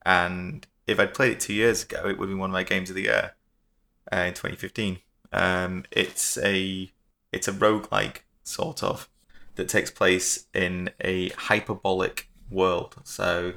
And 0.06 0.66
if 0.88 1.00
I'd 1.00 1.14
played 1.14 1.34
it 1.34 1.42
two 1.42 1.54
years 1.54 1.84
ago, 1.84 2.08
it 2.08 2.18
would 2.18 2.28
have 2.28 2.30
been 2.30 2.40
one 2.40 2.50
of 2.50 2.54
my 2.54 2.64
games 2.64 2.90
of 2.90 2.96
the 2.96 3.04
year 3.04 3.34
uh, 4.14 4.18
in 4.18 4.34
2015. 4.34 5.00
Um, 5.34 5.86
it's 5.92 6.38
a 6.38 6.92
it's 7.32 7.48
a 7.48 7.52
roguelike 7.54 8.18
sort 8.44 8.84
of 8.84 9.08
that 9.56 9.68
takes 9.70 9.90
place 9.92 10.46
in 10.54 10.90
a 11.02 11.30
hyperbolic 11.30 12.30
world. 12.50 12.96
So 13.04 13.54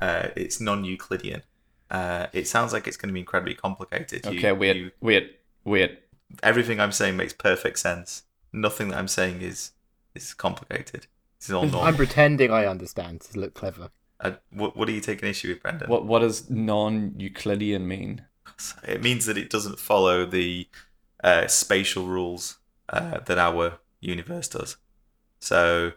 uh, 0.00 0.28
it's 0.36 0.60
non-Euclidean. 0.60 1.42
Uh, 1.90 2.26
it 2.32 2.46
sounds 2.48 2.72
like 2.72 2.86
it's 2.86 2.96
going 2.96 3.08
to 3.08 3.12
be 3.14 3.20
incredibly 3.20 3.54
complicated. 3.54 4.24
You- 4.26 4.38
Okay, 4.38 4.52
wait, 4.52 4.76
you- 4.76 4.90
wait, 5.00 5.40
wait. 5.64 6.00
everything 6.42 6.80
I'm 6.80 6.92
saying 6.92 7.16
makes 7.16 7.32
perfect 7.32 7.78
sense. 7.78 8.22
Nothing 8.52 8.88
that 8.88 8.98
I'm 8.98 9.08
saying 9.08 9.42
is 9.42 9.72
is 10.14 10.34
complicated. 10.34 11.06
This 11.38 11.48
is 11.48 11.52
all 11.54 11.62
normal. 11.64 11.82
I'm 11.82 11.96
pretending 11.96 12.50
I 12.50 12.66
understand 12.66 13.20
to 13.22 13.38
look 13.38 13.54
clever. 13.54 13.90
Uh, 14.18 14.32
what, 14.50 14.76
what 14.76 14.88
are 14.88 14.92
you 14.92 15.00
taking 15.00 15.28
issue 15.28 15.48
with, 15.48 15.62
Brendan? 15.62 15.88
What 15.90 16.06
what 16.06 16.20
does 16.20 16.48
non-Euclidean 16.50 17.86
mean? 17.86 18.24
It 18.86 19.02
means 19.02 19.26
that 19.26 19.36
it 19.36 19.50
doesn't 19.50 19.78
follow 19.78 20.24
the 20.24 20.68
uh, 21.22 21.46
spatial 21.46 22.06
rules 22.06 22.58
uh, 22.88 23.20
that 23.20 23.38
our 23.38 23.78
universe 24.00 24.48
does. 24.48 24.76
So, 25.40 25.92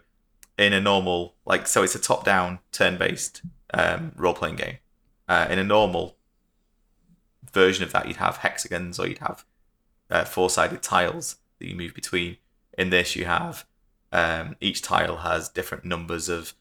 in 0.58 0.72
a 0.72 0.80
normal, 0.80 1.36
like, 1.46 1.66
so 1.66 1.82
it's 1.82 1.94
a 1.94 1.98
top-down, 1.98 2.58
turn-based 2.72 3.42
um, 3.72 4.12
role-playing 4.16 4.56
game. 4.56 4.78
Uh, 5.28 5.46
in 5.48 5.58
a 5.58 5.64
normal 5.64 6.16
version 7.50 7.84
of 7.84 7.92
that, 7.92 8.06
you'd 8.06 8.18
have 8.18 8.38
hexagons 8.38 8.98
or 8.98 9.06
you'd 9.08 9.18
have 9.18 9.44
uh, 10.10 10.24
four-sided 10.24 10.82
tiles 10.82 11.36
that 11.58 11.68
you 11.68 11.74
move 11.74 11.94
between. 11.94 12.36
In 12.76 12.90
this, 12.90 13.16
you 13.16 13.24
have 13.24 13.64
um, 14.12 14.56
each 14.60 14.82
tile 14.82 15.18
has 15.18 15.48
different 15.48 15.84
numbers 15.84 16.28
of 16.28 16.54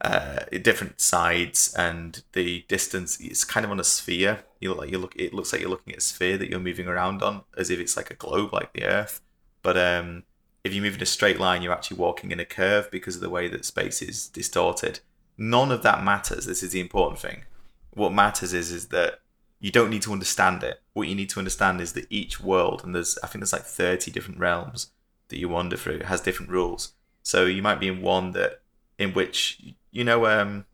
uh, 0.00 0.40
different 0.62 1.00
sides 1.00 1.72
and 1.74 2.22
the 2.32 2.64
distance 2.68 3.20
is 3.20 3.44
kind 3.44 3.64
of 3.64 3.70
on 3.70 3.80
a 3.80 3.84
sphere. 3.84 4.40
You 4.62 4.70
look 4.70 4.78
like 4.78 4.90
you 4.90 4.98
look. 4.98 5.14
It 5.16 5.34
looks 5.34 5.52
like 5.52 5.60
you're 5.60 5.70
looking 5.70 5.92
at 5.92 5.98
a 5.98 6.02
sphere 6.02 6.38
that 6.38 6.48
you're 6.48 6.60
moving 6.60 6.86
around 6.86 7.22
on, 7.22 7.42
as 7.56 7.68
if 7.68 7.80
it's 7.80 7.96
like 7.96 8.10
a 8.10 8.14
globe, 8.14 8.52
like 8.52 8.72
the 8.72 8.84
Earth. 8.84 9.20
But 9.62 9.76
um, 9.76 10.22
if 10.64 10.72
you 10.72 10.80
move 10.80 10.94
in 10.94 11.02
a 11.02 11.06
straight 11.06 11.40
line, 11.40 11.62
you're 11.62 11.72
actually 11.72 11.96
walking 11.98 12.30
in 12.30 12.40
a 12.40 12.44
curve 12.44 12.90
because 12.90 13.16
of 13.16 13.20
the 13.20 13.30
way 13.30 13.48
that 13.48 13.64
space 13.64 14.00
is 14.00 14.28
distorted. 14.28 15.00
None 15.36 15.72
of 15.72 15.82
that 15.82 16.04
matters. 16.04 16.46
This 16.46 16.62
is 16.62 16.70
the 16.70 16.80
important 16.80 17.18
thing. 17.18 17.44
What 17.90 18.12
matters 18.12 18.52
is 18.52 18.70
is 18.70 18.88
that 18.88 19.20
you 19.58 19.70
don't 19.70 19.90
need 19.90 20.02
to 20.02 20.12
understand 20.12 20.62
it. 20.62 20.80
What 20.92 21.08
you 21.08 21.14
need 21.14 21.30
to 21.30 21.38
understand 21.38 21.80
is 21.80 21.92
that 21.94 22.06
each 22.10 22.40
world, 22.40 22.82
and 22.84 22.94
there's 22.94 23.18
I 23.22 23.26
think 23.26 23.40
there's 23.40 23.52
like 23.52 23.62
30 23.62 24.10
different 24.10 24.38
realms 24.38 24.92
that 25.28 25.38
you 25.38 25.48
wander 25.48 25.76
through, 25.76 26.00
has 26.00 26.20
different 26.20 26.52
rules. 26.52 26.92
So 27.22 27.46
you 27.46 27.62
might 27.62 27.80
be 27.80 27.88
in 27.88 28.02
one 28.02 28.32
that 28.32 28.62
in 28.98 29.12
which 29.12 29.60
you 29.90 30.04
know 30.04 30.26
um 30.26 30.66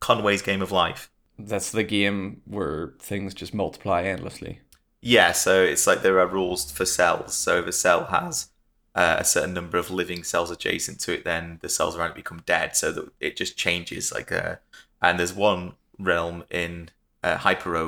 Conway's 0.00 0.42
Game 0.42 0.60
of 0.60 0.70
Life. 0.70 1.10
That's 1.38 1.70
the 1.70 1.82
game 1.82 2.42
where 2.44 2.94
things 2.98 3.34
just 3.34 3.54
multiply 3.54 4.02
endlessly. 4.02 4.60
Yeah, 5.00 5.32
so 5.32 5.62
it's 5.62 5.86
like 5.86 6.02
there 6.02 6.20
are 6.20 6.26
rules 6.26 6.70
for 6.70 6.86
cells. 6.86 7.34
So 7.34 7.58
if 7.58 7.66
a 7.66 7.72
cell 7.72 8.06
has 8.06 8.48
uh, 8.94 9.16
a 9.18 9.24
certain 9.24 9.52
number 9.52 9.76
of 9.76 9.90
living 9.90 10.22
cells 10.22 10.50
adjacent 10.50 11.00
to 11.00 11.12
it, 11.12 11.24
then 11.24 11.58
the 11.60 11.68
cells 11.68 11.96
around 11.96 12.10
it 12.10 12.16
become 12.16 12.42
dead. 12.46 12.76
So 12.76 12.92
that 12.92 13.12
it 13.20 13.36
just 13.36 13.56
changes. 13.56 14.12
Like, 14.12 14.32
uh, 14.32 14.56
and 15.02 15.18
there's 15.18 15.34
one 15.34 15.74
realm 15.98 16.44
in 16.50 16.90
uh, 17.22 17.38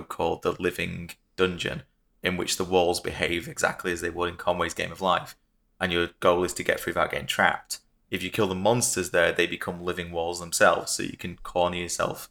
called 0.09 0.43
the 0.43 0.57
Living 0.59 1.11
Dungeon, 1.37 1.83
in 2.23 2.37
which 2.37 2.57
the 2.57 2.65
walls 2.65 3.01
behave 3.01 3.49
exactly 3.49 3.93
as 3.93 4.01
they 4.01 4.11
would 4.11 4.31
in 4.31 4.37
Conway's 4.37 4.75
Game 4.75 4.93
of 4.93 5.01
Life, 5.01 5.37
and 5.81 5.93
your 5.93 6.11
goal 6.21 6.43
is 6.45 6.55
to 6.55 6.63
get 6.65 6.81
through 6.81 6.93
without 6.93 7.11
getting 7.11 7.27
trapped. 7.27 7.81
If 8.11 8.23
you 8.23 8.31
kill 8.31 8.47
the 8.47 8.55
monsters 8.55 9.11
there, 9.11 9.33
they 9.33 9.47
become 9.47 9.83
living 9.83 10.13
walls 10.13 10.41
themselves, 10.41 10.93
so 10.93 11.03
you 11.03 11.17
can 11.17 11.37
corner 11.37 11.77
yourself. 11.77 12.31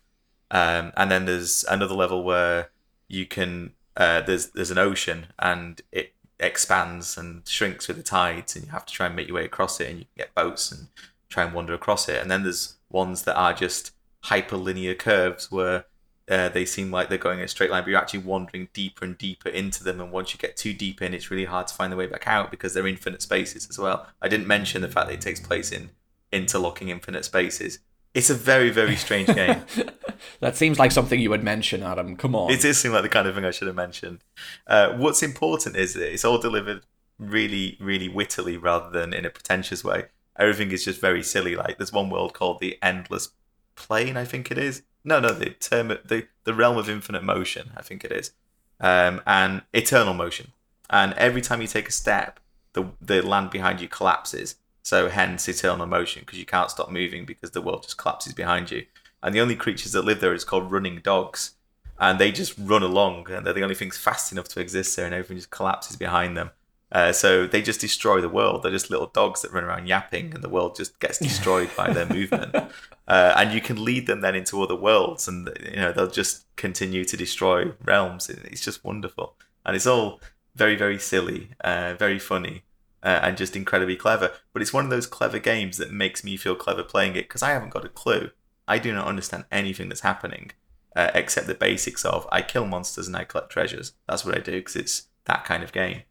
Um, 0.51 0.93
and 0.95 1.09
then 1.09 1.25
there's 1.25 1.65
another 1.69 1.95
level 1.95 2.23
where 2.23 2.69
you 3.07 3.25
can 3.25 3.73
uh, 3.97 4.21
there's 4.21 4.47
there's 4.47 4.71
an 4.71 4.77
ocean 4.77 5.27
and 5.39 5.81
it 5.91 6.13
expands 6.39 7.17
and 7.17 7.47
shrinks 7.47 7.87
with 7.87 7.97
the 7.97 8.03
tides, 8.03 8.55
and 8.55 8.65
you 8.65 8.71
have 8.71 8.85
to 8.85 8.93
try 8.93 9.07
and 9.07 9.15
make 9.15 9.27
your 9.27 9.35
way 9.35 9.45
across 9.45 9.79
it, 9.79 9.89
and 9.89 9.99
you 9.99 10.05
get 10.17 10.35
boats 10.35 10.71
and 10.71 10.87
try 11.29 11.43
and 11.43 11.53
wander 11.53 11.73
across 11.73 12.09
it. 12.09 12.21
And 12.21 12.29
then 12.29 12.43
there's 12.43 12.75
ones 12.89 13.23
that 13.23 13.35
are 13.35 13.53
just 13.53 13.91
hyperlinear 14.25 14.97
curves 14.97 15.51
where 15.51 15.85
uh, 16.29 16.49
they 16.49 16.65
seem 16.65 16.91
like 16.91 17.09
they're 17.09 17.17
going 17.17 17.39
in 17.39 17.45
a 17.45 17.47
straight 17.47 17.69
line, 17.69 17.83
but 17.83 17.89
you're 17.89 17.99
actually 17.99 18.19
wandering 18.19 18.67
deeper 18.73 19.05
and 19.05 19.17
deeper 19.17 19.49
into 19.49 19.83
them. 19.83 20.01
And 20.01 20.11
once 20.11 20.33
you 20.33 20.39
get 20.39 20.57
too 20.57 20.73
deep 20.73 21.01
in, 21.01 21.13
it's 21.13 21.29
really 21.29 21.45
hard 21.45 21.67
to 21.67 21.73
find 21.73 21.91
the 21.91 21.97
way 21.97 22.07
back 22.07 22.27
out 22.27 22.51
because 22.51 22.73
they're 22.73 22.87
infinite 22.87 23.21
spaces 23.21 23.67
as 23.69 23.77
well. 23.77 24.07
I 24.21 24.27
didn't 24.27 24.47
mention 24.47 24.81
the 24.81 24.87
fact 24.87 25.07
that 25.07 25.13
it 25.13 25.21
takes 25.21 25.39
place 25.39 25.71
in 25.71 25.91
interlocking 26.31 26.89
infinite 26.89 27.25
spaces. 27.25 27.79
It's 28.15 28.29
a 28.29 28.33
very, 28.33 28.69
very 28.69 28.95
strange 28.95 29.27
game. 29.27 29.61
that 30.39 30.55
seems 30.55 30.79
like 30.79 30.93
something 30.93 31.19
you 31.19 31.29
would 31.29 31.43
mention, 31.43 31.83
Adam. 31.83 32.15
Come 32.15 32.33
on. 32.33 32.49
It 32.49 32.61
does 32.61 32.77
seem 32.77 32.93
like 32.93 33.03
the 33.03 33.09
kind 33.09 33.27
of 33.27 33.35
thing 33.35 33.43
I 33.43 33.51
should 33.51 33.67
have 33.67 33.75
mentioned. 33.75 34.19
Uh, 34.65 34.93
what's 34.93 35.21
important 35.21 35.75
is 35.75 35.93
that 35.95 36.11
it's 36.11 36.23
all 36.23 36.37
delivered 36.37 36.85
really, 37.19 37.77
really 37.81 38.07
wittily 38.07 38.55
rather 38.55 38.89
than 38.89 39.13
in 39.13 39.25
a 39.25 39.29
pretentious 39.29 39.83
way. 39.83 40.05
Everything 40.39 40.71
is 40.71 40.85
just 40.85 41.01
very 41.01 41.21
silly. 41.21 41.57
Like 41.57 41.77
there's 41.77 41.91
one 41.91 42.09
world 42.09 42.33
called 42.33 42.59
the 42.59 42.77
Endless 42.81 43.29
Plane, 43.75 44.15
I 44.15 44.23
think 44.23 44.49
it 44.49 44.57
is. 44.57 44.83
No, 45.03 45.19
no, 45.19 45.33
the 45.33 45.49
term, 45.49 45.89
the 45.89 46.27
the 46.45 46.53
realm 46.53 46.77
of 46.77 46.89
infinite 46.89 47.23
motion, 47.23 47.71
I 47.75 47.81
think 47.81 48.03
it 48.03 48.11
is, 48.11 48.31
um, 48.79 49.21
and 49.27 49.61
eternal 49.73 50.13
motion. 50.13 50.53
And 50.89 51.13
every 51.13 51.41
time 51.41 51.61
you 51.61 51.67
take 51.67 51.89
a 51.89 51.91
step, 51.91 52.39
the 52.73 52.91
the 53.01 53.21
land 53.21 53.51
behind 53.51 53.81
you 53.81 53.87
collapses. 53.87 54.55
So 54.85 55.09
hence 55.09 55.49
eternal 55.49 55.87
motion 55.87 56.21
because 56.21 56.37
you 56.37 56.45
can't 56.45 56.69
stop 56.69 56.91
moving 56.91 57.25
because 57.25 57.49
the 57.51 57.61
world 57.61 57.81
just 57.81 57.97
collapses 57.97 58.33
behind 58.33 58.69
you. 58.69 58.85
And 59.23 59.33
the 59.33 59.41
only 59.41 59.55
creatures 59.55 59.93
that 59.93 60.05
live 60.05 60.21
there 60.21 60.31
is 60.31 60.43
called 60.43 60.71
running 60.71 60.99
dogs, 60.99 61.55
and 61.97 62.19
they 62.19 62.31
just 62.31 62.53
run 62.55 62.83
along, 62.83 63.31
and 63.31 63.43
they're 63.43 63.53
the 63.53 63.63
only 63.63 63.73
things 63.73 63.97
fast 63.97 64.31
enough 64.31 64.47
to 64.49 64.59
exist 64.59 64.95
there, 64.95 65.07
and 65.07 65.15
everything 65.15 65.37
just 65.37 65.49
collapses 65.49 65.95
behind 65.95 66.37
them. 66.37 66.51
Uh, 66.91 67.11
so 67.11 67.47
they 67.47 67.63
just 67.63 67.81
destroy 67.81 68.21
the 68.21 68.29
world. 68.29 68.61
They're 68.61 68.71
just 68.71 68.91
little 68.91 69.07
dogs 69.07 69.41
that 69.41 69.51
run 69.51 69.63
around 69.63 69.87
yapping, 69.87 70.35
and 70.35 70.43
the 70.43 70.49
world 70.49 70.75
just 70.75 70.99
gets 70.99 71.17
destroyed 71.17 71.71
by 71.75 71.91
their 71.91 72.07
movement. 72.07 72.55
Uh, 73.07 73.35
and 73.37 73.53
you 73.53 73.61
can 73.61 73.85
lead 73.85 74.07
them 74.07 74.21
then 74.21 74.33
into 74.33 74.59
other 74.63 74.75
worlds, 74.75 75.27
and 75.27 75.47
you 75.63 75.75
know 75.75 75.91
they'll 75.91 76.07
just 76.07 76.43
continue 76.55 77.05
to 77.05 77.15
destroy 77.15 77.71
realms. 77.83 78.31
It's 78.31 78.65
just 78.65 78.83
wonderful, 78.83 79.35
and 79.63 79.75
it's 79.75 79.85
all 79.85 80.19
very, 80.55 80.75
very 80.75 80.97
silly, 80.97 81.49
uh, 81.63 81.93
very 81.99 82.17
funny, 82.17 82.63
uh, 83.05 83.19
and 83.21 83.37
just 83.37 83.55
incredibly 83.55 83.95
clever. 83.95 84.31
But 84.51 84.61
it's 84.61 84.73
one 84.73 84.83
of 84.83 84.89
those 84.89 85.07
clever 85.07 85.39
games 85.39 85.77
that 85.77 85.91
makes 85.91 86.23
me 86.23 86.35
feel 86.35 86.55
clever 86.55 86.83
playing 86.83 87.15
it 87.15 87.29
because 87.29 87.43
I 87.43 87.51
haven't 87.51 87.69
got 87.69 87.85
a 87.85 87.89
clue. 87.89 88.31
I 88.67 88.79
do 88.79 88.91
not 88.93 89.07
understand 89.07 89.45
anything 89.51 89.87
that's 89.87 90.01
happening 90.01 90.51
uh, 90.95 91.11
except 91.13 91.45
the 91.45 91.53
basics 91.53 92.03
of 92.03 92.27
I 92.31 92.41
kill 92.41 92.65
monsters 92.65 93.07
and 93.07 93.15
I 93.15 93.23
collect 93.23 93.51
treasures. 93.51 93.93
That's 94.07 94.25
what 94.25 94.35
I 94.35 94.41
do 94.41 94.53
because 94.53 94.75
it's 94.75 95.07
that 95.25 95.45
kind 95.45 95.63
of 95.63 95.71
game. 95.71 96.01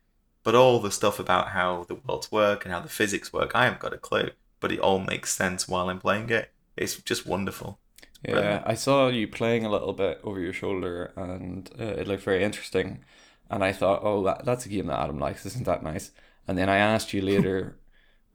But 0.44 0.54
all 0.54 0.78
the 0.78 0.90
stuff 0.90 1.18
about 1.18 1.48
how 1.48 1.84
the 1.88 1.96
worlds 1.96 2.30
work 2.30 2.64
and 2.64 2.72
how 2.72 2.80
the 2.80 2.88
physics 2.88 3.32
work, 3.32 3.52
I 3.54 3.64
haven't 3.64 3.80
got 3.80 3.94
a 3.94 3.98
clue. 3.98 4.30
But 4.60 4.72
it 4.72 4.78
all 4.78 5.00
makes 5.00 5.34
sense 5.34 5.66
while 5.66 5.88
I'm 5.88 5.98
playing 5.98 6.30
it. 6.30 6.52
It's 6.76 6.96
just 6.96 7.26
wonderful. 7.26 7.80
Yeah, 8.22 8.32
Brilliant. 8.32 8.62
I 8.66 8.74
saw 8.74 9.08
you 9.08 9.26
playing 9.26 9.64
a 9.64 9.70
little 9.70 9.92
bit 9.92 10.20
over 10.22 10.40
your 10.40 10.52
shoulder, 10.52 11.12
and 11.16 11.70
uh, 11.78 11.84
it 11.84 12.06
looked 12.06 12.22
very 12.22 12.42
interesting. 12.42 13.04
And 13.50 13.62
I 13.64 13.72
thought, 13.72 14.00
oh, 14.02 14.22
that, 14.24 14.44
that's 14.44 14.64
a 14.64 14.68
game 14.68 14.86
that 14.86 15.00
Adam 15.00 15.18
likes. 15.18 15.44
Isn't 15.44 15.66
that 15.66 15.82
nice? 15.82 16.10
And 16.46 16.58
then 16.58 16.68
I 16.68 16.76
asked 16.76 17.12
you 17.12 17.22
later 17.22 17.76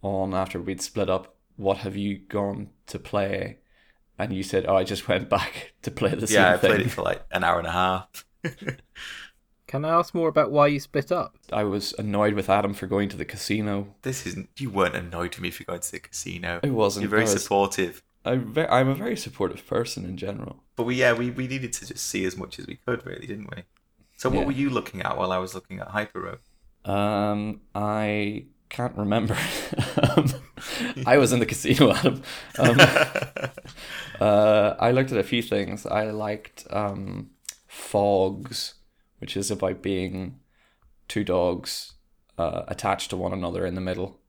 on 0.01 0.33
after 0.33 0.59
we'd 0.61 0.81
split 0.81 1.09
up, 1.09 1.35
what 1.57 1.77
have 1.79 1.95
you 1.95 2.17
gone 2.17 2.69
to 2.87 2.97
play? 2.99 3.57
And 4.17 4.33
you 4.33 4.43
said, 4.43 4.65
oh, 4.67 4.75
I 4.75 4.83
just 4.83 5.07
went 5.07 5.29
back 5.37 5.73
to 5.83 5.91
play 5.91 6.13
the 6.15 6.27
same 6.27 6.35
yeah, 6.41 6.53
I 6.53 6.57
thing. 6.57 6.71
played 6.71 6.85
it 6.87 6.89
for 6.91 7.03
like 7.03 7.23
an 7.31 7.43
hour 7.43 7.59
and 7.59 7.67
a 7.67 7.71
half. 7.71 8.25
Can 9.67 9.85
I 9.85 9.89
ask 9.89 10.15
more 10.15 10.29
about 10.29 10.51
why 10.51 10.65
you 10.67 10.79
split 10.79 11.11
up? 11.11 11.35
I 11.53 11.63
was 11.63 11.93
annoyed 11.99 12.33
with 12.33 12.49
Adam 12.49 12.73
for 12.73 12.87
going 12.87 13.07
to 13.09 13.17
the 13.17 13.25
casino. 13.25 13.93
This 14.01 14.25
isn't. 14.25 14.49
You 14.57 14.71
weren't 14.71 14.95
annoyed 14.95 15.35
with 15.35 15.41
me 15.41 15.51
for 15.51 15.63
going 15.63 15.81
to 15.81 15.91
the 15.91 15.99
casino. 15.99 16.59
I 16.63 16.69
wasn't. 16.71 17.03
You're 17.03 17.11
very 17.11 17.23
was- 17.23 17.43
supportive. 17.43 18.01
I 18.25 18.35
ve- 18.35 18.65
I'm 18.67 18.89
a 18.89 18.95
very 18.95 19.15
supportive 19.15 19.65
person 19.67 20.03
in 20.05 20.17
general. 20.17 20.63
But 20.75 20.83
we, 20.83 20.95
yeah, 20.95 21.13
we, 21.13 21.29
we 21.31 21.47
needed 21.47 21.71
to 21.73 21.85
just 21.87 22.05
see 22.05 22.25
as 22.25 22.35
much 22.35 22.59
as 22.59 22.67
we 22.67 22.75
could, 22.75 23.05
really, 23.05 23.25
didn't 23.27 23.49
we? 23.55 23.63
So 24.17 24.29
what 24.29 24.39
Yeah. 24.41 24.45
were 24.47 24.51
you 24.51 24.69
looking 24.69 25.01
at 25.03 25.17
while 25.17 25.31
I 25.31 25.37
was 25.37 25.53
looking 25.55 25.79
at 25.79 25.89
HyperRogue? 25.89 26.39
Um, 26.85 27.61
I 27.75 28.45
can't 28.69 28.95
remember. 28.95 29.37
um, 30.15 30.27
I 31.05 31.17
was 31.17 31.33
in 31.33 31.39
the 31.39 31.45
casino, 31.45 31.91
Adam. 31.95 32.21
Um, 32.57 32.77
uh, 34.19 34.75
I 34.79 34.91
looked 34.91 35.11
at 35.11 35.17
a 35.17 35.23
few 35.23 35.41
things. 35.41 35.85
I 35.85 36.11
liked 36.11 36.65
um, 36.69 37.31
Fogs, 37.67 38.75
which 39.19 39.35
is 39.35 39.51
about 39.51 39.81
being 39.81 40.39
two 41.07 41.23
dogs 41.23 41.93
uh, 42.37 42.63
attached 42.67 43.09
to 43.09 43.17
one 43.17 43.33
another 43.33 43.65
in 43.65 43.75
the 43.75 43.81
middle. 43.81 44.19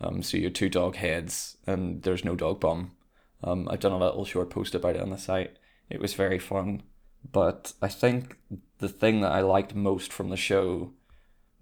Um, 0.00 0.22
so 0.22 0.36
you're 0.36 0.50
two 0.50 0.70
dog 0.70 0.96
heads, 0.96 1.58
and 1.66 2.02
there's 2.02 2.24
no 2.24 2.34
dog 2.34 2.60
bum. 2.60 2.92
Um, 3.44 3.68
I've 3.70 3.80
done 3.80 3.92
a 3.92 3.98
little 3.98 4.24
short 4.24 4.50
post 4.50 4.74
about 4.74 4.96
it 4.96 5.02
on 5.02 5.10
the 5.10 5.18
site. 5.18 5.56
It 5.90 6.00
was 6.00 6.14
very 6.14 6.38
fun, 6.38 6.82
but 7.30 7.74
I 7.82 7.88
think 7.88 8.38
the 8.78 8.88
thing 8.88 9.20
that 9.20 9.32
I 9.32 9.40
liked 9.40 9.74
most 9.74 10.12
from 10.12 10.30
the 10.30 10.36
show 10.36 10.92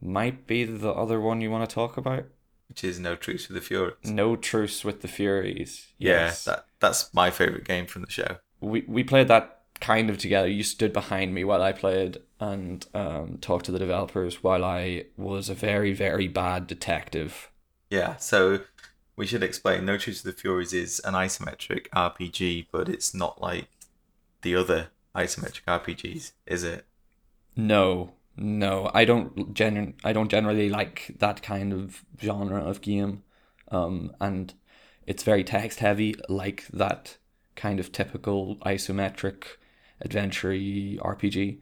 might 0.01 0.47
be 0.47 0.65
the 0.65 0.91
other 0.93 1.21
one 1.21 1.41
you 1.41 1.51
want 1.51 1.69
to 1.69 1.75
talk 1.75 1.97
about. 1.97 2.25
Which 2.69 2.85
is 2.85 2.99
No 3.01 3.17
Truce 3.17 3.49
with 3.49 3.55
the 3.57 3.61
Furies. 3.67 3.95
No 4.05 4.37
truce 4.37 4.85
with 4.85 5.01
the 5.01 5.09
Furies. 5.09 5.89
Yeah, 5.99 6.27
Yes. 6.27 6.45
that 6.45 6.67
that's 6.81 7.13
my 7.15 7.31
favorite 7.31 7.65
game 7.65 7.87
from 7.87 8.03
the 8.03 8.11
show. 8.11 8.37
we 8.61 8.85
we 8.87 9.03
played 9.05 9.29
that 9.29 9.63
kind 9.81 10.11
of 10.11 10.19
together. 10.19 10.49
You 10.49 10.63
stood 10.63 10.93
behind 10.93 11.33
me 11.35 11.45
while 11.45 11.63
I 11.63 11.73
played 11.73 12.19
and 12.41 12.85
um, 12.95 13.39
talked 13.41 13.65
to 13.67 13.73
the 13.73 13.79
developers 13.79 14.43
while 14.43 14.65
I 14.65 15.07
was 15.17 15.49
a 15.49 15.55
very 15.55 15.93
very 15.95 16.29
bad 16.29 16.67
detective. 16.67 17.51
Yeah, 17.91 18.17
so 18.17 18.61
we 19.17 19.27
should 19.27 19.43
explain. 19.43 19.85
No 19.87 19.97
Truce 19.97 20.23
with 20.23 20.37
the 20.37 20.41
Furies 20.41 20.73
is 20.75 21.01
an 21.05 21.15
isometric 21.15 21.89
RPG, 21.89 22.67
but 22.71 22.89
it's 22.89 23.15
not 23.15 23.41
like 23.41 23.69
the 24.43 24.55
other 24.55 24.89
isometric 25.17 25.63
RPGs, 25.67 26.33
is 26.47 26.65
it? 26.65 26.85
No, 27.57 28.13
no, 28.39 28.91
I 28.95 29.05
don't 29.05 29.53
gen 29.55 29.95
I 30.05 30.13
don't 30.13 30.31
generally 30.31 30.69
like 30.69 31.15
that 31.19 31.43
kind 31.43 31.73
of 31.73 32.05
genre 32.21 32.61
of 32.61 32.81
game, 32.81 33.23
um, 33.71 34.13
and 34.21 34.55
it's 35.07 35.23
very 35.23 35.45
text 35.45 35.81
heavy, 35.81 36.15
like 36.29 36.67
that 36.69 37.17
kind 37.57 37.81
of 37.81 37.93
typical 37.93 38.57
isometric 38.59 39.45
adventure 40.01 40.51
RPG. 40.51 41.61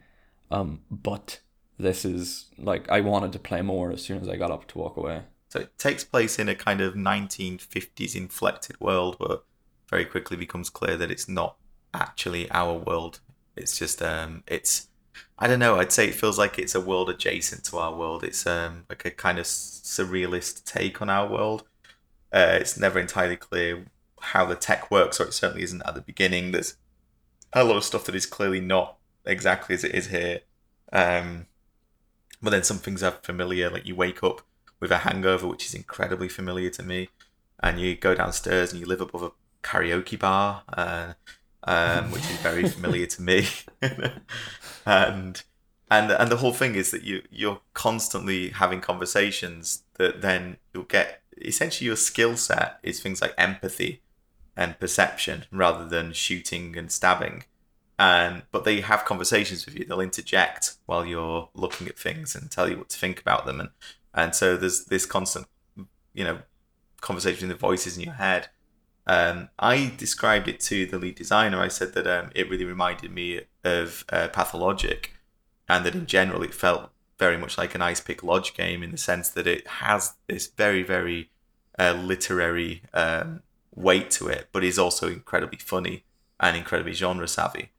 Um, 0.51 0.83
but 0.91 1.41
this 1.79 2.05
is 2.05 2.47
like 2.59 2.89
I 2.91 3.01
wanted 3.01 3.33
to 3.33 3.39
play 3.39 3.63
more 3.63 3.91
as 3.91 4.03
soon 4.03 4.21
as 4.21 4.29
I 4.29 4.37
got 4.37 4.51
up 4.51 4.67
to 4.69 4.79
walk 4.79 4.97
away. 4.97 5.23
So 5.49 5.61
it 5.61 5.79
takes 5.79 6.05
place 6.05 6.39
in 6.39 6.49
a 6.49 6.55
kind 6.55 6.81
of 6.81 6.95
1950s 6.95 8.15
inflected 8.15 8.79
world, 8.81 9.17
but 9.19 9.45
very 9.89 10.05
quickly 10.05 10.37
becomes 10.37 10.69
clear 10.69 10.97
that 10.97 11.11
it's 11.11 11.29
not 11.29 11.57
actually 11.95 12.51
our 12.51 12.75
world. 12.75 13.21
It's 13.57 13.79
just 13.79 14.03
um, 14.03 14.43
it's 14.47 14.89
I 15.39 15.47
don't 15.47 15.59
know. 15.59 15.77
I'd 15.79 15.93
say 15.93 16.09
it 16.09 16.15
feels 16.15 16.39
like 16.39 16.59
it's 16.59 16.75
a 16.75 16.81
world 16.81 17.11
adjacent 17.11 17.65
to 17.65 17.79
our 17.79 17.95
world. 17.95 18.25
It's 18.25 18.47
um 18.47 18.85
like 18.89 19.05
a 19.05 19.11
kind 19.11 19.39
of 19.39 19.45
surrealist 19.45 20.65
take 20.65 21.03
on 21.03 21.11
our 21.11 21.29
world. 21.29 21.65
Uh, 22.33 22.59
it's 22.61 22.79
never 22.79 22.99
entirely 22.99 23.37
clear 23.37 23.87
how 24.21 24.45
the 24.45 24.57
tech 24.57 24.91
works, 24.91 25.21
or 25.21 25.25
it 25.25 25.35
certainly 25.35 25.63
isn't 25.63 25.83
at 25.87 25.95
the 25.95 26.01
beginning. 26.01 26.53
There's 26.53 26.77
a 27.53 27.65
lot 27.65 27.77
of 27.77 27.85
stuff 27.85 28.05
that 28.07 28.15
is 28.15 28.27
clearly 28.27 28.61
not 28.61 28.97
exactly 29.25 29.75
as 29.75 29.85
it 29.85 29.95
is 29.95 30.09
here. 30.09 30.41
Um, 30.93 31.47
but 32.43 32.51
then 32.51 32.65
some 32.65 32.79
things 32.79 33.03
are 33.03 33.13
familiar, 33.13 33.71
like 33.71 33.87
you 33.87 33.95
wake 33.95 34.23
up 34.23 34.43
with 34.81 34.91
a 34.91 34.99
hangover, 34.99 35.47
which 35.47 35.67
is 35.67 35.75
incredibly 35.75 36.29
familiar 36.29 36.71
to 36.71 36.83
me, 36.83 37.09
and 37.63 37.81
you 37.81 37.97
go 37.97 38.15
downstairs 38.15 38.73
and 38.73 38.81
you 38.81 38.87
live 38.87 39.01
above 39.01 39.23
a 39.23 39.33
karaoke 39.63 40.19
bar, 40.19 40.63
uh, 40.69 41.15
um, 41.67 42.11
which 42.11 42.23
is 42.23 42.37
very 42.39 42.69
familiar 42.69 43.07
to 43.07 43.23
me, 43.23 43.47
and 44.87 45.43
and 45.91 46.11
and 46.11 46.31
the 46.31 46.39
whole 46.39 46.53
thing 46.53 46.75
is 46.75 46.91
that 46.91 47.03
you 47.03 47.23
you're 47.31 47.61
constantly 47.75 48.51
having 48.51 48.81
conversations 48.81 49.83
that 49.95 50.23
then 50.23 50.57
you'll 50.73 50.85
get 50.85 51.23
essentially 51.39 51.87
your 51.87 51.97
skill 51.97 52.37
set 52.37 52.79
is 52.83 53.01
things 53.01 53.21
like 53.21 53.35
empathy 53.37 54.03
and 54.57 54.79
perception 54.81 55.45
rather 55.53 55.87
than 55.87 56.13
shooting 56.13 56.77
and 56.77 56.91
stabbing. 56.91 57.45
And 57.99 58.43
but 58.51 58.65
they 58.65 58.81
have 58.81 59.05
conversations 59.05 59.65
with 59.65 59.79
you. 59.79 59.85
They'll 59.85 60.01
interject 60.01 60.75
while 60.87 61.07
you're 61.07 61.49
looking 61.55 61.89
at 61.89 61.99
things 61.99 62.35
and 62.35 62.51
tell 62.51 62.69
you 62.69 62.79
what 62.79 62.89
to 62.91 62.99
think 62.99 63.21
about 63.21 63.47
them. 63.47 63.61
And 63.61 63.71
and 64.15 64.35
so 64.35 64.57
there's 64.57 64.87
this 64.87 65.07
constant 65.07 65.47
you 66.13 66.25
know 66.25 66.39
conversation 67.01 67.49
with 67.49 67.57
the 67.57 67.61
voices 67.61 67.97
in 67.97 68.05
your 68.05 68.15
head. 68.15 68.49
Um, 69.07 69.51
I 69.59 69.93
described 69.97 70.49
it 70.49 70.61
to 70.61 70.87
the 70.87 70.99
lead 70.99 71.15
designer. 71.15 71.61
I 71.61 71.69
said 71.69 71.95
that 71.95 72.07
um, 72.07 72.31
it 72.35 72.51
really 72.51 72.65
reminded 72.65 73.13
me 73.13 73.43
of 73.65 74.05
uh, 74.09 74.29
Pathologic, 74.29 75.13
and 75.69 75.85
that 75.85 75.95
in 75.95 76.07
general 76.07 76.43
it 76.43 76.55
felt 76.55 76.91
very 77.19 77.37
much 77.37 77.57
like 77.57 77.75
an 77.75 77.83
Ice 77.83 78.01
Pick 78.01 78.23
Lodge 78.23 78.55
game 78.55 78.83
in 78.83 78.91
the 78.91 78.99
sense 78.99 79.29
that 79.31 79.47
it 79.47 79.67
has 79.67 80.15
this 80.27 80.49
very, 80.49 80.83
very 80.83 81.31
uh, 81.79 81.93
literary 81.93 82.83
um, 82.93 83.43
weight 83.75 84.11
to 84.13 84.29
it, 84.29 84.49
but 84.53 84.65
is 84.65 84.79
also 84.79 85.09
incredibly 85.09 85.59
funny 85.59 86.05
and 86.41 86.57
incredibly 86.57 86.93
genre 86.93 87.29
savvy. 87.29 87.71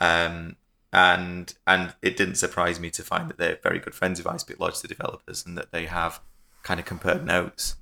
Um, 0.00 0.56
and 0.92 1.52
and 1.66 1.94
it 2.00 2.16
didn't 2.16 2.36
surprise 2.36 2.78
me 2.80 2.90
to 2.90 3.02
find 3.02 3.28
that 3.28 3.38
they're 3.38 3.58
very 3.62 3.78
good 3.78 3.94
friends 3.94 4.20
of 4.20 4.26
Ice 4.26 4.44
Pick 4.44 4.60
Lodge, 4.60 4.80
the 4.80 4.88
developers, 4.88 5.44
and 5.44 5.58
that 5.58 5.72
they 5.72 5.86
have 5.86 6.20
kind 6.62 6.80
of 6.80 6.86
compared 6.86 7.24
notes. 7.26 7.76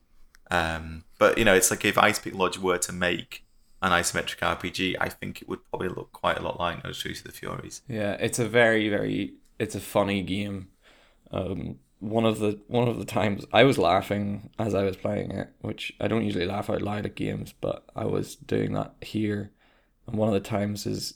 Um, 0.50 1.04
but 1.18 1.38
you 1.38 1.44
know, 1.44 1.54
it's 1.54 1.70
like 1.70 1.84
if 1.84 1.98
Ice 1.98 2.18
Pick 2.18 2.34
Lodge 2.34 2.58
were 2.58 2.78
to 2.78 2.92
make 2.92 3.44
an 3.82 3.92
isometric 3.92 4.38
RPG, 4.38 4.96
I 5.00 5.08
think 5.08 5.42
it 5.42 5.48
would 5.48 5.68
probably 5.70 5.88
look 5.88 6.12
quite 6.12 6.38
a 6.38 6.42
lot 6.42 6.58
like 6.58 6.84
No 6.84 6.92
Truce 6.92 7.22
to 7.22 7.28
the 7.28 7.32
Furies. 7.32 7.82
Yeah, 7.88 8.12
it's 8.12 8.38
a 8.38 8.48
very, 8.48 8.88
very, 8.88 9.34
it's 9.58 9.74
a 9.74 9.80
funny 9.80 10.22
game. 10.22 10.68
Um, 11.30 11.78
one 12.00 12.26
of 12.26 12.38
the 12.38 12.60
one 12.68 12.86
of 12.86 12.98
the 12.98 13.04
times 13.04 13.44
I 13.52 13.64
was 13.64 13.78
laughing 13.78 14.50
as 14.58 14.74
I 14.74 14.84
was 14.84 14.96
playing 14.96 15.30
it, 15.30 15.48
which 15.60 15.92
I 16.00 16.08
don't 16.08 16.24
usually 16.24 16.46
laugh 16.46 16.68
out 16.68 16.82
loud 16.82 17.06
at 17.06 17.14
games, 17.14 17.54
but 17.60 17.84
I 17.96 18.04
was 18.04 18.36
doing 18.36 18.72
that 18.74 18.94
here. 19.00 19.50
And 20.06 20.16
one 20.16 20.28
of 20.28 20.34
the 20.34 20.40
times 20.40 20.86
is 20.86 21.14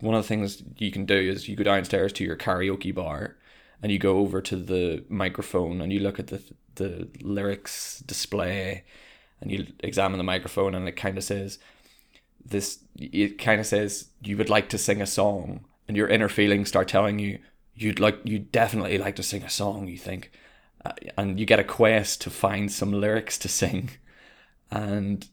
one 0.00 0.14
of 0.14 0.22
the 0.22 0.28
things 0.28 0.62
you 0.78 0.92
can 0.92 1.04
do 1.04 1.16
is 1.16 1.48
you 1.48 1.56
go 1.56 1.64
downstairs 1.64 2.12
to 2.14 2.24
your 2.24 2.36
karaoke 2.36 2.94
bar 2.94 3.36
and 3.84 3.92
you 3.92 3.98
go 3.98 4.18
over 4.18 4.40
to 4.40 4.56
the 4.56 5.04
microphone 5.08 5.80
and 5.80 5.92
you 5.92 6.00
look 6.00 6.18
at 6.18 6.28
the 6.28 6.42
the 6.76 7.06
lyrics 7.20 8.00
display 8.00 8.82
and 9.40 9.52
you 9.52 9.66
examine 9.80 10.18
the 10.18 10.24
microphone 10.24 10.74
and 10.74 10.88
it 10.88 10.96
kind 10.96 11.16
of 11.16 11.22
says 11.22 11.58
this 12.44 12.80
it 12.96 13.38
kind 13.38 13.60
of 13.60 13.66
says 13.66 14.08
you 14.22 14.36
would 14.36 14.50
like 14.50 14.68
to 14.70 14.78
sing 14.78 15.00
a 15.00 15.06
song 15.06 15.64
and 15.86 15.96
your 15.96 16.08
inner 16.08 16.28
feelings 16.28 16.68
start 16.68 16.88
telling 16.88 17.20
you 17.20 17.38
you'd 17.74 18.00
like 18.00 18.18
you 18.24 18.38
definitely 18.38 18.98
like 18.98 19.16
to 19.16 19.22
sing 19.22 19.42
a 19.42 19.50
song 19.50 19.88
you 19.88 19.98
think. 19.98 20.30
Uh, 20.84 20.92
and 21.16 21.40
you 21.40 21.46
get 21.46 21.58
a 21.58 21.64
quest 21.64 22.20
to 22.20 22.30
find 22.30 22.70
some 22.70 22.92
lyrics 22.92 23.38
to 23.38 23.48
sing. 23.48 23.90
And 24.70 25.28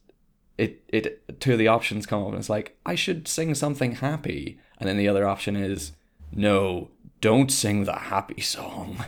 it 0.56 0.84
it 0.86 1.40
two 1.40 1.54
of 1.54 1.58
the 1.58 1.66
options 1.66 2.06
come 2.06 2.22
up 2.22 2.28
and 2.28 2.36
it's 2.36 2.50
like 2.50 2.76
I 2.86 2.94
should 2.94 3.26
sing 3.26 3.56
something 3.56 3.96
happy. 3.96 4.60
And 4.78 4.88
then 4.88 4.98
the 4.98 5.08
other 5.08 5.26
option 5.26 5.56
is 5.56 5.92
no 6.30 6.90
don't 7.22 7.50
sing 7.50 7.84
the 7.84 7.94
happy 7.94 8.42
song 8.42 9.02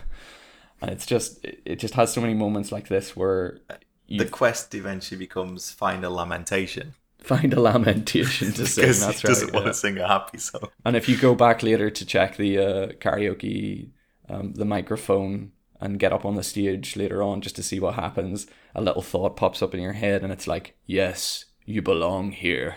and 0.80 0.90
it's 0.90 1.04
just 1.04 1.44
it, 1.44 1.78
just 1.78 1.94
has 1.94 2.12
so 2.12 2.22
many 2.22 2.32
moments 2.32 2.72
like 2.72 2.88
this 2.88 3.14
where 3.14 3.58
The 4.08 4.26
quest 4.26 4.74
eventually 4.74 5.18
becomes 5.18 5.70
find 5.70 6.02
a 6.04 6.10
lamentation 6.10 6.94
find 7.24 7.52
a 7.54 7.60
lamentation 7.60 8.52
to 8.52 8.66
sing 8.74 8.86
that's 8.86 9.20
he 9.22 9.28
doesn't 9.28 9.46
right 9.46 9.54
want 9.54 9.66
yeah. 9.66 9.72
to 9.72 9.78
sing 9.78 9.98
a 9.98 10.06
happy 10.06 10.38
song. 10.38 10.68
And 10.84 10.94
if 10.94 11.08
you 11.08 11.16
go 11.16 11.34
back 11.34 11.62
later 11.62 11.90
to 11.90 12.06
check 12.06 12.36
the 12.36 12.58
uh, 12.58 12.86
karaoke, 13.00 13.90
um, 14.28 14.52
the 14.52 14.64
microphone, 14.64 15.52
and 15.80 15.98
get 15.98 16.12
up 16.12 16.24
on 16.24 16.36
the 16.36 16.42
stage 16.42 16.96
later 16.96 17.22
on 17.22 17.40
just 17.40 17.56
to 17.56 17.62
see 17.62 17.80
what 17.80 17.94
happens, 17.94 18.46
a 18.74 18.80
little 18.80 19.02
thought 19.02 19.36
pops 19.36 19.62
up 19.62 19.74
in 19.74 19.80
your 19.80 19.92
head, 19.94 20.22
and 20.22 20.32
it's 20.32 20.46
like, 20.46 20.76
yes, 20.86 21.46
you 21.64 21.82
belong 21.82 22.32
here. 22.32 22.76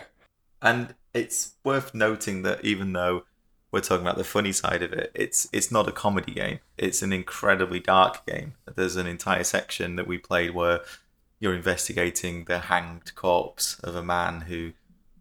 And 0.60 0.94
it's 1.14 1.54
worth 1.64 1.94
noting 1.94 2.42
that 2.42 2.64
even 2.64 2.92
though 2.92 3.24
we're 3.70 3.80
talking 3.80 4.06
about 4.06 4.16
the 4.16 4.24
funny 4.24 4.52
side 4.52 4.82
of 4.82 4.92
it, 4.92 5.10
it's 5.14 5.48
it's 5.52 5.70
not 5.70 5.88
a 5.88 5.92
comedy 5.92 6.32
game. 6.32 6.60
It's 6.76 7.02
an 7.02 7.12
incredibly 7.12 7.80
dark 7.80 8.24
game. 8.26 8.54
There's 8.74 8.96
an 8.96 9.06
entire 9.06 9.44
section 9.44 9.96
that 9.96 10.06
we 10.06 10.18
played 10.18 10.54
where 10.54 10.80
you're 11.40 11.54
investigating 11.54 12.44
the 12.44 12.58
hanged 12.60 13.14
corpse 13.14 13.78
of 13.80 13.94
a 13.94 14.02
man 14.02 14.42
who 14.42 14.72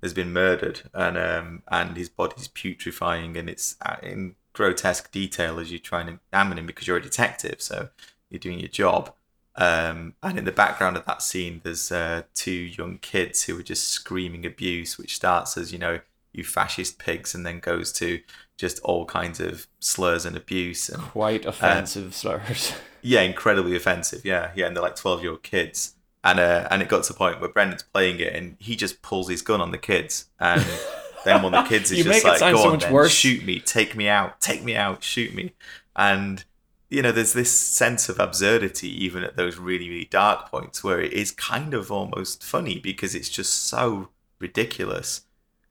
has 0.02 0.14
been 0.14 0.32
murdered, 0.32 0.82
and 0.94 1.18
um, 1.18 1.64
and 1.68 1.98
his 1.98 2.10
body's 2.10 2.48
putrefying, 2.48 3.38
and 3.38 3.50
it's 3.50 3.76
uh, 3.86 3.98
in 4.02 4.36
grotesque 4.54 5.12
detail 5.12 5.60
as 5.60 5.72
you 5.72 5.80
try 5.80 6.02
and 6.02 6.20
examine 6.32 6.58
him 6.58 6.66
because 6.66 6.88
you're 6.88 6.98
a 6.98 7.02
detective, 7.02 7.62
so 7.62 7.90
you're 8.30 8.40
doing 8.40 8.60
your 8.60 8.70
job. 8.70 9.14
Um, 9.56 10.14
and 10.22 10.38
in 10.38 10.46
the 10.46 10.52
background 10.52 10.98
of 10.98 11.06
that 11.06 11.22
scene, 11.22 11.62
there's 11.64 11.92
uh, 11.92 12.24
two 12.36 12.52
young 12.52 13.00
kids 13.00 13.44
who 13.44 13.60
are 13.60 13.64
just 13.64 13.90
screaming 13.90 14.46
abuse, 14.46 14.98
which 14.98 15.16
starts 15.16 15.58
as 15.58 15.74
you 15.74 15.80
know, 15.80 16.00
you 16.38 16.44
fascist 16.44 17.00
pigs, 17.00 17.34
and 17.36 17.46
then 17.46 17.60
goes 17.60 17.92
to 17.94 18.22
just 18.58 18.80
all 18.80 19.06
kinds 19.06 19.40
of 19.40 19.68
slurs 19.80 20.26
and 20.26 20.36
abuse. 20.36 20.90
And 20.90 21.02
Quite 21.02 21.46
offensive 21.46 22.16
slurs. 22.16 22.74
yeah, 23.02 23.22
incredibly 23.22 23.76
offensive. 23.76 24.24
Yeah, 24.24 24.52
yeah, 24.56 24.68
and 24.68 24.76
they're 24.76 24.84
like 24.84 24.96
twelve 24.96 25.22
year 25.22 25.32
old 25.32 25.44
kids. 25.44 25.96
And 26.24 26.40
uh, 26.40 26.68
and 26.72 26.82
it 26.82 26.90
got 26.90 27.04
to 27.04 27.14
the 27.14 27.18
point 27.18 27.40
where 27.40 27.50
Brendan's 27.50 27.84
playing 27.84 28.20
it, 28.20 28.34
and 28.34 28.58
he 28.60 28.76
just 28.76 29.02
pulls 29.02 29.30
his 29.30 29.42
gun 29.42 29.62
on 29.62 29.72
the 29.72 29.78
kids, 29.78 30.26
and 30.40 30.66
then 31.26 31.42
one 31.42 31.54
of 31.54 31.64
the 31.66 31.70
kids 31.70 31.92
is 31.92 32.04
just 32.04 32.26
like, 32.26 32.40
"Go 32.40 32.56
so 32.56 32.72
on, 32.72 32.80
then, 32.80 32.92
worse." 32.92 33.12
shoot 33.12 33.46
me, 33.46 33.60
take 33.60 33.96
me 33.96 34.08
out, 34.08 34.42
take 34.42 34.64
me 34.64 34.76
out, 34.76 35.04
shoot 35.04 35.34
me," 35.34 35.54
and 35.96 36.44
you 36.90 37.02
know, 37.02 37.12
there's 37.12 37.34
this 37.34 37.52
sense 37.52 38.08
of 38.08 38.20
absurdity 38.20 38.90
even 39.04 39.24
at 39.24 39.36
those 39.36 39.58
really, 39.58 39.90
really 39.90 40.06
dark 40.06 40.50
points 40.50 40.84
where 40.84 41.02
it 41.02 41.12
is 41.14 41.32
kind 41.32 41.74
of 41.74 41.92
almost 41.92 42.44
funny 42.44 42.80
because 42.80 43.14
it's 43.14 43.30
just 43.30 43.66
so 43.66 44.10
ridiculous. 44.40 45.22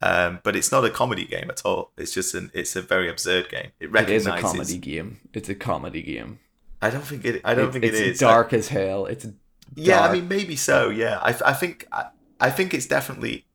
Um, 0.03 0.40
but 0.42 0.55
it's 0.55 0.70
not 0.70 0.84
a 0.84 0.90
comedy 0.90 1.24
game 1.24 1.49
at 1.51 1.62
all. 1.64 1.92
It's 1.97 2.12
just 2.12 2.34
an 2.34 2.51
it's 2.55 2.76
a 2.76 2.82
very 2.82 3.09
absurd 3.09 3.49
game. 3.49 3.70
It 3.80 3.86
it 3.86 3.90
recognizes. 3.90 4.26
is 4.26 4.26
a 4.26 4.40
comedy 4.42 4.78
game. 4.78 5.20
It's 5.32 5.49
a 5.49 5.55
comedy 5.55 6.03
game. 6.03 6.38
I 6.82 6.90
don't 6.90 7.03
think 7.05 7.24
it. 7.24 7.40
I 7.44 7.55
don't 7.55 7.68
It- 7.68 7.72
think 7.72 7.84
it's 7.84 7.99
it 7.99 8.07
is. 8.09 8.18
dark 8.18 8.53
as 8.53 8.68
hell. 8.68 9.07
It's 9.07 9.26
Yeah, 9.74 10.01
I 10.03 10.12
mean 10.12 10.28
maybe 10.28 10.55
so. 10.57 10.90
Yeah, 10.90 11.18
I, 11.22 11.34
I 11.47 11.53
think 11.55 11.86
I, 11.92 12.07
I 12.38 12.51
think 12.51 12.74
it's 12.74 12.86
definitely 12.86 13.47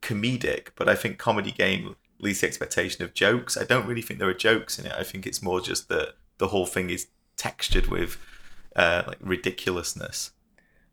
comedic, 0.00 0.68
but 0.76 0.88
I 0.88 0.94
think 0.94 1.18
comedy 1.18 1.50
game 1.50 1.96
leaves 2.20 2.40
the 2.40 2.46
expectation 2.46 3.02
of 3.04 3.12
jokes. 3.14 3.56
I 3.56 3.64
don't 3.64 3.86
really 3.86 4.02
think 4.02 4.20
there 4.20 4.28
are 4.28 4.34
jokes 4.34 4.78
in 4.78 4.86
it. 4.86 4.92
I 4.96 5.02
think 5.02 5.26
it's 5.26 5.42
more 5.42 5.60
just 5.60 5.88
that 5.88 6.14
the 6.38 6.48
whole 6.48 6.66
thing 6.66 6.90
is 6.90 7.08
textured 7.36 7.88
with 7.88 8.16
uh, 8.76 9.02
like 9.08 9.18
ridiculousness. 9.20 10.30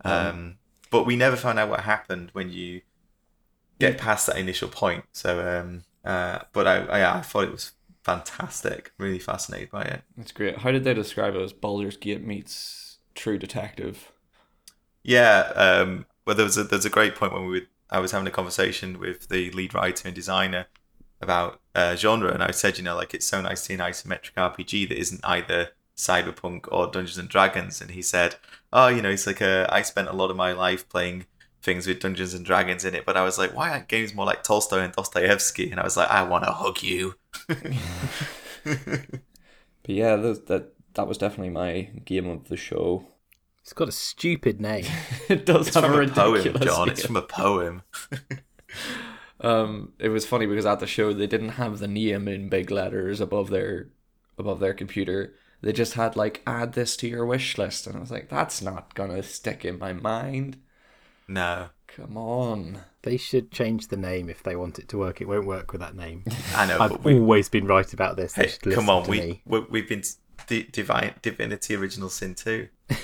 Um, 0.03 0.57
but 0.91 1.05
we 1.05 1.15
never 1.15 1.35
found 1.35 1.57
out 1.59 1.69
what 1.69 1.81
happened 1.81 2.29
when 2.33 2.49
you 2.51 2.81
get 3.79 3.97
past 3.97 4.27
that 4.27 4.37
initial 4.37 4.69
point. 4.69 5.05
So, 5.11 5.59
um, 5.59 5.83
uh, 6.03 6.39
but 6.53 6.67
I, 6.67 6.77
I, 6.85 6.99
yeah, 6.99 7.15
I 7.15 7.21
thought 7.21 7.45
it 7.45 7.51
was 7.51 7.73
fantastic. 8.03 8.91
Really 8.97 9.19
fascinated 9.19 9.71
by 9.71 9.81
it. 9.83 10.03
it's 10.17 10.31
great. 10.31 10.59
How 10.59 10.71
did 10.71 10.83
they 10.83 10.93
describe 10.93 11.35
it 11.35 11.41
as 11.41 11.53
Baldur's 11.53 11.97
Gate 11.97 12.25
meets 12.25 12.99
True 13.15 13.37
Detective? 13.37 14.11
Yeah, 15.03 15.51
um, 15.55 16.05
well, 16.25 16.35
there 16.35 16.45
was 16.45 16.57
a 16.57 16.63
there's 16.63 16.85
a 16.85 16.89
great 16.89 17.15
point 17.15 17.33
when 17.33 17.45
we 17.45 17.59
were, 17.59 17.65
I 17.89 17.99
was 17.99 18.11
having 18.11 18.27
a 18.27 18.31
conversation 18.31 18.99
with 18.99 19.29
the 19.29 19.51
lead 19.51 19.73
writer 19.73 20.07
and 20.07 20.15
designer 20.15 20.65
about 21.21 21.61
uh, 21.75 21.95
genre, 21.95 22.33
and 22.33 22.43
I 22.43 22.51
said, 22.51 22.77
you 22.77 22.83
know, 22.83 22.95
like 22.95 23.13
it's 23.13 23.25
so 23.25 23.41
nice 23.41 23.61
to 23.61 23.65
see 23.65 23.73
an 23.75 23.79
isometric 23.79 24.33
RPG 24.33 24.89
that 24.89 24.97
isn't 24.97 25.21
either 25.23 25.69
cyberpunk 25.95 26.67
or 26.71 26.87
Dungeons 26.87 27.17
and 27.17 27.29
Dragons, 27.29 27.81
and 27.81 27.91
he 27.91 28.01
said, 28.01 28.35
oh, 28.73 28.87
you 28.87 29.01
know, 29.01 29.09
it's 29.09 29.27
like 29.27 29.41
a, 29.41 29.67
I 29.69 29.81
spent 29.83 30.07
a 30.07 30.13
lot 30.13 30.31
of 30.31 30.37
my 30.37 30.51
life 30.51 30.89
playing 30.89 31.25
things 31.65 31.87
with 31.87 31.99
Dungeons 32.01 32.33
and 32.35 32.45
Dragons 32.45 32.85
in 32.85 32.95
it, 32.95 33.05
but 33.05 33.17
I 33.17 33.23
was 33.25 33.37
like, 33.39 33.55
why 33.55 33.71
aren't 33.71 33.89
games 33.89 34.13
more 34.15 34.25
like 34.25 34.43
Tolstoy 34.43 34.79
and 34.79 34.93
Dostoevsky? 34.93 35.71
And 35.71 35.79
I 35.81 35.83
was 35.83 35.97
like, 35.97 36.09
I 36.09 36.23
want 36.23 36.45
to 36.45 36.51
hug 36.53 36.83
you. 36.83 37.15
But 39.83 39.95
yeah, 39.95 40.15
that 40.17 40.47
that 40.47 40.73
that 40.95 41.07
was 41.07 41.17
definitely 41.17 41.49
my 41.51 41.83
game 42.05 42.27
of 42.27 42.47
the 42.47 42.57
show. 42.57 43.07
It's 43.61 43.73
got 43.73 43.89
a 43.89 43.91
stupid 43.93 44.61
name. 44.61 44.85
it 45.29 45.45
does 45.45 45.69
It's 45.69 45.75
have 45.75 45.83
from 45.83 45.93
a 45.93 45.93
a 45.93 46.01
poem, 46.01 46.55
ridiculous. 46.55 46.59
John. 46.59 46.89
It's 46.89 47.03
from 47.03 47.15
a 47.15 47.21
poem. 47.21 47.81
Um, 49.39 49.93
it 49.99 50.09
was 50.09 50.25
funny 50.25 50.45
because 50.45 50.65
at 50.65 50.79
the 50.79 50.87
show 50.87 51.13
they 51.13 51.27
didn't 51.27 51.49
have 51.49 51.79
the 51.79 51.87
name 51.87 52.27
in 52.27 52.49
big 52.49 52.71
letters 52.71 53.19
above 53.19 53.49
their 53.49 53.89
above 54.37 54.59
their 54.59 54.73
computer. 54.73 55.33
They 55.61 55.73
just 55.73 55.93
had 55.93 56.15
like 56.15 56.41
add 56.47 56.73
this 56.73 56.95
to 56.97 57.07
your 57.07 57.25
wish 57.25 57.57
list, 57.57 57.87
and 57.87 57.95
I 57.97 57.99
was 57.99 58.11
like, 58.11 58.29
that's 58.29 58.61
not 58.61 58.93
gonna 58.95 59.23
stick 59.23 59.65
in 59.65 59.77
my 59.79 59.93
mind. 59.93 60.57
No, 61.27 61.69
Come 61.87 62.17
on. 62.17 62.79
They 63.03 63.15
should 63.17 63.51
change 63.51 63.87
the 63.87 63.95
name 63.97 64.29
if 64.29 64.43
they 64.43 64.55
want 64.55 64.79
it 64.79 64.89
to 64.89 64.97
work. 64.97 65.21
It 65.21 65.27
won't 65.29 65.45
work 65.47 65.71
with 65.71 65.79
that 65.81 65.95
name. 65.95 66.23
I 66.55 66.65
know, 66.65 66.77
I've 66.79 66.91
but 66.91 67.03
we, 67.05 67.13
always 67.17 67.47
been 67.47 67.67
right 67.67 67.91
about 67.93 68.17
this. 68.17 68.33
They 68.33 68.43
Hey, 68.43 68.49
should 68.49 68.73
come 68.73 68.89
on, 68.89 69.03
to 69.05 69.09
we, 69.11 69.19
me. 69.21 69.41
we 69.45 69.59
we've 69.69 69.87
been 69.87 70.03
di- 70.47 70.63
divine 70.71 71.13
Divinity 71.21 71.75
Original 71.75 72.09
Sin 72.09 72.35
2. 72.35 72.67
I 72.89 72.95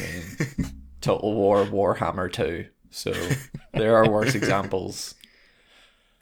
mean, 0.00 0.72
Total 1.00 1.34
War 1.34 1.64
Warhammer 1.64 2.32
2. 2.32 2.66
So 2.90 3.12
there 3.74 3.96
are 3.96 4.08
worse 4.08 4.34
examples. 4.40 5.14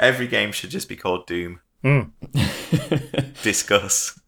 Every 0.00 0.26
game 0.26 0.50
should 0.52 0.70
just 0.70 0.88
be 0.88 0.96
called 0.96 1.26
Doom. 1.26 1.61
Mm. 1.84 2.11
Discuss. 3.42 4.18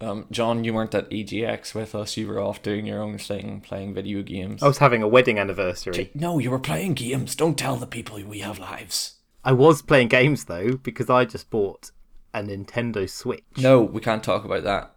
Um, 0.00 0.26
John, 0.30 0.64
you 0.64 0.72
weren't 0.72 0.94
at 0.94 1.10
EGX 1.10 1.74
with 1.74 1.94
us. 1.94 2.16
You 2.16 2.26
were 2.28 2.40
off 2.40 2.62
doing 2.62 2.86
your 2.86 3.02
own 3.02 3.18
thing, 3.18 3.60
playing 3.60 3.92
video 3.94 4.22
games. 4.22 4.62
I 4.62 4.66
was 4.66 4.78
having 4.78 5.02
a 5.02 5.08
wedding 5.08 5.38
anniversary. 5.38 6.10
no, 6.14 6.38
you 6.38 6.50
were 6.50 6.58
playing 6.58 6.94
games. 6.94 7.34
Don't 7.36 7.58
tell 7.58 7.76
the 7.76 7.86
people 7.86 8.22
we 8.24 8.38
have 8.40 8.58
lives. 8.58 9.16
I 9.44 9.52
was 9.52 9.82
playing 9.82 10.08
games 10.08 10.46
though 10.46 10.76
because 10.76 11.10
I 11.10 11.24
just 11.26 11.50
bought 11.50 11.90
a 12.32 12.40
Nintendo 12.42 13.08
Switch. 13.08 13.42
No, 13.58 13.80
we 13.82 14.00
can't 14.00 14.22
talk 14.24 14.44
about 14.44 14.64
that. 14.64 14.94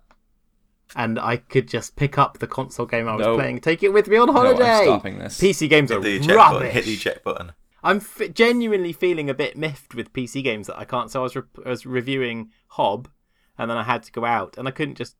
and 0.95 1.17
I 1.17 1.37
could 1.37 1.67
just 1.67 1.95
pick 1.95 2.17
up 2.19 2.37
the 2.37 2.45
console 2.47 2.85
game 2.85 3.07
I 3.07 3.15
was 3.15 3.25
No. 3.25 3.35
playing, 3.35 3.61
take 3.61 3.81
it 3.83 3.91
with 3.93 4.07
me 4.07 4.17
on 4.17 4.27
holiday. 4.29 4.59
No, 4.59 4.65
I'm 4.65 4.69
holiday. 4.71 4.85
stopping 4.85 5.19
this. 5.19 5.39
PC 5.41 5.67
games 5.69 5.91
are 5.91 5.95
Hit 5.95 6.03
the 6.03 6.15
eject 6.17 6.27
button. 6.37 6.53
rubbish. 6.53 6.73
Hit 6.73 6.85
the 6.85 6.93
eject 6.93 7.23
button. 7.23 7.51
I'm 7.83 7.97
f- 7.97 8.33
genuinely 8.33 8.93
feeling 8.93 9.29
a 9.29 9.33
bit 9.33 9.57
miffed 9.57 9.95
with 9.95 10.13
PC 10.13 10.43
games 10.43 10.67
that 10.67 10.77
I 10.77 10.85
can't. 10.85 11.09
So 11.09 11.21
I 11.21 11.23
was, 11.23 11.35
re- 11.35 11.41
I 11.65 11.69
was 11.69 11.85
reviewing 11.87 12.51
Hob, 12.67 13.09
and 13.57 13.69
then 13.69 13.77
I 13.77 13.83
had 13.83 14.03
to 14.03 14.11
go 14.11 14.25
out, 14.25 14.57
and 14.57 14.67
I 14.67 14.71
couldn't 14.71 14.95
just 14.95 15.15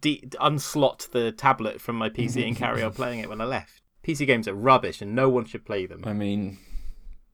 de- 0.00 0.22
unslot 0.40 1.10
the 1.10 1.32
tablet 1.32 1.80
from 1.80 1.96
my 1.96 2.08
PC 2.08 2.46
and 2.46 2.56
carry 2.56 2.82
on 2.82 2.92
playing 3.00 3.20
it 3.20 3.28
when 3.28 3.40
I 3.40 3.44
left. 3.44 3.80
PC 4.04 4.26
games 4.26 4.48
are 4.48 4.54
rubbish, 4.54 5.02
and 5.02 5.14
no 5.14 5.28
one 5.28 5.44
should 5.44 5.64
play 5.64 5.86
them. 5.86 6.02
I 6.04 6.12
mean, 6.12 6.58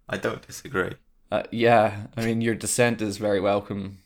I 0.08 0.16
don't 0.16 0.46
disagree. 0.46 0.92
uh, 1.30 1.44
yeah. 1.50 2.06
I 2.16 2.24
mean, 2.24 2.40
your 2.40 2.54
dissent 2.54 3.00
is 3.02 3.18
very 3.18 3.40
welcome. 3.40 3.98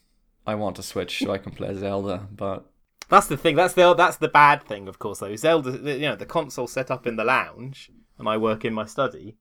I 0.47 0.55
want 0.55 0.77
to 0.77 0.83
switch 0.83 1.19
so 1.19 1.31
I 1.31 1.39
can 1.39 1.53
play 1.53 1.75
Zelda, 1.75 2.27
but 2.33 2.65
That's 3.11 3.27
the 3.27 3.37
thing. 3.37 3.55
That's 3.57 3.75
the 3.75 3.95
that's 3.95 4.17
the 4.17 4.29
bad 4.29 4.63
thing, 4.65 4.89
of 4.89 4.99
course. 4.99 5.19
Though 5.19 5.37
Zelda, 5.37 5.71
you 5.93 6.09
know, 6.09 6.17
the 6.17 6.27
console 6.27 6.67
set 6.67 6.91
up 6.91 7.07
in 7.07 7.17
the 7.17 7.25
lounge, 7.25 7.91
and 8.19 8.29
I 8.29 8.37
work 8.39 8.65
in 8.65 8.73
my 8.75 8.87
study, 8.87 9.37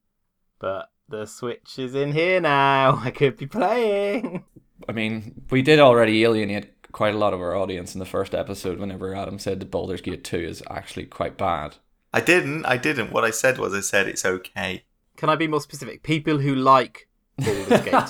but 0.58 0.90
the 1.08 1.24
Switch 1.24 1.78
is 1.78 1.94
in 1.94 2.12
here 2.12 2.40
now. 2.40 3.00
I 3.02 3.10
could 3.10 3.36
be 3.38 3.46
playing. 3.46 4.44
I 4.88 4.92
mean, 4.92 5.42
we 5.50 5.62
did 5.62 5.78
already 5.78 6.24
alienate 6.24 6.90
quite 6.92 7.14
a 7.14 7.18
lot 7.18 7.34
of 7.34 7.40
our 7.40 7.54
audience 7.54 7.94
in 7.94 7.98
the 7.98 8.06
first 8.06 8.34
episode 8.34 8.78
whenever 8.78 9.14
Adam 9.14 9.38
said 9.38 9.60
that 9.60 9.70
Baldur's 9.70 10.00
Gate 10.00 10.24
2 10.24 10.38
is 10.38 10.62
actually 10.70 11.04
quite 11.04 11.36
bad. 11.36 11.76
I 12.14 12.20
didn't. 12.20 12.64
I 12.64 12.78
didn't. 12.78 13.12
What 13.12 13.24
I 13.24 13.30
said 13.30 13.58
was 13.58 13.74
I 13.74 13.80
said 13.80 14.08
it's 14.08 14.24
okay. 14.24 14.84
Can 15.16 15.28
I 15.28 15.36
be 15.36 15.46
more 15.46 15.60
specific? 15.60 16.02
People 16.02 16.38
who 16.38 16.54
like 16.54 17.06
Baldur's 17.36 17.82
Gate 17.82 18.06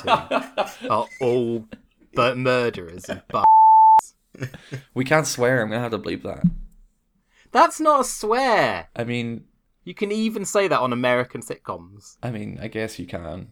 2 0.82 0.88
are 0.90 1.06
all 1.20 1.66
but 2.14 2.38
murderers 2.38 3.04
and 3.08 3.22
bu- 3.28 4.46
We 4.94 5.04
can't 5.04 5.26
swear, 5.26 5.60
I'm 5.62 5.68
going 5.68 5.78
to 5.78 5.82
have 5.82 5.90
to 5.90 5.98
bleep 5.98 6.22
that. 6.22 6.44
That's 7.50 7.80
not 7.80 8.02
a 8.02 8.04
swear. 8.04 8.88
I 8.94 9.04
mean, 9.04 9.44
You 9.84 9.94
can 9.94 10.12
even 10.12 10.44
say 10.44 10.68
that 10.68 10.80
on 10.80 10.92
American 10.92 11.40
sitcoms. 11.42 12.18
I 12.22 12.30
mean, 12.30 12.58
I 12.60 12.68
guess 12.68 12.98
you 12.98 13.06
can, 13.06 13.48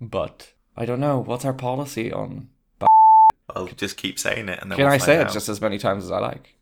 but 0.00 0.52
I 0.76 0.84
don't 0.84 1.00
know. 1.00 1.18
What's 1.18 1.44
our 1.44 1.52
policy 1.54 2.12
on? 2.12 2.50
I'll 3.54 3.66
just 3.68 3.96
keep 3.96 4.18
saying 4.18 4.48
it, 4.48 4.58
and 4.60 4.70
then 4.70 4.76
Can 4.76 4.84
we'll 4.86 4.94
I 4.94 4.98
say 4.98 5.16
it 5.20 5.26
out. 5.26 5.32
just 5.32 5.48
as 5.48 5.60
many 5.60 5.78
times 5.78 6.04
as 6.04 6.10
I 6.10 6.18
like? 6.18 6.56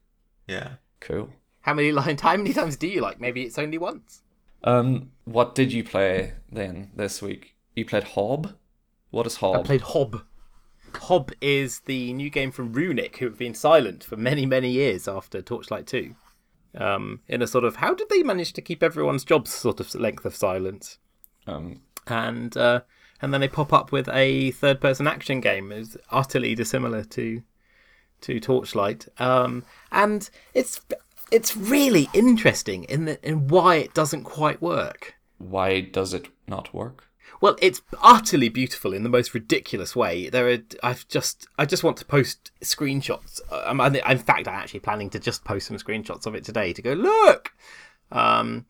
Yeah. 0.47 0.75
Cool. 1.01 1.31
How 1.63 1.75
many 1.75 1.93
line? 1.93 2.17
How 2.23 2.37
many 2.37 2.53
times 2.53 2.77
do 2.77 2.87
you 2.87 3.01
like? 3.01 3.21
Maybe 3.21 3.43
it's 3.43 3.59
only 3.59 3.79
once. 3.79 4.23
Um, 4.65 5.11
what 5.25 5.55
did 5.55 5.73
you 5.73 5.85
play 5.85 6.35
then 6.51 6.91
this 6.95 7.21
week? 7.21 7.55
You 7.75 7.85
played 7.85 8.05
Hob. 8.05 8.55
What 9.11 9.27
is 9.27 9.37
Hob? 9.37 9.57
I 9.57 9.63
played 9.63 9.81
Hob. 9.83 10.23
Hob 10.95 11.31
is 11.41 11.81
the 11.81 12.13
new 12.15 12.31
game 12.31 12.51
from 12.51 12.73
Runic, 12.73 13.19
who 13.19 13.27
have 13.27 13.39
been 13.39 13.55
silent 13.55 14.03
for 14.03 14.17
many, 14.17 14.47
many 14.47 14.71
years 14.71 15.07
after 15.07 15.43
Torchlight 15.43 15.87
2. 15.87 16.15
Um, 16.77 17.21
in 17.29 17.43
a 17.43 17.47
sort 17.47 17.65
of, 17.65 17.77
how 17.77 17.95
did 17.95 18.09
they 18.09 18.23
manage 18.23 18.53
to 18.55 18.63
keep 18.63 18.83
everyone's 18.83 19.25
jobs 19.25 19.53
sort 19.53 19.79
of 19.81 19.95
length 19.95 20.25
of 20.25 20.35
silence? 20.35 20.99
Um, 21.47 21.83
And 22.07 22.57
uh, 22.57 22.81
and 23.21 23.33
then 23.33 23.41
they 23.41 23.49
pop 23.49 23.73
up 23.73 23.93
with 23.93 24.09
a 24.09 24.51
third-person 24.53 25.07
action 25.07 25.41
game, 25.41 25.73
is 25.73 25.97
utterly 26.11 26.55
dissimilar 26.55 27.05
to 27.05 27.43
to 28.23 28.41
Torchlight. 28.41 29.09
Um, 29.19 29.65
and 29.93 30.29
it's 30.55 30.81
it's 31.31 31.57
really 31.57 32.09
interesting 32.15 32.85
in 32.85 33.05
the, 33.07 33.29
in 33.29 33.49
why 33.49 33.77
it 33.77 33.95
doesn't 33.95 34.25
quite 34.25 34.63
work. 34.63 35.15
why 35.39 35.81
does 35.81 36.15
it 36.15 36.29
not 36.47 36.73
work? 36.73 37.09
Well, 37.41 37.57
it's 37.61 37.83
utterly 38.03 38.49
beautiful 38.49 38.95
in 38.95 39.03
the 39.03 39.11
most 39.11 39.35
ridiculous 39.35 39.95
way. 39.95 40.31
There 40.31 40.49
are, 40.49 40.59
I've 40.83 41.07
just, 41.09 41.47
I 41.59 41.67
just 41.67 41.85
want 41.85 41.99
to 41.99 42.05
post 42.07 42.51
screenshots. 42.63 43.41
I'm- 43.53 43.81
in 43.81 44.19
fact, 44.19 44.49
I'm 44.49 44.55
actually 44.55 44.81
planning 44.81 45.11
to 45.11 45.19
just 45.19 45.45
post 45.45 45.67
some 45.67 45.77
screenshots 45.77 46.25
of 46.27 46.35
it 46.35 46.45
today 46.45 46.73
to 46.73 46.81
go 46.81 46.95
look. 46.95 47.53
Um, 48.11 48.65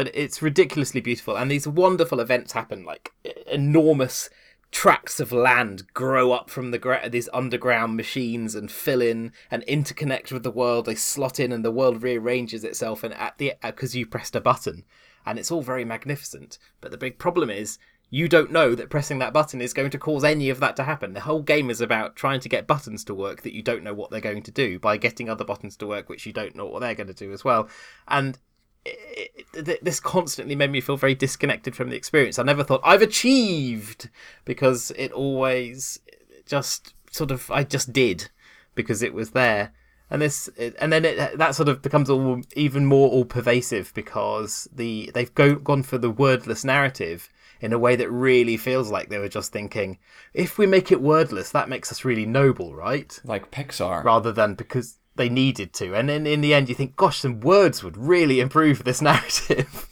but 0.00 0.10
it's 0.14 0.40
ridiculously 0.40 1.02
beautiful, 1.02 1.36
and 1.36 1.50
these 1.50 1.68
wonderful 1.68 2.20
events 2.20 2.54
happen. 2.54 2.86
Like 2.86 3.12
enormous 3.46 4.30
tracts 4.70 5.20
of 5.20 5.30
land 5.30 5.92
grow 5.92 6.32
up 6.32 6.48
from 6.48 6.70
the 6.70 7.00
these 7.12 7.28
underground 7.34 7.98
machines 7.98 8.54
and 8.54 8.72
fill 8.72 9.02
in 9.02 9.32
and 9.50 9.62
interconnect 9.66 10.32
with 10.32 10.42
the 10.42 10.50
world. 10.50 10.86
They 10.86 10.94
slot 10.94 11.38
in, 11.38 11.52
and 11.52 11.62
the 11.62 11.70
world 11.70 12.02
rearranges 12.02 12.64
itself. 12.64 13.04
And 13.04 13.12
at 13.12 13.36
the 13.36 13.52
uh, 13.62 13.72
because 13.72 13.94
you 13.94 14.06
pressed 14.06 14.34
a 14.34 14.40
button, 14.40 14.84
and 15.26 15.38
it's 15.38 15.50
all 15.50 15.60
very 15.60 15.84
magnificent. 15.84 16.56
But 16.80 16.92
the 16.92 16.96
big 16.96 17.18
problem 17.18 17.50
is 17.50 17.78
you 18.08 18.26
don't 18.26 18.50
know 18.50 18.74
that 18.74 18.88
pressing 18.88 19.18
that 19.18 19.34
button 19.34 19.60
is 19.60 19.74
going 19.74 19.90
to 19.90 19.98
cause 19.98 20.24
any 20.24 20.48
of 20.48 20.60
that 20.60 20.76
to 20.76 20.84
happen. 20.84 21.12
The 21.12 21.20
whole 21.20 21.42
game 21.42 21.68
is 21.68 21.82
about 21.82 22.16
trying 22.16 22.40
to 22.40 22.48
get 22.48 22.66
buttons 22.66 23.04
to 23.04 23.14
work 23.14 23.42
that 23.42 23.54
you 23.54 23.62
don't 23.62 23.84
know 23.84 23.92
what 23.92 24.10
they're 24.10 24.20
going 24.22 24.44
to 24.44 24.50
do 24.50 24.78
by 24.78 24.96
getting 24.96 25.28
other 25.28 25.44
buttons 25.44 25.76
to 25.76 25.86
work 25.86 26.08
which 26.08 26.24
you 26.24 26.32
don't 26.32 26.56
know 26.56 26.64
what 26.64 26.80
they're 26.80 26.94
going 26.94 27.06
to 27.06 27.12
do 27.12 27.32
as 27.32 27.44
well. 27.44 27.68
And 28.08 28.38
it, 28.84 29.46
it, 29.54 29.84
this 29.84 30.00
constantly 30.00 30.54
made 30.54 30.70
me 30.70 30.80
feel 30.80 30.96
very 30.96 31.14
disconnected 31.14 31.76
from 31.76 31.90
the 31.90 31.96
experience. 31.96 32.38
I 32.38 32.42
never 32.42 32.64
thought 32.64 32.80
I've 32.84 33.02
achieved 33.02 34.08
because 34.44 34.92
it 34.96 35.12
always 35.12 36.00
just 36.46 36.94
sort 37.10 37.30
of 37.30 37.50
I 37.50 37.64
just 37.64 37.92
did 37.92 38.30
because 38.74 39.02
it 39.02 39.14
was 39.14 39.30
there. 39.30 39.72
And 40.12 40.22
this, 40.22 40.48
and 40.58 40.92
then 40.92 41.04
it, 41.04 41.38
that 41.38 41.54
sort 41.54 41.68
of 41.68 41.82
becomes 41.82 42.10
all 42.10 42.40
even 42.56 42.84
more 42.84 43.08
all 43.08 43.24
pervasive 43.24 43.92
because 43.94 44.68
the 44.74 45.10
they've 45.14 45.32
go, 45.34 45.54
gone 45.54 45.84
for 45.84 45.98
the 45.98 46.10
wordless 46.10 46.64
narrative 46.64 47.28
in 47.60 47.72
a 47.72 47.78
way 47.78 47.94
that 47.94 48.10
really 48.10 48.56
feels 48.56 48.90
like 48.90 49.08
they 49.08 49.18
were 49.18 49.28
just 49.28 49.52
thinking, 49.52 49.98
if 50.32 50.58
we 50.58 50.66
make 50.66 50.90
it 50.90 51.02
wordless, 51.02 51.50
that 51.52 51.68
makes 51.68 51.92
us 51.92 52.04
really 52.04 52.26
noble, 52.26 52.74
right? 52.74 53.20
Like 53.22 53.50
Pixar. 53.50 54.02
rather 54.02 54.32
than 54.32 54.54
because 54.54 54.98
they 55.16 55.28
needed 55.28 55.72
to. 55.74 55.94
And 55.94 56.08
then 56.08 56.26
in 56.26 56.40
the 56.40 56.54
end, 56.54 56.68
you 56.68 56.74
think, 56.74 56.96
gosh, 56.96 57.18
some 57.20 57.40
words 57.40 57.82
would 57.82 57.96
really 57.96 58.40
improve 58.40 58.84
this 58.84 59.02
narrative. 59.10 59.86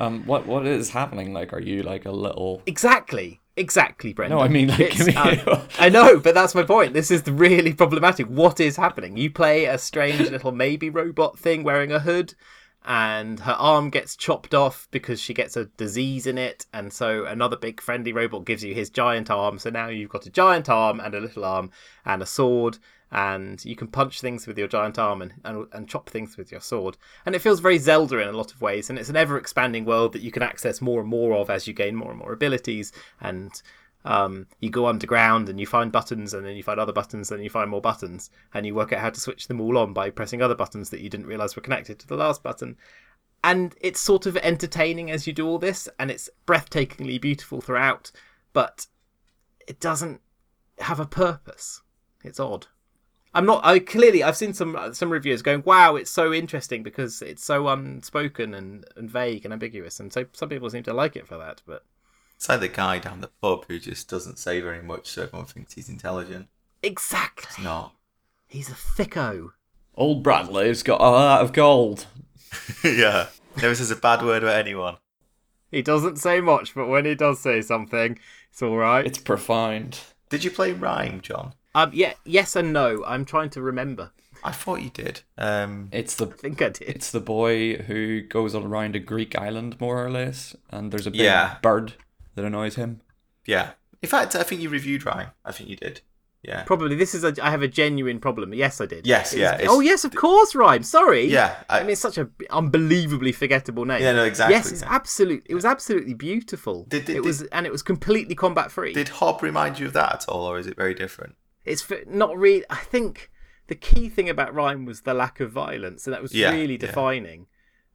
Um, 0.00 0.24
what 0.26 0.46
what 0.46 0.66
is 0.66 0.90
happening? 0.90 1.32
Like, 1.32 1.52
are 1.52 1.60
you 1.60 1.82
like 1.82 2.04
a 2.04 2.12
little? 2.12 2.62
exactly. 2.66 3.40
Exactly, 3.56 4.12
Brendan. 4.12 4.38
No, 4.38 4.44
I 4.44 4.46
mean 4.46 4.68
like, 4.68 5.16
um, 5.16 5.62
I 5.80 5.88
know, 5.88 6.20
but 6.20 6.32
that's 6.32 6.54
my 6.54 6.62
point. 6.62 6.92
This 6.92 7.10
is 7.10 7.26
really 7.26 7.72
problematic. 7.72 8.28
What 8.28 8.60
is 8.60 8.76
happening? 8.76 9.16
You 9.16 9.32
play 9.32 9.64
a 9.64 9.76
strange 9.78 10.30
little 10.30 10.52
maybe 10.52 10.90
robot 10.90 11.36
thing 11.36 11.64
wearing 11.64 11.90
a 11.90 11.98
hood, 11.98 12.34
and 12.84 13.40
her 13.40 13.56
arm 13.58 13.90
gets 13.90 14.14
chopped 14.14 14.54
off 14.54 14.86
because 14.92 15.20
she 15.20 15.34
gets 15.34 15.56
a 15.56 15.64
disease 15.64 16.24
in 16.24 16.38
it, 16.38 16.66
and 16.72 16.92
so 16.92 17.24
another 17.24 17.56
big 17.56 17.80
friendly 17.80 18.12
robot 18.12 18.44
gives 18.44 18.62
you 18.62 18.74
his 18.74 18.90
giant 18.90 19.28
arm. 19.28 19.58
So 19.58 19.70
now 19.70 19.88
you've 19.88 20.10
got 20.10 20.26
a 20.26 20.30
giant 20.30 20.68
arm 20.68 21.00
and 21.00 21.12
a 21.12 21.20
little 21.20 21.44
arm 21.44 21.72
and 22.04 22.22
a 22.22 22.26
sword, 22.26 22.78
and 23.10 23.64
you 23.64 23.74
can 23.74 23.88
punch 23.88 24.20
things 24.20 24.46
with 24.46 24.58
your 24.58 24.68
giant 24.68 24.98
arm 24.98 25.22
and, 25.22 25.32
and, 25.44 25.66
and 25.72 25.88
chop 25.88 26.10
things 26.10 26.36
with 26.36 26.52
your 26.52 26.60
sword. 26.60 26.96
And 27.24 27.34
it 27.34 27.40
feels 27.40 27.60
very 27.60 27.78
Zelda 27.78 28.18
in 28.18 28.28
a 28.28 28.36
lot 28.36 28.52
of 28.52 28.60
ways, 28.60 28.90
and 28.90 28.98
it's 28.98 29.08
an 29.08 29.16
ever 29.16 29.38
expanding 29.38 29.84
world 29.84 30.12
that 30.12 30.22
you 30.22 30.30
can 30.30 30.42
access 30.42 30.80
more 30.80 31.00
and 31.00 31.08
more 31.08 31.34
of 31.34 31.48
as 31.48 31.66
you 31.66 31.72
gain 31.72 31.96
more 31.96 32.10
and 32.10 32.18
more 32.18 32.32
abilities. 32.32 32.92
And 33.20 33.50
um, 34.04 34.46
you 34.60 34.70
go 34.70 34.86
underground 34.86 35.48
and 35.48 35.58
you 35.58 35.66
find 35.66 35.90
buttons 35.90 36.34
and 36.34 36.44
then 36.44 36.56
you 36.56 36.62
find 36.62 36.78
other 36.78 36.92
buttons 36.92 37.30
and 37.30 37.38
then 37.38 37.44
you 37.44 37.50
find 37.50 37.70
more 37.70 37.80
buttons. 37.80 38.30
And 38.52 38.66
you 38.66 38.74
work 38.74 38.92
out 38.92 39.00
how 39.00 39.10
to 39.10 39.20
switch 39.20 39.48
them 39.48 39.60
all 39.60 39.78
on 39.78 39.92
by 39.92 40.10
pressing 40.10 40.42
other 40.42 40.54
buttons 40.54 40.90
that 40.90 41.00
you 41.00 41.08
didn't 41.08 41.26
realize 41.26 41.56
were 41.56 41.62
connected 41.62 41.98
to 41.98 42.06
the 42.06 42.16
last 42.16 42.42
button. 42.42 42.76
And 43.42 43.74
it's 43.80 44.00
sort 44.00 44.26
of 44.26 44.36
entertaining 44.38 45.10
as 45.10 45.26
you 45.26 45.32
do 45.32 45.46
all 45.46 45.58
this 45.58 45.88
and 45.98 46.10
it's 46.10 46.28
breathtakingly 46.46 47.20
beautiful 47.20 47.60
throughout 47.60 48.10
but 48.52 48.86
it 49.66 49.78
doesn't 49.78 50.20
have 50.78 50.98
a 50.98 51.06
purpose. 51.06 51.82
It's 52.24 52.40
odd 52.40 52.66
i'm 53.34 53.46
not 53.46 53.64
i 53.64 53.78
clearly 53.78 54.22
i've 54.22 54.36
seen 54.36 54.52
some 54.52 54.76
some 54.92 55.10
reviewers 55.10 55.42
going 55.42 55.62
wow 55.64 55.96
it's 55.96 56.10
so 56.10 56.32
interesting 56.32 56.82
because 56.82 57.22
it's 57.22 57.44
so 57.44 57.68
unspoken 57.68 58.54
and, 58.54 58.84
and 58.96 59.10
vague 59.10 59.44
and 59.44 59.52
ambiguous 59.52 60.00
and 60.00 60.12
so 60.12 60.24
some 60.32 60.48
people 60.48 60.68
seem 60.70 60.82
to 60.82 60.92
like 60.92 61.16
it 61.16 61.26
for 61.26 61.36
that 61.38 61.62
but 61.66 61.84
It's 62.36 62.48
like 62.48 62.60
the 62.60 62.68
guy 62.68 62.98
down 62.98 63.20
the 63.20 63.30
pub 63.42 63.64
who 63.68 63.78
just 63.78 64.08
doesn't 64.08 64.38
say 64.38 64.60
very 64.60 64.82
much, 64.82 65.08
so 65.08 65.22
everyone 65.24 65.46
thinks 65.46 65.74
he's 65.74 65.88
intelligent. 65.88 66.46
exactly 66.82 67.48
He's 67.56 67.64
not. 67.64 67.94
he's 68.46 68.68
a 68.70 68.74
thicko 68.74 69.50
Old 69.94 70.22
Bradley's 70.22 70.84
got 70.84 71.00
a 71.00 71.10
lot 71.10 71.40
of 71.42 71.52
gold. 71.52 72.06
yeah. 72.84 73.26
Never 73.60 73.74
says 73.74 73.90
a 73.90 73.96
bad 73.96 74.22
word 74.22 74.44
about 74.44 74.54
anyone. 74.60 74.96
He 75.72 75.82
doesn't 75.82 76.16
say 76.18 76.40
much, 76.40 76.72
but 76.72 76.86
when 76.86 77.04
he 77.04 77.16
does 77.16 77.40
say 77.40 77.60
something, 77.62 78.16
it's 78.52 78.62
all 78.62 78.76
right. 78.76 79.04
It's 79.04 79.18
profound. 79.18 79.98
Did 80.30 80.44
you 80.44 80.52
play 80.52 80.72
RiME, 80.72 81.20
John? 81.22 81.54
Um, 81.78 81.90
yeah, 81.94 82.14
yes 82.24 82.56
and 82.56 82.72
no. 82.72 83.04
I'm 83.06 83.24
trying 83.24 83.50
to 83.50 83.62
remember. 83.62 84.10
I 84.44 84.52
thought 84.52 84.82
you 84.82 84.90
did. 84.90 85.20
Um, 85.36 85.88
It's 85.92 86.14
the 86.14 86.26
I 86.26 86.30
think 86.30 86.62
I 86.62 86.68
did. 86.68 86.88
it's 86.88 87.10
the 87.10 87.20
boy 87.20 87.76
who 87.76 88.22
goes 88.22 88.54
around 88.54 88.94
a 88.96 89.00
Greek 89.00 89.36
island 89.38 89.80
more 89.80 90.04
or 90.04 90.10
less, 90.10 90.54
and 90.70 90.90
there's 90.92 91.06
a 91.06 91.10
big 91.10 91.20
Yeah. 91.22 91.56
bird 91.62 91.94
that 92.34 92.44
annoys 92.44 92.76
him. 92.76 93.00
yeah. 93.46 93.70
In 94.00 94.08
fact, 94.08 94.36
I 94.36 94.44
think 94.44 94.60
you 94.60 94.68
reviewed 94.68 95.02
RiME. 95.02 95.32
I 95.44 95.50
think 95.50 95.68
you 95.68 95.74
did. 95.76 96.02
Yeah. 96.44 96.62
Probably 96.62 96.94
this 96.94 97.16
is 97.16 97.24
a. 97.24 97.34
I 97.42 97.50
have 97.50 97.62
a 97.62 97.68
genuine 97.68 98.20
problem. 98.20 98.54
Yes, 98.54 98.80
I 98.80 98.86
did. 98.86 99.04
Yes, 99.08 99.32
It 99.32 99.40
yeah, 99.40 99.58
oh 99.68 99.80
yes, 99.80 100.04
of 100.04 100.14
course, 100.14 100.52
RiME. 100.52 100.84
Sorry. 100.84 101.24
Yeah. 101.26 101.56
I, 101.68 101.78
I, 101.78 101.82
mean, 101.82 101.90
it's 101.90 102.00
such 102.00 102.16
a 102.16 102.28
unbelievably 102.50 103.32
forgettable 103.32 103.84
name. 103.84 104.00
Yeah, 104.00 104.12
no, 104.12 104.22
exactly, 104.22 104.54
Yes, 104.54 104.70
it's 104.70 104.82
yeah. 104.82 104.94
absolute. 104.94 105.44
It 105.48 105.56
was 105.56 105.64
absolutely 105.64 106.14
beautiful. 106.14 106.84
Did- 106.88 107.06
did- 107.06 107.16
it 107.16 107.24
was, 107.24 107.42
and 107.42 107.66
it 107.66 107.72
was 107.72 107.82
completely 107.82 108.36
combat 108.36 108.70
free. 108.70 108.92
did 108.92 109.08
Hob 109.08 109.42
remind 109.42 109.80
you 109.80 109.86
of 109.88 109.94
that 109.94 110.12
at 110.14 110.24
all, 110.28 110.46
or 110.46 110.60
is 110.60 110.68
it 110.68 110.76
very 110.76 110.94
different? 110.94 111.34
It's 111.68 111.86
not 112.06 112.36
really. 112.36 112.64
I 112.70 112.76
think 112.76 113.30
the 113.68 113.74
key 113.74 114.08
thing 114.08 114.28
about 114.28 114.54
RiME 114.54 114.86
was 114.86 115.02
the 115.02 115.14
lack 115.14 115.40
of 115.40 115.52
violence, 115.52 116.06
and 116.06 116.14
that 116.14 116.22
was 116.22 116.34
Yeah, 116.34 116.50
really 116.52 116.74
yeah. 116.74 116.78
defining. 116.86 117.46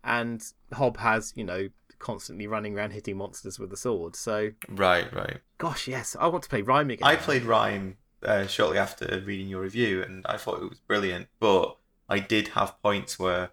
And 0.03 0.43
Hob 0.73 0.97
has, 0.97 1.33
you 1.35 1.43
know, 1.43 1.69
constantly 1.99 2.45
running 2.47 2.77
around 2.77 2.91
hitting 2.91 3.17
monsters 3.17 3.57
with 3.57 3.71
a 3.71 3.77
sword. 3.77 4.15
So, 4.15 4.51
Right, 4.67 5.11
right. 5.13 5.39
gosh, 5.57 5.87
yes, 5.87 6.15
I 6.19 6.27
want 6.27 6.43
to 6.43 6.49
play 6.49 6.61
RiME 6.61 6.93
again. 6.93 7.07
I 7.07 7.15
played 7.15 7.43
RiME 7.43 7.95
uh, 8.23 8.47
shortly 8.47 8.77
after 8.77 9.21
reading 9.25 9.47
your 9.47 9.61
review, 9.61 10.03
and 10.03 10.25
I 10.25 10.37
thought 10.37 10.61
it 10.61 10.69
was 10.69 10.79
brilliant. 10.79 11.27
But 11.39 11.77
I 12.09 12.19
did 12.19 12.49
have 12.49 12.81
points 12.81 13.17
where 13.17 13.51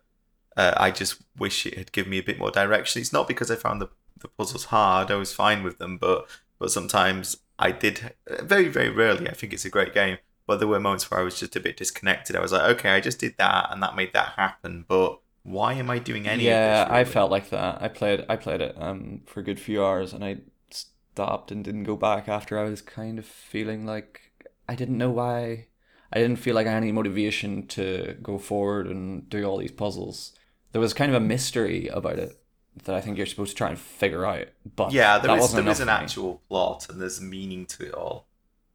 uh, 0.56 0.74
I 0.76 0.90
just 0.90 1.22
wish 1.38 1.64
it 1.66 1.78
had 1.78 1.92
given 1.92 2.10
me 2.10 2.18
a 2.18 2.22
bit 2.22 2.38
more 2.38 2.50
direction. 2.50 3.00
It's 3.00 3.12
not 3.12 3.28
because 3.28 3.50
I 3.50 3.56
found 3.56 3.80
the 3.80 3.88
the 4.18 4.28
puzzles 4.28 4.66
hard; 4.66 5.10
I 5.10 5.14
was 5.14 5.32
fine 5.32 5.62
with 5.62 5.78
them. 5.78 5.96
But 5.96 6.28
but 6.58 6.70
sometimes 6.70 7.36
I 7.60 7.72
did. 7.72 8.14
Very 8.26 8.68
very 8.68 8.90
rarely, 8.90 9.28
I 9.28 9.34
think 9.34 9.52
it's 9.52 9.64
a 9.64 9.70
great 9.70 9.94
game. 9.94 10.18
But 10.46 10.58
there 10.58 10.68
were 10.68 10.80
moments 10.80 11.10
where 11.10 11.20
I 11.20 11.22
was 11.22 11.38
just 11.38 11.54
a 11.54 11.60
bit 11.60 11.76
disconnected. 11.76 12.34
I 12.34 12.40
was 12.40 12.50
like, 12.52 12.62
okay, 12.76 12.90
I 12.90 13.00
just 13.00 13.20
did 13.20 13.36
that, 13.38 13.68
and 13.70 13.82
that 13.82 13.94
made 13.94 14.12
that 14.14 14.30
happen. 14.36 14.84
But 14.88 15.20
why 15.42 15.74
am 15.74 15.90
I 15.90 15.98
doing 15.98 16.26
any? 16.26 16.44
yeah, 16.44 16.82
of 16.82 16.88
this, 16.88 16.96
I 16.96 17.04
felt 17.04 17.30
like 17.30 17.50
that. 17.50 17.80
I 17.82 17.88
played 17.88 18.24
I 18.28 18.36
played 18.36 18.60
it 18.60 18.74
um 18.78 19.22
for 19.26 19.40
a 19.40 19.44
good 19.44 19.60
few 19.60 19.84
hours 19.84 20.12
and 20.12 20.24
I 20.24 20.38
stopped 20.70 21.50
and 21.50 21.64
didn't 21.64 21.84
go 21.84 21.96
back 21.96 22.28
after 22.28 22.58
I 22.58 22.64
was 22.64 22.82
kind 22.82 23.18
of 23.18 23.26
feeling 23.26 23.86
like 23.86 24.32
I 24.68 24.74
didn't 24.74 24.98
know 24.98 25.10
why 25.10 25.66
I 26.12 26.18
didn't 26.18 26.36
feel 26.36 26.54
like 26.54 26.66
I 26.66 26.72
had 26.72 26.82
any 26.82 26.92
motivation 26.92 27.66
to 27.68 28.16
go 28.22 28.38
forward 28.38 28.86
and 28.86 29.28
do 29.28 29.44
all 29.44 29.58
these 29.58 29.72
puzzles. 29.72 30.32
There 30.72 30.80
was 30.80 30.94
kind 30.94 31.10
of 31.14 31.20
a 31.20 31.24
mystery 31.26 31.88
about 31.88 32.18
it 32.18 32.39
that 32.84 32.94
I 32.94 33.00
think 33.00 33.16
you're 33.16 33.26
supposed 33.26 33.52
to 33.52 33.56
try 33.56 33.68
and 33.68 33.78
figure 33.78 34.24
out. 34.24 34.48
But 34.76 34.92
Yeah, 34.92 35.18
there 35.18 35.28
that 35.28 35.36
is 35.38 35.40
wasn't 35.42 35.64
there 35.64 35.72
is 35.72 35.80
an 35.80 35.88
actual 35.88 36.42
plot 36.48 36.88
and 36.88 37.00
there's 37.00 37.20
meaning 37.20 37.66
to 37.66 37.86
it 37.86 37.94
all, 37.94 38.26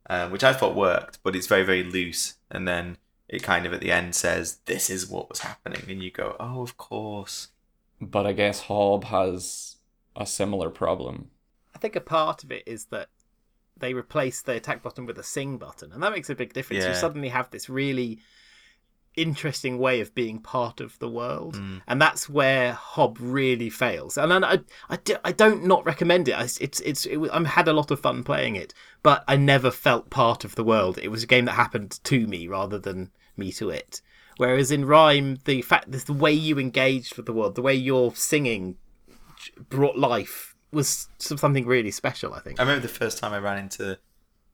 um, 0.10 0.32
which 0.32 0.43
I 0.43 0.54
thought 0.54 0.76
worked, 0.76 1.20
but 1.24 1.36
it's 1.36 1.48
very 1.48 1.64
very 1.64 1.84
loose. 1.84 2.36
And 2.52 2.68
then 2.68 2.98
it 3.28 3.43
kind 3.43 3.66
of 3.66 3.74
at 3.74 3.82
the 3.82 3.91
end 3.91 4.16
says 4.16 4.60
this 4.66 4.89
is 4.89 5.10
what 5.10 5.30
was 5.30 5.39
happening, 5.39 5.84
and 5.89 6.04
you 6.04 6.12
go, 6.12 6.36
oh, 6.39 6.62
of 6.62 6.78
course. 6.78 7.50
But 8.00 8.28
I 8.28 8.34
guess 8.34 8.62
Hob 8.62 9.06
has 9.06 9.78
a 10.16 10.26
similar 10.26 10.70
problem. 10.70 11.32
I 11.74 11.78
think 11.80 11.96
a 11.96 12.02
part 12.02 12.43
of 12.43 12.52
it 12.52 12.64
is 12.66 12.86
that 12.86 13.10
they 13.78 13.93
replace 13.93 14.41
the 14.41 14.54
attack 14.54 14.82
button 14.84 15.06
with 15.06 15.18
a 15.18 15.24
sing 15.24 15.58
button, 15.58 15.91
and 15.91 16.02
that 16.04 16.12
makes 16.12 16.30
a 16.30 16.36
big 16.36 16.54
difference. 16.54 16.86
You 16.86 16.93
suddenly 16.93 17.30
have 17.30 17.50
this 17.50 17.70
really 17.70 18.20
interesting 19.18 19.78
way 19.80 20.01
of 20.01 20.13
being 20.16 20.39
part 20.39 20.80
of 20.82 20.97
the 20.99 21.09
world, 21.09 21.55
Mm. 21.55 21.82
and 21.88 22.01
that's 22.01 22.28
where 22.30 22.74
Hob 22.74 23.18
really 23.20 23.70
fails. 23.70 24.18
And 24.18 24.32
I, 24.34 24.53
I, 24.53 24.59
I, 24.89 24.95
do- 24.97 25.18
I 25.24 25.32
don't 25.32 25.66
not 25.66 25.86
recommend 25.86 26.28
it. 26.28 26.34
I, 26.34 26.43
it's, 26.43 26.80
it's, 26.82 27.05
it, 27.05 27.18
was- 27.18 27.32
I 27.32 27.43
had 27.47 27.68
a 27.68 27.74
lot 27.74 27.91
of 27.91 27.99
fun 27.99 28.24
playing 28.24 28.55
it, 28.55 28.74
but 29.03 29.24
I 29.28 29.36
never 29.38 29.72
felt 29.72 30.09
part 30.09 30.43
of 30.43 30.55
the 30.55 30.63
world. 30.63 30.97
It 31.01 31.09
was 31.09 31.24
a 31.24 31.28
game 31.28 31.45
that 31.45 31.53
happened 31.53 31.99
to 32.03 32.28
me 32.28 32.47
rather 32.47 32.78
than 32.80 33.11
me 33.38 33.51
to 33.53 33.70
it. 33.70 34.01
Whereas 34.38 34.70
in 34.72 34.84
RiME, 34.84 35.43
the 35.45 35.61
fact 35.61 35.91
the 35.91 36.11
way 36.13 36.34
you 36.34 36.59
engaged 36.59 37.16
with 37.16 37.26
the 37.26 37.32
world, 37.34 37.55
the 37.55 37.61
way 37.61 37.74
you're 37.74 38.13
singing, 38.16 38.76
brought 39.70 39.97
life 39.97 40.55
was 40.72 41.07
something 41.20 41.66
really 41.66 41.91
special. 41.91 42.34
I 42.34 42.39
think. 42.39 42.59
I 42.59 42.63
remember 42.63 42.82
the 42.86 42.93
first 42.93 43.18
time 43.18 43.32
I 43.32 43.39
ran 43.39 43.57
into 43.57 43.97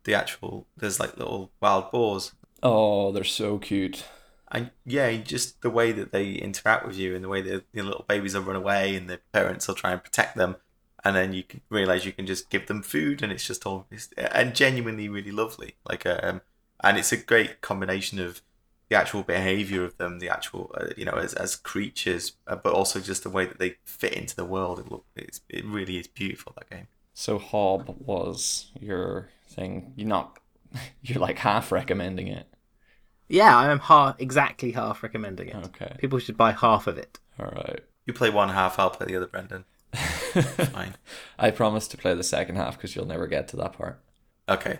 the 0.03 0.13
actual. 0.13 0.67
There's 0.77 0.99
like 0.99 1.17
little 1.17 1.51
wild 1.61 1.89
boars, 1.91 2.33
Oh, 2.63 3.11
they're 3.11 3.23
so 3.23 3.57
cute. 3.57 4.05
And 4.51 4.71
yeah, 4.85 5.15
just 5.17 5.61
the 5.61 5.69
way 5.69 5.91
that 5.91 6.11
they 6.11 6.31
interact 6.31 6.85
with 6.85 6.97
you, 6.97 7.15
and 7.15 7.23
the 7.23 7.29
way 7.29 7.41
that 7.41 7.71
the 7.71 7.81
little 7.81 8.05
babies 8.07 8.35
will 8.35 8.43
run 8.43 8.55
away, 8.55 8.95
and 8.95 9.09
the 9.09 9.19
parents 9.33 9.67
will 9.67 9.75
try 9.75 9.91
and 9.91 10.03
protect 10.03 10.35
them, 10.35 10.57
and 11.03 11.15
then 11.15 11.33
you 11.33 11.43
can 11.43 11.61
realize 11.69 12.05
you 12.05 12.11
can 12.11 12.27
just 12.27 12.49
give 12.49 12.67
them 12.67 12.83
food, 12.83 13.23
and 13.23 13.31
it's 13.31 13.45
just 13.45 13.65
all 13.65 13.87
it's, 13.91 14.09
and 14.17 14.55
genuinely 14.55 15.09
really 15.09 15.31
lovely. 15.31 15.75
Like 15.87 16.05
um, 16.05 16.41
and 16.83 16.97
it's 16.97 17.11
a 17.11 17.17
great 17.17 17.61
combination 17.61 18.19
of 18.19 18.41
the 18.89 18.97
actual 18.97 19.23
behavior 19.23 19.85
of 19.85 19.97
them, 19.97 20.19
the 20.19 20.29
actual 20.29 20.69
uh, 20.75 20.87
you 20.97 21.05
know 21.05 21.13
as 21.13 21.33
as 21.33 21.55
creatures, 21.55 22.33
uh, 22.47 22.57
but 22.57 22.73
also 22.73 22.99
just 22.99 23.23
the 23.23 23.29
way 23.29 23.45
that 23.45 23.57
they 23.57 23.77
fit 23.85 24.13
into 24.13 24.35
the 24.35 24.45
world. 24.45 24.79
It 24.79 24.91
look 24.91 25.05
it's, 25.15 25.41
it 25.47 25.65
really 25.65 25.97
is 25.97 26.07
beautiful 26.07 26.53
that 26.57 26.69
game. 26.69 26.87
So 27.13 27.37
Hob 27.37 27.95
was 27.99 28.71
your 28.79 29.29
thing. 29.47 29.93
You're 29.95 30.09
not. 30.09 30.39
You're 31.01 31.19
like 31.19 31.39
half 31.39 31.71
recommending 31.71 32.27
it. 32.27 32.47
Yeah, 33.31 33.57
I 33.57 33.71
am 33.71 33.79
half 33.79 34.19
exactly 34.19 34.71
half 34.73 35.03
recommending 35.03 35.47
it. 35.47 35.55
Okay. 35.55 35.95
People 35.97 36.19
should 36.19 36.37
buy 36.37 36.51
half 36.51 36.87
of 36.87 36.97
it. 36.97 37.19
All 37.39 37.47
right. 37.47 37.79
You 38.05 38.13
play 38.13 38.29
one 38.29 38.49
half, 38.49 38.77
I'll 38.77 38.89
play 38.89 39.07
the 39.07 39.15
other, 39.15 39.27
Brendan. 39.27 39.63
Fine. 39.93 40.95
I 41.39 41.51
promise 41.51 41.87
to 41.89 41.97
play 41.97 42.13
the 42.13 42.23
second 42.23 42.57
half 42.57 42.77
because 42.77 42.95
you'll 42.95 43.05
never 43.05 43.27
get 43.27 43.47
to 43.49 43.57
that 43.57 43.73
part. 43.73 44.01
Okay. 44.49 44.79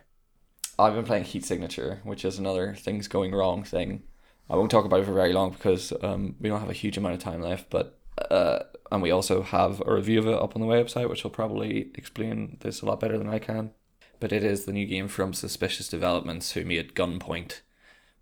I've 0.78 0.96
been 0.96 1.06
playing 1.06 1.26
Heat 1.26 1.46
Signature, 1.46 2.02
which 2.04 2.26
is 2.26 2.40
another 2.40 2.76
things 2.76 3.08
going 3.08 3.34
wrong 3.34 3.64
thing. 3.64 4.04
I 4.50 4.56
won't 4.56 4.72
talk 4.72 4.86
about 4.86 5.00
it 5.00 5.06
for 5.06 5.14
very 5.14 5.32
long 5.32 5.52
because 5.52 5.94
um, 6.02 6.36
we 6.40 6.50
don't 6.50 6.60
have 6.60 6.70
a 6.70 6.74
huge 6.74 6.98
amount 6.98 7.16
of 7.16 7.22
time 7.22 7.42
left, 7.42 7.70
but 7.70 8.00
uh, 8.30 8.60
and 8.92 9.02
we 9.02 9.12
also 9.12 9.44
have 9.44 9.82
a 9.86 9.94
review 9.94 10.20
of 10.20 10.28
it 10.28 10.34
up 10.34 10.56
on 10.56 10.62
the 10.62 10.68
website, 10.68 11.10
which 11.10 11.24
will 11.24 11.32
probably 11.32 11.92
explain 11.96 12.58
this 12.60 12.82
a 12.82 12.86
lot 12.86 13.00
better 13.00 13.18
than 13.18 13.30
I 13.30 13.40
can. 13.40 13.72
But 14.20 14.34
it 14.34 14.44
is 14.44 14.66
the 14.66 14.74
new 14.74 14.86
game 14.86 15.08
from 15.08 15.34
Suspicious 15.34 15.88
Developments, 15.88 16.52
who 16.52 16.66
made 16.66 16.96
Gunpoint, 16.96 17.62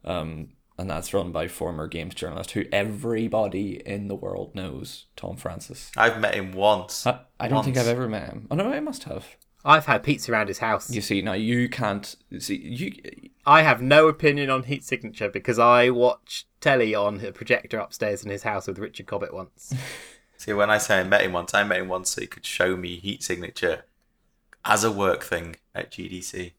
um, 0.05 0.49
and 0.77 0.89
that's 0.89 1.13
run 1.13 1.31
by 1.31 1.47
former 1.47 1.87
games 1.87 2.15
journalist 2.15 2.51
who 2.51 2.63
everybody 2.71 3.81
in 3.85 4.07
the 4.07 4.15
world 4.15 4.55
knows, 4.55 5.05
Tom 5.15 5.35
Francis. 5.35 5.91
I've 5.97 6.19
met 6.19 6.35
him 6.35 6.53
once. 6.53 7.05
I, 7.05 7.19
I 7.39 7.47
don't 7.47 7.63
think 7.63 7.77
I've 7.77 7.87
ever 7.87 8.07
met 8.07 8.29
him. 8.29 8.47
Oh 8.49 8.55
no, 8.55 8.71
I 8.71 8.79
must 8.79 9.03
have. 9.03 9.25
I've 9.65 9.87
had 9.87 10.03
pizza 10.03 10.31
around 10.31 10.47
his 10.47 10.59
house. 10.59 10.89
You 10.89 11.01
see, 11.01 11.21
now 11.21 11.33
you 11.33 11.67
can't 11.67 12.15
see 12.39 12.55
you. 12.55 13.29
I 13.45 13.63
have 13.63 13.81
no 13.81 14.07
opinion 14.07 14.49
on 14.49 14.63
Heat 14.63 14.85
Signature 14.85 15.29
because 15.29 15.59
I 15.59 15.89
watched 15.89 16.47
telly 16.61 16.95
on 16.95 17.25
a 17.25 17.31
projector 17.33 17.77
upstairs 17.77 18.23
in 18.23 18.31
his 18.31 18.43
house 18.43 18.67
with 18.67 18.79
Richard 18.79 19.05
Cobbett 19.05 19.33
once. 19.33 19.73
See, 20.37 20.53
when 20.53 20.69
I 20.69 20.77
say 20.77 21.01
I 21.01 21.03
met 21.03 21.21
him 21.21 21.33
once, 21.33 21.53
I 21.53 21.65
met 21.65 21.81
him 21.81 21.89
once 21.89 22.11
so 22.11 22.21
he 22.21 22.27
could 22.27 22.45
show 22.45 22.77
me 22.77 22.95
heat 22.95 23.21
signature 23.21 23.83
as 24.63 24.85
a 24.85 24.91
work 24.91 25.21
thing 25.21 25.57
at 25.75 25.91
GDC. 25.91 26.53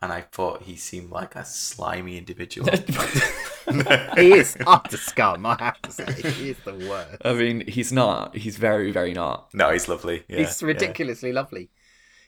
And 0.00 0.12
I 0.12 0.20
thought 0.20 0.62
he 0.62 0.76
seemed 0.76 1.10
like 1.10 1.34
a 1.34 1.44
slimy 1.44 2.18
individual. 2.18 2.68
he 4.16 4.32
is 4.32 4.56
utter 4.66 4.96
scum, 4.96 5.44
I 5.44 5.56
have 5.58 5.82
to 5.82 5.90
say. 5.92 6.12
He 6.12 6.50
is 6.50 6.56
the 6.64 6.74
worst. 6.74 7.22
I 7.24 7.32
mean, 7.32 7.66
he's 7.66 7.92
not. 7.92 8.36
He's 8.36 8.56
very, 8.56 8.92
very 8.92 9.12
not. 9.12 9.52
no, 9.54 9.70
he's 9.72 9.88
lovely. 9.88 10.24
Yeah, 10.28 10.38
He's 10.38 10.62
ridiculously 10.62 11.32
lovely. 11.32 11.70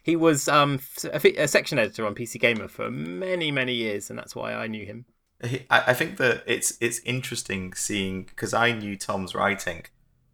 He 0.02 0.16
was 0.16 0.48
um, 0.48 0.80
a, 1.04 1.42
a 1.42 1.46
section 1.46 1.78
editor 1.78 2.06
on 2.06 2.14
PC 2.14 2.40
Gamer 2.40 2.68
for 2.68 2.90
many, 2.90 3.50
many 3.52 3.74
years, 3.74 4.10
and 4.10 4.18
that's 4.18 4.34
why 4.34 4.54
I 4.54 4.66
knew 4.66 4.84
him. 4.84 5.04
He- 5.44 5.66
I, 5.70 5.84
I 5.88 5.94
think 5.94 6.16
that 6.16 6.42
it's 6.46 6.76
it's 6.80 7.00
interesting 7.04 7.74
seeing 7.74 8.24
because 8.24 8.52
I 8.54 8.72
knew 8.72 8.96
Tom's 8.96 9.34
writing, 9.34 9.84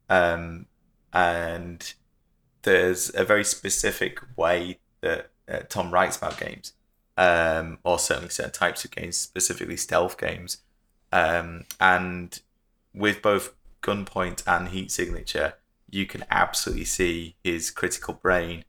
um, 0.09 0.67
and 1.13 1.93
there's 2.63 3.13
a 3.15 3.25
very 3.25 3.45
specific 3.45 4.21
way 4.37 4.79
that 5.01 5.31
uh, 5.49 5.61
Tom 5.69 5.93
writes 5.93 6.17
about 6.17 6.39
games, 6.39 6.73
um, 7.17 7.79
or 7.85 7.99
certainly 7.99 8.31
certain 8.31 8.53
types 8.53 8.85
of 8.85 8.91
games, 8.91 9.17
specifically 9.17 9.77
stealth 9.77 10.19
games, 10.19 10.59
um, 11.13 11.65
and 11.81 12.41
with 12.95 13.23
both 13.23 13.55
Gunpoint 13.83 14.43
and 14.47 14.69
Heat 14.69 14.91
Signature, 14.91 15.55
you 15.91 16.07
can 16.07 16.25
absolutely 16.31 16.85
see 16.85 17.37
his 17.45 17.71
critical 17.71 18.15
brain, 18.15 18.65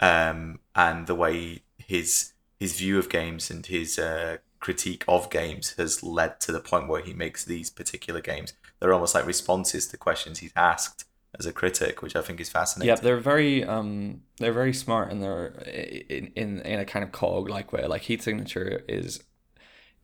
um, 0.00 0.60
and 0.74 1.06
the 1.06 1.14
way 1.14 1.62
his 1.78 2.32
his 2.58 2.78
view 2.78 2.98
of 2.98 3.08
games 3.08 3.50
and 3.50 3.66
his 3.66 3.98
uh, 3.98 4.38
critique 4.60 5.04
of 5.08 5.28
games 5.30 5.74
has 5.76 6.02
led 6.02 6.38
to 6.40 6.52
the 6.52 6.60
point 6.60 6.88
where 6.88 7.02
he 7.02 7.12
makes 7.12 7.44
these 7.44 7.70
particular 7.70 8.20
games. 8.20 8.54
They're 8.78 8.94
almost 8.94 9.14
like 9.14 9.26
responses 9.26 9.88
to 9.88 9.96
questions 9.96 10.38
he's 10.38 10.52
asked 10.54 11.04
as 11.38 11.46
a 11.46 11.52
critic, 11.52 12.02
which 12.02 12.14
I 12.14 12.22
think 12.22 12.40
is 12.40 12.50
fascinating. 12.50 12.94
Yeah, 12.94 13.00
they're 13.00 13.20
very 13.20 13.64
um, 13.64 14.22
they're 14.38 14.52
very 14.52 14.74
smart 14.74 15.10
and 15.10 15.22
they're 15.22 15.48
in 15.66 16.32
in 16.36 16.60
in 16.60 16.80
a 16.80 16.84
kind 16.84 17.04
of 17.04 17.12
cog 17.12 17.48
like 17.48 17.72
way. 17.72 17.86
Like 17.86 18.02
Heat 18.02 18.22
Signature 18.22 18.82
is, 18.88 19.22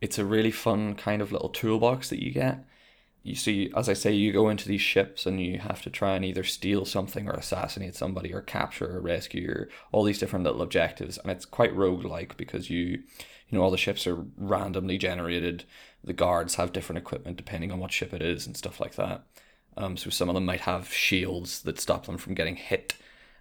it's 0.00 0.18
a 0.18 0.24
really 0.24 0.50
fun 0.50 0.94
kind 0.94 1.20
of 1.20 1.32
little 1.32 1.50
toolbox 1.50 2.08
that 2.10 2.22
you 2.22 2.32
get. 2.32 2.64
You 3.22 3.34
see, 3.34 3.70
as 3.76 3.90
I 3.90 3.92
say, 3.92 4.12
you 4.12 4.32
go 4.32 4.48
into 4.48 4.68
these 4.68 4.80
ships 4.80 5.26
and 5.26 5.38
you 5.38 5.58
have 5.58 5.82
to 5.82 5.90
try 5.90 6.14
and 6.14 6.24
either 6.24 6.44
steal 6.44 6.86
something 6.86 7.28
or 7.28 7.32
assassinate 7.32 7.94
somebody 7.94 8.32
or 8.32 8.40
capture 8.40 8.96
or 8.96 9.00
rescue 9.00 9.50
or 9.50 9.68
all 9.92 10.04
these 10.04 10.18
different 10.18 10.44
little 10.44 10.62
objectives. 10.62 11.18
And 11.18 11.30
it's 11.30 11.44
quite 11.44 11.76
roguelike 11.76 12.38
because 12.38 12.70
you, 12.70 13.02
you 13.48 13.58
know, 13.58 13.60
all 13.60 13.70
the 13.70 13.76
ships 13.76 14.06
are 14.06 14.24
randomly 14.38 14.96
generated. 14.96 15.64
The 16.02 16.14
guards 16.14 16.54
have 16.54 16.72
different 16.72 16.98
equipment 16.98 17.36
depending 17.36 17.70
on 17.70 17.80
what 17.80 17.92
ship 17.92 18.14
it 18.14 18.22
is 18.22 18.46
and 18.46 18.56
stuff 18.56 18.80
like 18.80 18.94
that. 18.94 19.24
Um, 19.78 19.96
so 19.96 20.10
some 20.10 20.28
of 20.28 20.34
them 20.34 20.44
might 20.44 20.62
have 20.62 20.92
shields 20.92 21.62
that 21.62 21.80
stop 21.80 22.06
them 22.06 22.18
from 22.18 22.34
getting 22.34 22.56
hit, 22.56 22.96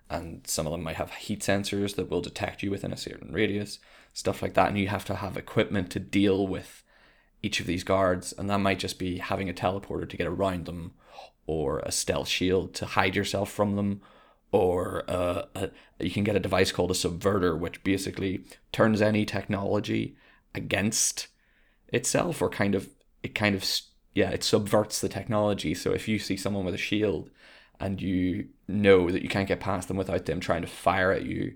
and 0.09 0.45
some 0.45 0.67
of 0.67 0.71
them 0.71 0.83
might 0.83 0.95
have 0.95 1.11
heat 1.11 1.41
sensors 1.41 1.95
that 1.95 2.09
will 2.09 2.21
detect 2.21 2.61
you 2.63 2.71
within 2.71 2.93
a 2.93 2.97
certain 2.97 3.33
radius, 3.33 3.79
stuff 4.13 4.41
like 4.41 4.53
that. 4.53 4.69
And 4.69 4.77
you 4.77 4.87
have 4.87 5.03
to 5.05 5.15
have 5.15 5.35
equipment 5.35 5.89
to 5.91 5.99
deal 5.99 6.47
with 6.47 6.83
each 7.41 7.59
of 7.59 7.65
these 7.65 7.83
guards, 7.83 8.33
and 8.37 8.49
that 8.49 8.59
might 8.59 8.79
just 8.79 8.99
be 8.99 9.17
having 9.17 9.49
a 9.49 9.53
teleporter 9.53 10.07
to 10.07 10.17
get 10.17 10.27
around 10.27 10.65
them, 10.65 10.93
or 11.47 11.79
a 11.79 11.91
stealth 11.91 12.27
shield 12.27 12.73
to 12.75 12.85
hide 12.85 13.15
yourself 13.15 13.51
from 13.51 13.75
them, 13.75 14.01
or 14.51 15.03
uh, 15.09 15.43
a, 15.55 15.71
you 15.99 16.11
can 16.11 16.23
get 16.23 16.35
a 16.35 16.39
device 16.39 16.71
called 16.71 16.91
a 16.91 16.93
subverter, 16.93 17.57
which 17.57 17.83
basically 17.83 18.43
turns 18.71 19.01
any 19.01 19.25
technology 19.25 20.15
against 20.53 21.27
itself 21.89 22.41
or 22.41 22.49
kind 22.49 22.75
of 22.75 22.89
it 23.23 23.33
kind 23.33 23.55
of 23.55 23.61
s- 23.61 23.89
yeah 24.17 24.31
it 24.31 24.43
subverts 24.43 24.99
the 24.99 25.07
technology. 25.07 25.75
So 25.75 25.91
if 25.91 26.07
you 26.07 26.17
see 26.17 26.37
someone 26.37 26.65
with 26.65 26.73
a 26.73 26.79
shield 26.79 27.29
and 27.79 28.01
you 28.01 28.47
know 28.67 29.11
that 29.11 29.21
you 29.21 29.29
can't 29.29 29.47
get 29.47 29.59
past 29.59 29.87
them 29.87 29.97
without 29.97 30.25
them 30.25 30.39
trying 30.39 30.63
to 30.63 30.67
fire 30.67 31.11
at 31.11 31.23
you, 31.23 31.53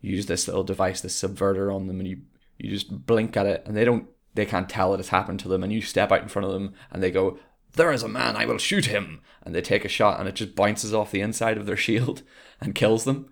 you 0.00 0.12
use 0.12 0.26
this 0.26 0.46
little 0.46 0.62
device, 0.62 1.00
this 1.00 1.20
subverter 1.20 1.74
on 1.74 1.88
them, 1.88 1.98
and 1.98 2.08
you 2.08 2.18
you 2.58 2.70
just 2.70 3.06
blink 3.06 3.36
at 3.36 3.46
it, 3.46 3.64
and 3.66 3.76
they 3.76 3.84
don't 3.84 4.06
they 4.34 4.46
can't 4.46 4.68
tell 4.68 4.94
it 4.94 4.98
has 4.98 5.08
happened 5.08 5.40
to 5.40 5.48
them, 5.48 5.64
and 5.64 5.72
you 5.72 5.82
step 5.82 6.12
out 6.12 6.22
in 6.22 6.28
front 6.28 6.46
of 6.46 6.52
them, 6.52 6.74
and 6.92 7.02
they 7.02 7.10
go, 7.10 7.40
"There 7.72 7.90
is 7.90 8.04
a 8.04 8.08
man, 8.08 8.36
I 8.36 8.46
will 8.46 8.58
shoot 8.58 8.86
him," 8.86 9.20
and 9.42 9.52
they 9.52 9.60
take 9.60 9.84
a 9.84 9.88
shot, 9.88 10.20
and 10.20 10.28
it 10.28 10.36
just 10.36 10.54
bounces 10.54 10.94
off 10.94 11.10
the 11.10 11.20
inside 11.20 11.58
of 11.58 11.66
their 11.66 11.76
shield 11.88 12.22
and 12.60 12.72
kills 12.72 13.02
them. 13.02 13.28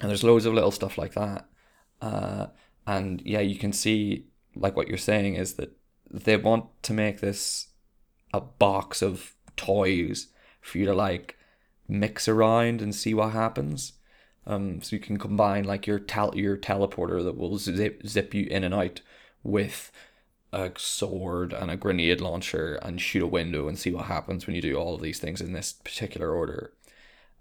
And 0.00 0.08
there's 0.08 0.24
loads 0.24 0.46
of 0.46 0.54
little 0.54 0.70
stuff 0.70 0.96
like 0.96 1.12
that, 1.12 1.46
uh, 2.00 2.46
and 2.86 3.20
yeah, 3.26 3.40
you 3.40 3.58
can 3.58 3.74
see 3.74 4.28
like 4.56 4.76
what 4.76 4.88
you're 4.88 4.96
saying 4.96 5.34
is 5.34 5.54
that 5.54 5.76
they 6.10 6.36
want 6.36 6.66
to 6.82 6.92
make 6.92 7.20
this 7.20 7.68
a 8.32 8.40
box 8.40 9.02
of 9.02 9.34
toys 9.56 10.28
for 10.60 10.78
you 10.78 10.86
to 10.86 10.94
like 10.94 11.36
mix 11.88 12.28
around 12.28 12.80
and 12.80 12.94
see 12.94 13.14
what 13.14 13.32
happens. 13.32 13.94
Um, 14.46 14.82
so 14.82 14.96
you 14.96 15.00
can 15.00 15.18
combine 15.18 15.64
like 15.64 15.86
your 15.86 15.98
tel- 15.98 16.36
your 16.36 16.56
teleporter 16.56 17.22
that 17.22 17.36
will 17.36 17.58
zip 17.58 18.06
zip 18.06 18.34
you 18.34 18.46
in 18.46 18.64
and 18.64 18.74
out 18.74 19.00
with 19.42 19.92
a 20.52 20.72
sword 20.76 21.52
and 21.52 21.70
a 21.70 21.76
grenade 21.76 22.20
launcher 22.20 22.74
and 22.82 23.00
shoot 23.00 23.22
a 23.22 23.26
window 23.26 23.68
and 23.68 23.78
see 23.78 23.92
what 23.92 24.06
happens 24.06 24.46
when 24.46 24.56
you 24.56 24.62
do 24.62 24.74
all 24.74 24.94
of 24.94 25.00
these 25.00 25.18
things 25.20 25.40
in 25.40 25.52
this 25.52 25.72
particular 25.72 26.34
order. 26.34 26.72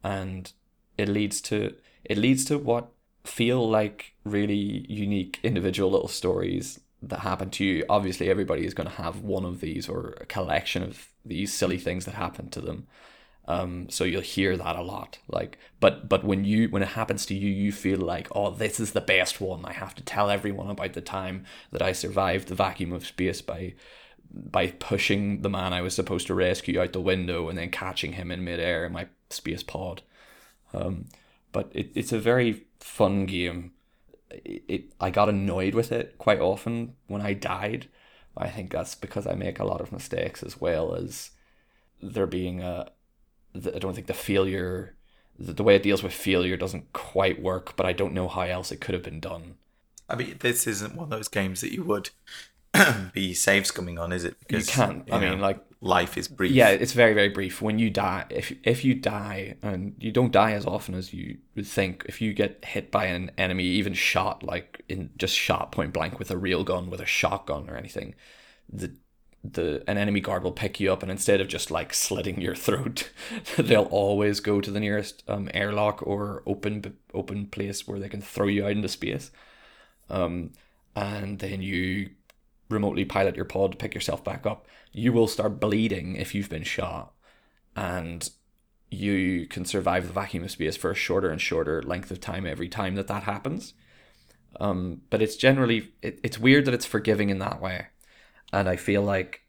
And 0.04 0.52
it 0.98 1.08
leads 1.10 1.42
to 1.42 1.76
it 2.04 2.18
leads 2.18 2.46
to 2.46 2.58
what 2.58 2.90
feel 3.24 3.68
like 3.68 4.14
really 4.24 4.86
unique 4.90 5.40
individual 5.44 5.92
little 5.92 6.08
stories 6.08 6.80
that 7.02 7.20
happen 7.20 7.50
to 7.52 7.64
you. 7.64 7.86
Obviously 7.90 8.30
everybody 8.30 8.66
is 8.66 8.74
going 8.74 8.90
to 8.90 8.96
have 8.96 9.22
one 9.22 9.46
of 9.46 9.62
these 9.62 9.88
or 9.88 10.16
a 10.20 10.26
collection 10.26 10.84
of 10.84 11.08
these 11.26 11.54
silly 11.54 11.78
things 11.78 12.06
that 12.06 12.16
happen 12.16 12.50
to 12.50 12.62
them. 12.62 12.88
Um, 13.48 13.90
so 13.90 14.04
you'll 14.04 14.22
hear 14.22 14.56
that 14.58 14.76
a 14.76 14.84
lot. 14.84 15.18
Like, 15.28 15.58
but 15.80 16.08
but 16.08 16.24
when 16.24 16.46
you 16.46 16.70
when 16.70 16.84
it 16.84 16.90
happens 16.90 17.26
to 17.28 17.34
you, 17.34 17.50
you 17.50 17.72
feel 17.72 17.98
like, 17.98 18.28
oh, 18.36 18.52
this 18.52 18.80
is 18.80 18.92
the 18.92 19.02
best 19.02 19.42
one. 19.42 19.66
I 19.66 19.74
have 19.74 19.96
to 19.96 20.04
tell 20.04 20.30
everyone 20.30 20.70
about 20.70 20.94
the 20.94 21.02
time 21.02 21.46
that 21.72 21.82
I 21.82 21.92
survived 21.92 22.48
the 22.48 22.56
vacuum 22.56 22.94
of 22.94 23.08
space 23.08 23.42
by 23.42 23.74
by 24.32 24.68
pushing 24.68 25.42
the 25.42 25.50
man 25.50 25.74
I 25.74 25.82
was 25.82 25.96
supposed 25.96 26.28
to 26.28 26.36
rescue 26.36 26.80
out 26.80 26.94
the 26.94 27.02
window 27.02 27.50
and 27.50 27.58
then 27.58 27.72
catching 27.72 28.14
him 28.14 28.30
in 28.30 28.44
midair 28.44 28.86
in 28.86 28.92
my 28.92 29.08
space 29.32 29.64
pod. 29.64 30.04
Um, 30.72 31.06
but 31.52 31.72
it, 31.74 31.90
it's 31.96 32.12
a 32.12 32.20
very 32.20 32.68
fun 32.80 33.26
game. 33.26 33.72
It, 34.32 34.64
it 34.68 34.94
I 35.00 35.10
got 35.10 35.30
annoyed 35.30 35.74
with 35.76 35.92
it 35.92 36.18
quite 36.18 36.40
often 36.40 36.96
when 37.08 37.22
I 37.22 37.34
died. 37.34 37.88
I 38.38 38.50
think 38.50 38.72
that's 38.72 38.96
because 38.96 39.28
I 39.28 39.34
make 39.34 39.60
a 39.60 39.66
lot 39.66 39.82
of 39.82 39.92
mistakes 39.92 40.44
as 40.44 40.62
well 40.62 40.96
as 40.96 41.32
there 42.02 42.28
being 42.28 42.62
a 42.62 42.92
the, 43.54 43.76
I 43.76 43.80
don't 43.80 43.94
think 43.94 44.08
the 44.08 44.14
failure, 44.14 44.96
the, 45.38 45.54
the 45.54 45.64
way 45.64 45.76
it 45.76 45.84
deals 45.84 46.04
with 46.04 46.14
failure 46.14 46.58
doesn't 46.58 46.94
quite 46.94 47.42
work, 47.42 47.76
but 47.76 47.86
I 47.86 47.94
don't 47.94 48.14
know 48.14 48.28
how 48.28 48.42
else 48.42 48.72
it 48.72 48.82
could 48.82 48.94
have 48.94 49.04
been 49.04 49.20
done. 49.20 49.56
I 50.08 50.16
mean, 50.16 50.38
this 50.40 50.66
isn't 50.66 50.96
one 50.96 51.06
of 51.06 51.10
those 51.10 51.28
games 51.28 51.62
that 51.62 51.74
you 51.74 51.84
would 51.84 52.10
be 53.14 53.34
save 53.34 53.64
scumming 53.64 54.00
on, 54.00 54.12
is 54.12 54.24
it? 54.24 54.40
Because 54.40 54.68
You 54.68 54.74
can't. 54.74 55.10
I 55.12 55.20
mean, 55.20 55.40
like 55.40 55.60
life 55.82 56.18
is 56.18 56.28
brief. 56.28 56.52
yeah, 56.52 56.70
it's 56.70 56.94
very 56.94 57.14
very 57.14 57.30
brief. 57.30 57.62
When 57.62 57.80
you 57.80 57.90
die, 57.90 58.26
if 58.30 58.54
if 58.64 58.84
you 58.86 58.96
die 58.96 59.56
and 59.62 59.96
you 60.00 60.12
don't 60.12 60.32
die 60.32 60.52
as 60.52 60.66
often 60.66 60.96
as 60.96 61.14
you 61.14 61.38
would 61.56 61.68
think, 61.68 62.06
if 62.08 62.22
you 62.22 62.34
get 62.34 62.64
hit 62.66 62.92
by 62.92 63.06
an 63.06 63.32
enemy, 63.38 63.64
even 63.64 63.94
shot 63.94 64.44
like 64.44 64.84
in 64.90 65.10
just 65.18 65.36
shot 65.36 65.72
point 65.72 65.94
blank 65.94 66.20
with 66.20 66.32
a 66.32 66.38
real 66.38 66.64
gun, 66.64 66.90
with 66.90 67.02
a 67.02 67.06
shotgun 67.06 67.70
or 67.70 67.76
anything, 67.76 68.16
the 68.72 68.92
the 69.44 69.84
an 69.88 69.98
enemy 69.98 70.20
guard 70.20 70.44
will 70.44 70.52
pick 70.52 70.82
you 70.82 70.92
up 70.92 71.02
and 71.02 71.10
instead 71.10 71.40
of 71.40 71.48
just 71.48 71.72
like 71.72 71.94
slitting 71.94 72.42
your 72.42 72.56
throat, 72.56 73.10
they'll 73.58 73.84
always 73.84 74.42
go 74.42 74.60
to 74.60 74.70
the 74.70 74.82
nearest 74.82 75.24
um, 75.28 75.50
airlock 75.54 76.06
or 76.06 76.44
open 76.46 76.98
open 77.14 77.48
place 77.48 77.88
where 77.88 78.00
they 78.00 78.10
can 78.10 78.22
throw 78.22 78.48
you 78.48 78.66
out 78.66 78.72
into 78.72 78.90
space. 78.90 79.32
Um, 80.10 80.52
and 80.96 81.40
then 81.40 81.62
you 81.62 82.10
remotely 82.70 83.06
pilot 83.06 83.36
your 83.36 83.46
pod 83.46 83.72
to 83.72 83.78
pick 83.78 83.94
yourself 83.94 84.24
back 84.24 84.46
up. 84.46 84.68
You 84.92 85.14
will 85.14 85.28
start 85.28 85.60
bleeding 85.60 86.16
if 86.16 86.34
you've 86.34 86.50
been 86.50 86.64
shot, 86.64 87.14
and 87.76 88.30
you 88.92 89.46
can 89.48 89.66
survive 89.66 90.08
the 90.08 90.14
vacuum 90.14 90.44
of 90.44 90.52
space 90.52 90.78
for 90.78 90.92
a 90.92 90.96
shorter 90.96 91.30
and 91.30 91.42
shorter 91.42 91.82
length 91.84 92.10
of 92.12 92.20
time 92.20 92.46
every 92.46 92.70
time 92.70 92.96
that 92.96 93.08
that 93.08 93.24
happens. 93.24 93.74
Um, 94.60 95.02
but 95.10 95.22
it's 95.22 95.36
generally 95.36 95.94
it, 96.02 96.20
it's 96.24 96.40
weird 96.40 96.66
that 96.66 96.74
it's 96.74 96.86
forgiving 96.86 97.30
in 97.30 97.38
that 97.38 97.62
way 97.62 97.88
and 98.52 98.68
I 98.68 98.76
feel 98.76 99.04
like 99.04 99.42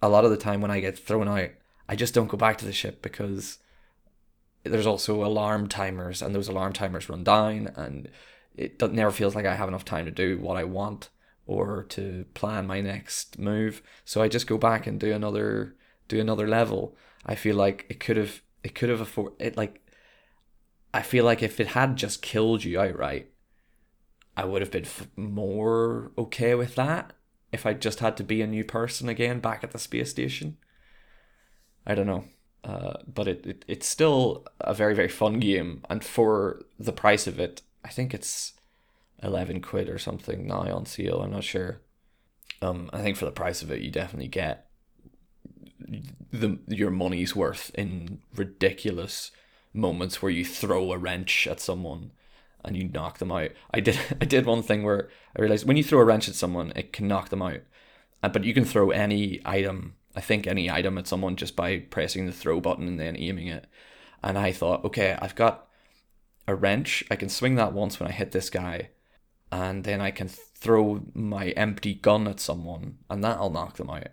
a 0.00 0.08
lot 0.08 0.24
of 0.24 0.30
the 0.30 0.36
time 0.36 0.60
when 0.60 0.70
I 0.70 0.80
get 0.80 0.98
thrown 0.98 1.28
out, 1.28 1.50
I 1.88 1.96
just 1.96 2.14
don't 2.14 2.28
go 2.28 2.36
back 2.36 2.58
to 2.58 2.64
the 2.64 2.72
ship 2.72 3.02
because 3.02 3.58
there's 4.64 4.86
also 4.86 5.24
alarm 5.24 5.68
timers, 5.68 6.22
and 6.22 6.34
those 6.34 6.48
alarm 6.48 6.72
timers 6.72 7.08
run 7.08 7.24
down, 7.24 7.72
and 7.76 8.08
it 8.56 8.80
never 8.92 9.10
feels 9.10 9.34
like 9.34 9.46
I 9.46 9.56
have 9.56 9.68
enough 9.68 9.84
time 9.84 10.04
to 10.06 10.10
do 10.10 10.38
what 10.38 10.56
I 10.56 10.64
want 10.64 11.08
or 11.52 11.84
to 11.84 12.24
plan 12.34 12.66
my 12.66 12.80
next 12.80 13.38
move. 13.38 13.82
So 14.04 14.22
I 14.22 14.28
just 14.28 14.46
go 14.46 14.58
back 14.58 14.86
and 14.86 14.98
do 14.98 15.12
another 15.12 15.76
do 16.08 16.20
another 16.20 16.48
level. 16.48 16.96
I 17.24 17.34
feel 17.34 17.56
like 17.56 17.86
it 17.88 18.00
could 18.00 18.16
have 18.16 18.42
it 18.64 18.74
could 18.74 18.88
have 18.88 19.00
afford 19.00 19.32
it 19.38 19.56
like 19.56 19.80
I 20.94 21.02
feel 21.02 21.24
like 21.24 21.42
if 21.42 21.58
it 21.58 21.68
had 21.68 21.96
just 21.96 22.22
killed 22.22 22.64
you 22.64 22.78
outright, 22.78 23.30
I 24.36 24.44
would 24.44 24.62
have 24.62 24.70
been 24.70 24.84
f- 24.84 25.08
more 25.16 26.12
okay 26.18 26.54
with 26.54 26.74
that 26.74 27.14
if 27.50 27.64
I 27.66 27.72
just 27.74 28.00
had 28.00 28.16
to 28.18 28.24
be 28.24 28.42
a 28.42 28.46
new 28.46 28.64
person 28.64 29.08
again 29.08 29.40
back 29.40 29.64
at 29.64 29.70
the 29.70 29.78
space 29.78 30.10
station. 30.10 30.56
I 31.86 31.94
don't 31.94 32.06
know. 32.06 32.24
Uh, 32.64 32.98
but 33.12 33.26
it, 33.26 33.46
it 33.46 33.64
it's 33.66 33.88
still 33.88 34.46
a 34.60 34.72
very, 34.72 34.94
very 34.94 35.08
fun 35.08 35.40
game. 35.40 35.82
And 35.90 36.04
for 36.04 36.62
the 36.78 36.92
price 36.92 37.26
of 37.26 37.40
it, 37.40 37.62
I 37.84 37.88
think 37.88 38.14
it's 38.14 38.52
11 39.22 39.60
quid 39.60 39.88
or 39.88 39.98
something 39.98 40.46
now 40.46 40.74
on 40.74 40.86
sale. 40.86 41.22
I'm 41.22 41.30
not 41.30 41.44
sure. 41.44 41.80
Um, 42.60 42.90
I 42.92 43.02
think 43.02 43.16
for 43.16 43.24
the 43.24 43.30
price 43.32 43.62
of 43.62 43.70
it, 43.70 43.82
you 43.82 43.90
definitely 43.90 44.28
get 44.28 44.66
the 46.32 46.58
your 46.68 46.90
money's 46.90 47.34
worth 47.36 47.70
in 47.74 48.20
ridiculous 48.34 49.30
moments 49.74 50.22
where 50.22 50.30
you 50.30 50.44
throw 50.44 50.92
a 50.92 50.98
wrench 50.98 51.46
at 51.46 51.60
someone 51.60 52.12
and 52.64 52.76
you 52.76 52.84
knock 52.84 53.18
them 53.18 53.32
out. 53.32 53.50
I 53.72 53.80
did 53.80 53.98
I 54.20 54.24
did 54.24 54.46
one 54.46 54.62
thing 54.62 54.82
where 54.82 55.08
I 55.36 55.42
realized 55.42 55.66
when 55.66 55.76
you 55.76 55.84
throw 55.84 56.00
a 56.00 56.04
wrench 56.04 56.28
at 56.28 56.34
someone, 56.34 56.72
it 56.76 56.92
can 56.92 57.08
knock 57.08 57.28
them 57.28 57.42
out. 57.42 57.60
Uh, 58.22 58.28
But 58.28 58.44
you 58.44 58.54
can 58.54 58.64
throw 58.64 58.90
any 58.90 59.40
item, 59.44 59.96
I 60.14 60.20
think 60.20 60.46
any 60.46 60.70
item 60.70 60.98
at 60.98 61.08
someone 61.08 61.36
just 61.36 61.56
by 61.56 61.78
pressing 61.78 62.26
the 62.26 62.32
throw 62.32 62.60
button 62.60 62.86
and 62.86 63.00
then 63.00 63.16
aiming 63.16 63.48
it. 63.48 63.66
And 64.22 64.38
I 64.38 64.52
thought, 64.52 64.84
okay, 64.84 65.16
I've 65.20 65.34
got 65.34 65.66
a 66.46 66.54
wrench. 66.54 67.02
I 67.10 67.16
can 67.16 67.28
swing 67.28 67.56
that 67.56 67.72
once 67.72 67.98
when 67.98 68.08
I 68.08 68.12
hit 68.12 68.30
this 68.30 68.50
guy, 68.50 68.90
and 69.52 69.84
then 69.84 70.00
I 70.00 70.10
can 70.10 70.28
throw 70.28 71.02
my 71.12 71.48
empty 71.50 71.92
gun 71.92 72.26
at 72.26 72.40
someone, 72.40 72.96
and 73.10 73.22
that'll 73.22 73.50
knock 73.50 73.76
them 73.76 73.90
out. 73.90 74.08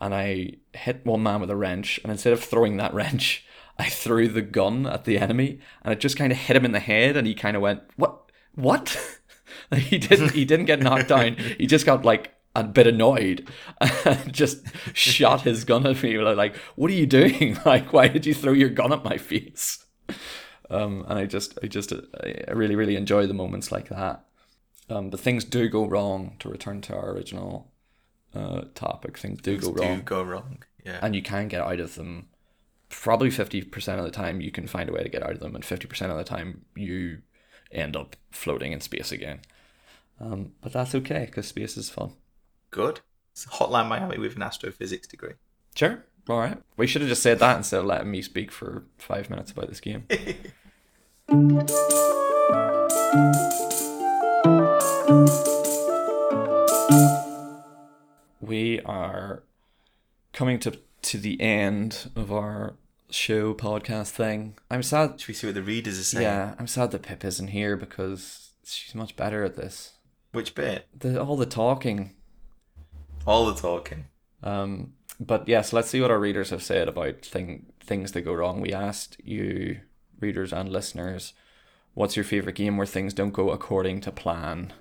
And 0.00 0.14
I 0.14 0.54
hit 0.72 1.04
one 1.04 1.22
man 1.22 1.42
with 1.42 1.50
a 1.50 1.56
wrench, 1.56 2.00
and 2.02 2.10
instead 2.10 2.32
of 2.32 2.42
throwing 2.42 2.78
that 2.78 2.94
wrench, 3.00 3.44
I 3.78 3.90
threw 3.90 4.28
the 4.28 4.42
gun 4.42 4.86
at 4.86 5.04
the 5.04 5.18
enemy, 5.18 5.60
and 5.82 5.92
it 5.92 6.00
just 6.00 6.16
kind 6.16 6.32
of 6.32 6.38
hit 6.38 6.56
him 6.56 6.64
in 6.64 6.72
the 6.72 6.80
head, 6.80 7.16
and 7.16 7.26
he 7.26 7.34
kind 7.34 7.56
of 7.56 7.62
went, 7.62 7.82
"What? 7.96 8.32
What?" 8.54 8.96
he 9.74 9.98
didn't. 9.98 10.32
He 10.32 10.46
didn't 10.46 10.66
get 10.66 10.80
knocked 10.80 11.08
down. 11.08 11.36
He 11.36 11.66
just 11.66 11.84
got 11.84 12.04
like 12.04 12.32
a 12.56 12.64
bit 12.64 12.86
annoyed, 12.86 13.46
and 13.80 14.32
just 14.32 14.64
shot 14.94 15.42
his 15.42 15.64
gun 15.64 15.86
at 15.86 16.02
me. 16.02 16.16
Like, 16.16 16.56
"What 16.76 16.90
are 16.90 16.94
you 16.94 17.06
doing? 17.06 17.58
Like, 17.66 17.92
why 17.92 18.08
did 18.08 18.24
you 18.24 18.32
throw 18.32 18.54
your 18.54 18.70
gun 18.70 18.94
at 18.94 19.04
my 19.04 19.18
face?" 19.18 19.84
Um, 20.70 21.04
and 21.08 21.18
I 21.18 21.26
just, 21.26 21.58
I 21.62 21.66
just, 21.66 21.92
I 21.92 22.52
really, 22.52 22.76
really 22.76 22.94
enjoy 22.94 23.26
the 23.26 23.34
moments 23.34 23.72
like 23.72 23.88
that. 23.88 24.24
Um, 24.90 25.10
but 25.10 25.20
things 25.20 25.44
do 25.44 25.68
go 25.68 25.86
wrong. 25.86 26.36
To 26.40 26.48
return 26.48 26.80
to 26.82 26.96
our 26.96 27.10
original 27.12 27.70
uh, 28.34 28.62
topic, 28.74 29.18
things 29.18 29.40
do 29.40 29.56
go 29.58 29.72
do 29.72 29.82
wrong 29.82 30.02
go 30.04 30.22
wrong. 30.22 30.62
Yeah. 30.84 30.98
and 31.02 31.14
you 31.14 31.22
can 31.22 31.48
get 31.48 31.62
out 31.62 31.80
of 31.80 31.94
them 31.94 32.28
probably 32.88 33.28
50% 33.28 33.98
of 33.98 34.04
the 34.04 34.10
time 34.10 34.40
you 34.40 34.50
can 34.50 34.66
find 34.66 34.88
a 34.88 34.92
way 34.92 35.02
to 35.02 35.08
get 35.08 35.22
out 35.22 35.32
of 35.32 35.40
them 35.40 35.54
and 35.54 35.62
50% 35.62 36.10
of 36.10 36.16
the 36.16 36.24
time 36.24 36.64
you 36.74 37.18
end 37.70 37.96
up 37.96 38.16
floating 38.32 38.72
in 38.72 38.80
space 38.80 39.12
again 39.12 39.40
um, 40.20 40.52
but 40.60 40.72
that's 40.72 40.94
okay 40.94 41.26
because 41.26 41.46
space 41.46 41.76
is 41.76 41.90
fun 41.90 42.12
Good. 42.70 43.00
It's 43.32 43.46
Hotline 43.46 43.88
Miami 43.88 44.18
with 44.18 44.36
an 44.36 44.42
astrophysics 44.42 45.06
degree. 45.06 45.34
sure 45.76 46.04
all 46.28 46.38
right 46.38 46.58
we 46.76 46.86
should 46.86 47.02
have 47.02 47.08
just 47.10 47.22
said 47.22 47.38
that 47.38 47.56
instead 47.58 47.80
of 47.80 47.86
letting 47.86 48.10
me 48.10 48.22
speak 48.22 48.50
for 48.50 48.84
five 48.98 49.30
minutes 49.30 49.52
about 49.52 49.68
this 49.68 49.80
game 49.80 50.06
we 58.40 58.80
are 58.84 59.42
coming 60.32 60.58
to 60.60 60.78
to 61.02 61.18
the 61.18 61.40
end 61.40 62.10
of 62.14 62.32
our 62.32 62.74
show 63.10 63.52
podcast 63.52 64.10
thing 64.10 64.56
i'm 64.70 64.82
sad 64.82 65.20
Should 65.20 65.28
we 65.28 65.34
see 65.34 65.46
what 65.48 65.54
the 65.54 65.62
readers 65.62 65.98
are 65.98 66.04
saying? 66.04 66.22
Yeah, 66.22 66.54
I'm 66.58 66.68
sad 66.68 66.92
that 66.92 67.02
Pip 67.02 67.24
isn't 67.24 67.48
here 67.48 67.76
because 67.76 68.50
she's 68.64 68.94
much 68.94 69.16
better 69.16 69.42
at 69.42 69.56
this. 69.56 69.94
Which 70.32 70.54
bit? 70.54 70.86
The 70.96 71.20
all 71.20 71.36
the 71.36 71.46
talking. 71.46 72.14
All 73.26 73.46
the 73.46 73.60
talking. 73.60 74.06
Um, 74.44 74.92
but 75.18 75.48
yes, 75.48 75.72
let's 75.72 75.88
see 75.90 76.00
what 76.00 76.10
our 76.10 76.20
readers 76.20 76.50
have 76.50 76.62
said 76.62 76.86
about 76.88 77.22
thing, 77.22 77.66
things 77.82 78.12
that 78.12 78.22
go 78.22 78.32
wrong. 78.32 78.60
We 78.60 78.72
asked 78.72 79.16
you, 79.24 79.80
readers 80.20 80.52
and 80.52 80.68
listeners, 80.68 81.32
what's 81.94 82.16
your 82.16 82.24
favorite 82.24 82.54
game 82.54 82.76
where 82.76 82.86
things 82.86 83.12
don't 83.12 83.32
go 83.32 83.50
according 83.50 84.00
to 84.02 84.12
plan? 84.12 84.72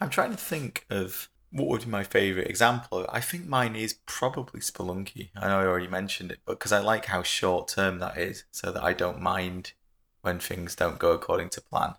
I'm 0.00 0.10
trying 0.10 0.30
to 0.30 0.36
think 0.36 0.86
of 0.90 1.28
what 1.50 1.68
would 1.68 1.84
be 1.84 1.90
my 1.90 2.04
favorite 2.04 2.48
example. 2.48 3.06
I 3.10 3.20
think 3.20 3.46
mine 3.46 3.74
is 3.74 3.94
probably 4.06 4.60
Spelunky. 4.60 5.30
I 5.36 5.48
know 5.48 5.60
I 5.60 5.66
already 5.66 5.88
mentioned 5.88 6.30
it, 6.30 6.40
but 6.44 6.58
because 6.58 6.72
I 6.72 6.80
like 6.80 7.06
how 7.06 7.22
short 7.22 7.68
term 7.68 7.98
that 7.98 8.18
is, 8.18 8.44
so 8.50 8.70
that 8.70 8.82
I 8.82 8.92
don't 8.92 9.20
mind 9.20 9.72
when 10.22 10.38
things 10.38 10.74
don't 10.74 10.98
go 10.98 11.12
according 11.12 11.50
to 11.50 11.60
plan. 11.60 11.94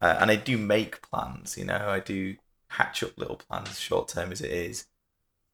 Uh, 0.00 0.16
and 0.20 0.30
I 0.30 0.36
do 0.36 0.56
make 0.58 1.02
plans, 1.02 1.56
you 1.58 1.64
know, 1.64 1.86
I 1.88 2.00
do 2.00 2.36
hatch 2.68 3.02
up 3.02 3.18
little 3.18 3.36
plans, 3.36 3.78
short 3.78 4.08
term 4.08 4.32
as 4.32 4.40
it 4.40 4.50
is. 4.50 4.86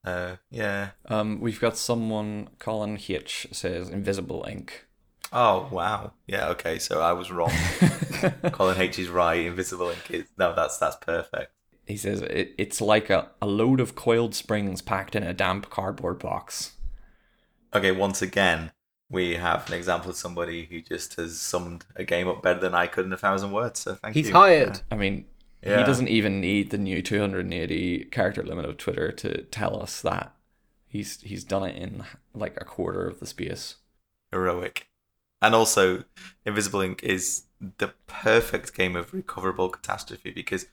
Uh, 0.04 0.36
yeah. 0.50 0.90
Um, 1.06 1.40
we've 1.40 1.60
got 1.60 1.76
someone, 1.76 2.48
Colin 2.58 2.98
H 3.08 3.48
says 3.50 3.90
Invisible 3.90 4.46
Ink. 4.48 4.86
Oh 5.32 5.68
wow. 5.72 6.12
Yeah. 6.26 6.48
Okay. 6.50 6.78
So 6.78 7.00
I 7.00 7.12
was 7.12 7.32
wrong. 7.32 7.52
Colin 8.52 8.80
H 8.80 8.98
is 8.98 9.08
right. 9.08 9.44
Invisible, 9.44 9.88
Inc. 9.88 10.10
is 10.10 10.26
no. 10.38 10.54
That's 10.54 10.78
that's 10.78 10.96
perfect. 10.96 11.52
He 11.86 11.96
says 11.96 12.20
it, 12.22 12.54
it's 12.58 12.80
like 12.80 13.10
a, 13.10 13.30
a 13.40 13.46
load 13.46 13.80
of 13.80 13.94
coiled 13.94 14.34
springs 14.34 14.82
packed 14.82 15.14
in 15.14 15.22
a 15.22 15.32
damp 15.32 15.70
cardboard 15.70 16.18
box. 16.18 16.72
Okay. 17.74 17.92
Once 17.92 18.20
again, 18.22 18.72
we 19.08 19.36
have 19.36 19.68
an 19.68 19.74
example 19.74 20.10
of 20.10 20.16
somebody 20.16 20.64
who 20.66 20.80
just 20.80 21.14
has 21.14 21.40
summed 21.40 21.84
a 21.94 22.04
game 22.04 22.26
up 22.28 22.42
better 22.42 22.58
than 22.60 22.74
I 22.74 22.86
could 22.88 23.06
in 23.06 23.12
a 23.12 23.16
thousand 23.16 23.52
words. 23.52 23.80
So 23.80 23.94
thank 23.94 24.14
He's 24.16 24.26
you. 24.26 24.28
He's 24.30 24.36
hired. 24.36 24.80
I 24.90 24.96
mean, 24.96 25.26
Yeah. 25.62 25.78
he 25.78 25.84
doesn't 25.84 26.08
even 26.08 26.40
need 26.40 26.70
the 26.70 26.78
new 26.78 27.02
280 27.02 28.04
character 28.06 28.42
limit 28.42 28.64
of 28.64 28.78
Twitter 28.78 29.12
to 29.12 29.42
tell 29.44 29.80
us 29.80 30.02
that. 30.02 30.34
He's 30.88 31.20
he's 31.20 31.44
done 31.44 31.62
it 31.64 31.76
in 31.76 32.04
like 32.34 32.56
a 32.60 32.64
quarter 32.64 33.06
of 33.06 33.20
the 33.20 33.26
space. 33.26 33.76
heroic. 34.32 34.88
And 35.42 35.54
also, 35.54 36.02
Invisible, 36.46 36.80
Inc. 36.80 37.02
is 37.02 37.44
the 37.78 37.92
perfect 38.06 38.74
game 38.74 38.96
of 38.96 39.12
recoverable 39.12 39.68
catastrophe 39.68 40.30
because 40.30 40.66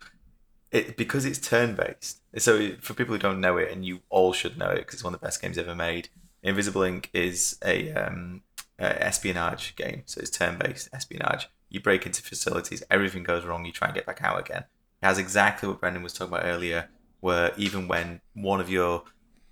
it 0.73 0.97
because 0.97 1.23
it's 1.23 1.37
turn 1.37 1.75
based. 1.75 2.19
So 2.37 2.71
for 2.81 2.93
people 2.95 3.13
who 3.13 3.19
don't 3.19 3.39
know 3.39 3.57
it, 3.57 3.71
and 3.71 3.85
you 3.85 4.01
all 4.09 4.33
should 4.33 4.57
know 4.57 4.69
it 4.69 4.79
because 4.79 4.95
it's 4.95 5.03
one 5.03 5.13
of 5.13 5.21
the 5.21 5.25
best 5.25 5.41
games 5.41 5.57
ever 5.57 5.75
made. 5.75 6.09
Invisible, 6.41 6.81
Inc. 6.81 7.05
is 7.13 7.57
a, 7.63 7.93
um, 7.93 8.41
a 8.79 9.01
espionage 9.01 9.75
game, 9.77 10.01
so 10.05 10.19
it's 10.19 10.31
turn 10.31 10.57
based 10.57 10.89
espionage. 10.91 11.47
You 11.69 11.79
break 11.79 12.05
into 12.05 12.21
facilities, 12.21 12.83
everything 12.89 13.23
goes 13.23 13.45
wrong, 13.45 13.63
you 13.65 13.71
try 13.71 13.87
and 13.87 13.95
get 13.95 14.05
back 14.05 14.21
out 14.21 14.39
again. 14.39 14.65
It 15.01 15.05
has 15.05 15.17
exactly 15.17 15.69
what 15.69 15.79
Brendan 15.79 16.03
was 16.03 16.13
talking 16.13 16.33
about 16.33 16.45
earlier, 16.45 16.89
where 17.21 17.53
even 17.55 17.87
when 17.87 18.19
one 18.33 18.59
of 18.59 18.69
your 18.69 19.03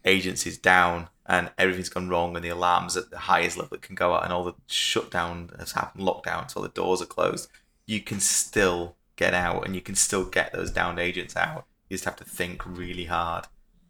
agents 0.03 0.45
is 0.47 0.57
down 0.57 1.07
and 1.27 1.51
everything's 1.57 1.89
gone 1.89 2.09
wrong 2.09 2.35
and 2.35 2.43
the 2.43 2.49
alarms 2.49 2.97
at 2.97 3.11
the 3.11 3.19
highest 3.19 3.55
level 3.55 3.75
it 3.75 3.83
can 3.83 3.93
go 3.93 4.13
out 4.13 4.23
and 4.23 4.33
all 4.33 4.43
the 4.43 4.55
shutdown 4.65 5.51
has 5.59 5.73
happened, 5.73 6.03
lockdown, 6.03 6.49
so 6.49 6.59
all 6.59 6.63
the 6.63 6.69
doors 6.69 7.01
are 7.01 7.05
closed, 7.05 7.47
you 7.85 8.01
can 8.01 8.19
still 8.19 8.95
get 9.21 9.33
out 9.35 9.65
and 9.65 9.75
you 9.75 9.81
can 9.81 9.93
still 9.93 10.25
get 10.25 10.51
those 10.51 10.71
downed 10.71 10.99
agents 10.99 11.37
out. 11.37 11.65
You 11.87 11.95
just 11.95 12.05
have 12.05 12.15
to 12.15 12.25
think 12.25 12.65
really 12.65 13.05
hard. 13.05 13.45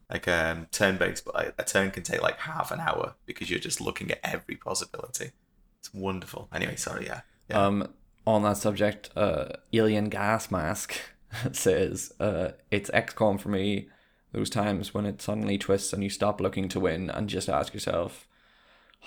Like 0.09 0.27
um, 0.27 0.67
turn 0.71 0.97
based, 0.97 1.23
but 1.23 1.55
a 1.57 1.63
turn 1.63 1.91
can 1.91 2.03
take 2.03 2.21
like 2.21 2.37
half 2.39 2.69
an 2.69 2.81
hour 2.81 3.15
because 3.25 3.49
you're 3.49 3.59
just 3.59 3.79
looking 3.79 4.11
at 4.11 4.19
every 4.25 4.57
possibility. 4.57 5.31
It's 5.79 5.93
wonderful. 5.93 6.49
Anyway, 6.53 6.75
sorry, 6.75 7.05
yeah. 7.05 7.21
yeah. 7.49 7.65
Um, 7.65 7.93
on 8.27 8.43
that 8.43 8.57
subject, 8.57 9.09
uh, 9.15 9.45
Alien 9.71 10.09
Gas 10.09 10.51
Mask 10.51 10.95
says 11.53 12.11
uh, 12.19 12.49
it's 12.69 12.89
XCOM 12.89 13.39
for 13.39 13.47
me. 13.47 13.87
Those 14.33 14.49
times 14.49 14.93
when 14.93 15.05
it 15.05 15.21
suddenly 15.21 15.57
twists 15.57 15.93
and 15.93 16.03
you 16.03 16.09
stop 16.09 16.41
looking 16.41 16.67
to 16.69 16.79
win 16.79 17.09
and 17.09 17.29
just 17.29 17.47
ask 17.47 17.73
yourself, 17.73 18.27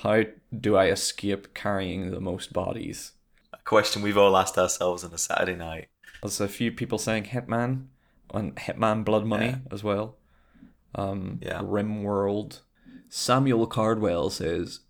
how 0.03 0.23
do 0.59 0.75
I 0.75 0.87
escape 0.87 1.53
carrying 1.53 2.11
the 2.11 2.21
most 2.21 2.55
bodies? 2.55 3.13
a 3.55 3.63
question 3.65 4.03
we've 4.03 4.19
all 4.19 4.37
asked 4.37 4.59
ourselves 4.59 5.05
on 5.05 5.13
a 5.13 5.19
Saturday 5.19 5.55
night. 5.55 5.89
There's 6.23 6.41
a 6.41 6.49
few 6.49 6.73
people 6.73 6.99
saying 6.99 7.25
Hitman 7.25 7.87
and 8.33 8.55
Hitman 8.57 9.05
Blood 9.05 9.25
Money 9.27 9.47
Yeah. 9.47 9.59
as 9.71 9.85
well. 9.85 10.17
Um, 10.95 11.39
Yeah. 11.43 11.61
Rimworld. 11.61 12.61
Samuel 13.09 13.67
Cardwell 13.67 14.31
says, 14.31 14.81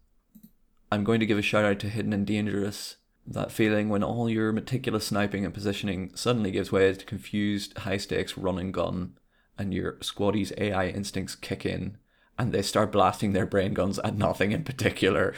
I'm 0.93 1.05
going 1.05 1.21
to 1.21 1.27
give 1.27 1.39
a 1.39 1.43
shout 1.43 1.65
out 1.65 1.79
to 1.81 1.89
Hidden 1.89 2.13
and 2.13 2.27
Dangerous. 2.27 2.97
That 3.27 3.51
feeling 3.51 3.89
when 3.89 4.03
all 4.05 4.29
your 4.29 4.53
meticulous 4.53 5.07
sniping 5.07 5.45
and 5.45 5.53
positioning 5.55 6.13
suddenly 6.15 6.51
gives 6.51 6.71
way 6.71 6.93
to 6.93 7.05
confused, 7.05 7.77
high 7.79 7.97
stakes 7.97 8.37
run 8.37 8.59
and 8.59 8.73
gun, 8.73 9.15
and 9.59 9.73
your 9.73 9.95
squaddie's 9.95 10.53
AI 10.59 10.89
instincts 10.89 11.35
kick 11.35 11.65
in, 11.65 11.97
and 12.39 12.53
they 12.53 12.61
start 12.63 12.93
blasting 12.93 13.33
their 13.33 13.47
Bren 13.47 13.73
guns 13.73 13.99
at 14.01 14.17
nothing 14.17 14.53
in 14.53 14.63
particular, 14.63 15.35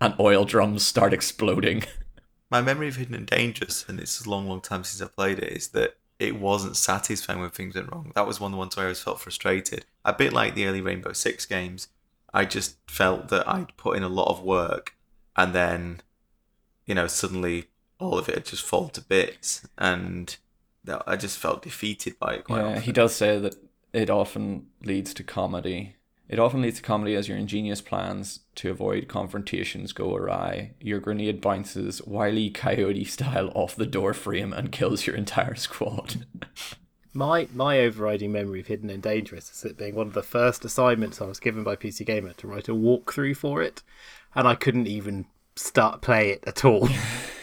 and 0.00 0.14
oil 0.18 0.44
drums 0.44 0.84
start 0.84 1.12
exploding. 1.12 1.84
My 2.50 2.62
memory 2.62 2.88
of 2.88 2.96
Hidden 2.96 3.14
and 3.14 3.26
Dangerous, 3.26 3.84
and 3.88 4.00
it's 4.00 4.24
a 4.24 4.30
long, 4.30 4.48
long 4.48 4.60
time 4.60 4.84
since 4.84 5.02
I 5.02 5.12
played 5.12 5.38
it, 5.38 5.52
is 5.52 5.68
that 5.68 5.96
it 6.18 6.36
wasn't 6.40 6.76
satisfying 6.76 7.40
when 7.40 7.50
things 7.50 7.74
went 7.74 7.92
wrong. 7.92 8.10
That 8.14 8.26
was 8.26 8.40
one 8.40 8.50
of 8.50 8.52
the 8.52 8.58
ones 8.58 8.76
where 8.76 8.84
I 8.84 8.86
always 8.88 9.02
felt 9.02 9.20
frustrated. 9.20 9.84
A 10.04 10.12
bit 10.12 10.32
like 10.32 10.54
the 10.54 10.66
early 10.66 10.80
Rainbow 10.80 11.12
Six 11.12 11.44
games, 11.46 11.88
I 12.32 12.44
just 12.44 12.76
felt 12.90 13.28
that 13.28 13.48
I'd 13.48 13.76
put 13.76 13.96
in 13.96 14.02
a 14.02 14.08
lot 14.08 14.28
of 14.30 14.42
work, 14.42 14.96
and 15.36 15.54
then, 15.54 16.00
you 16.86 16.94
know, 16.94 17.06
suddenly 17.06 17.66
all 18.00 18.18
of 18.18 18.28
it 18.28 18.34
had 18.34 18.44
just 18.46 18.64
fallen 18.64 18.90
to 18.90 19.00
bits, 19.02 19.66
and 19.76 20.36
that 20.84 21.02
I 21.06 21.16
just 21.16 21.38
felt 21.38 21.62
defeated 21.62 22.18
by 22.18 22.34
it 22.34 22.44
quite 22.44 22.60
Yeah, 22.60 22.68
often. 22.70 22.82
he 22.82 22.92
does 22.92 23.14
say 23.14 23.38
that 23.38 23.54
it 23.92 24.08
often 24.10 24.66
leads 24.82 25.12
to 25.14 25.22
comedy. 25.22 25.96
It 26.28 26.38
often 26.38 26.60
leads 26.60 26.76
to 26.76 26.82
comedy 26.82 27.14
as 27.14 27.26
your 27.26 27.38
ingenious 27.38 27.80
plans 27.80 28.40
to 28.56 28.70
avoid 28.70 29.08
confrontations 29.08 29.92
go 29.92 30.14
awry. 30.14 30.72
Your 30.80 31.00
grenade 31.00 31.40
bounces 31.40 32.02
wily 32.02 32.50
coyote 32.50 33.04
style 33.04 33.50
off 33.54 33.74
the 33.74 33.86
door 33.86 34.12
frame 34.12 34.52
and 34.52 34.70
kills 34.70 35.06
your 35.06 35.16
entire 35.16 35.54
squad. 35.54 36.26
My 37.14 37.48
my 37.52 37.80
overriding 37.80 38.30
memory 38.30 38.60
of 38.60 38.66
Hidden 38.66 38.90
and 38.90 39.02
Dangerous 39.02 39.50
is 39.50 39.64
it 39.64 39.78
being 39.78 39.96
one 39.96 40.06
of 40.06 40.12
the 40.12 40.22
first 40.22 40.64
assignments 40.64 41.20
I 41.20 41.24
was 41.24 41.40
given 41.40 41.64
by 41.64 41.74
PC 41.74 42.06
Gamer 42.06 42.34
to 42.34 42.46
write 42.46 42.68
a 42.68 42.72
walkthrough 42.72 43.36
for 43.36 43.60
it, 43.60 43.82
and 44.36 44.46
I 44.46 44.54
couldn't 44.54 44.86
even 44.86 45.26
start 45.56 46.00
play 46.00 46.30
it 46.30 46.44
at 46.46 46.64
all. 46.64 46.88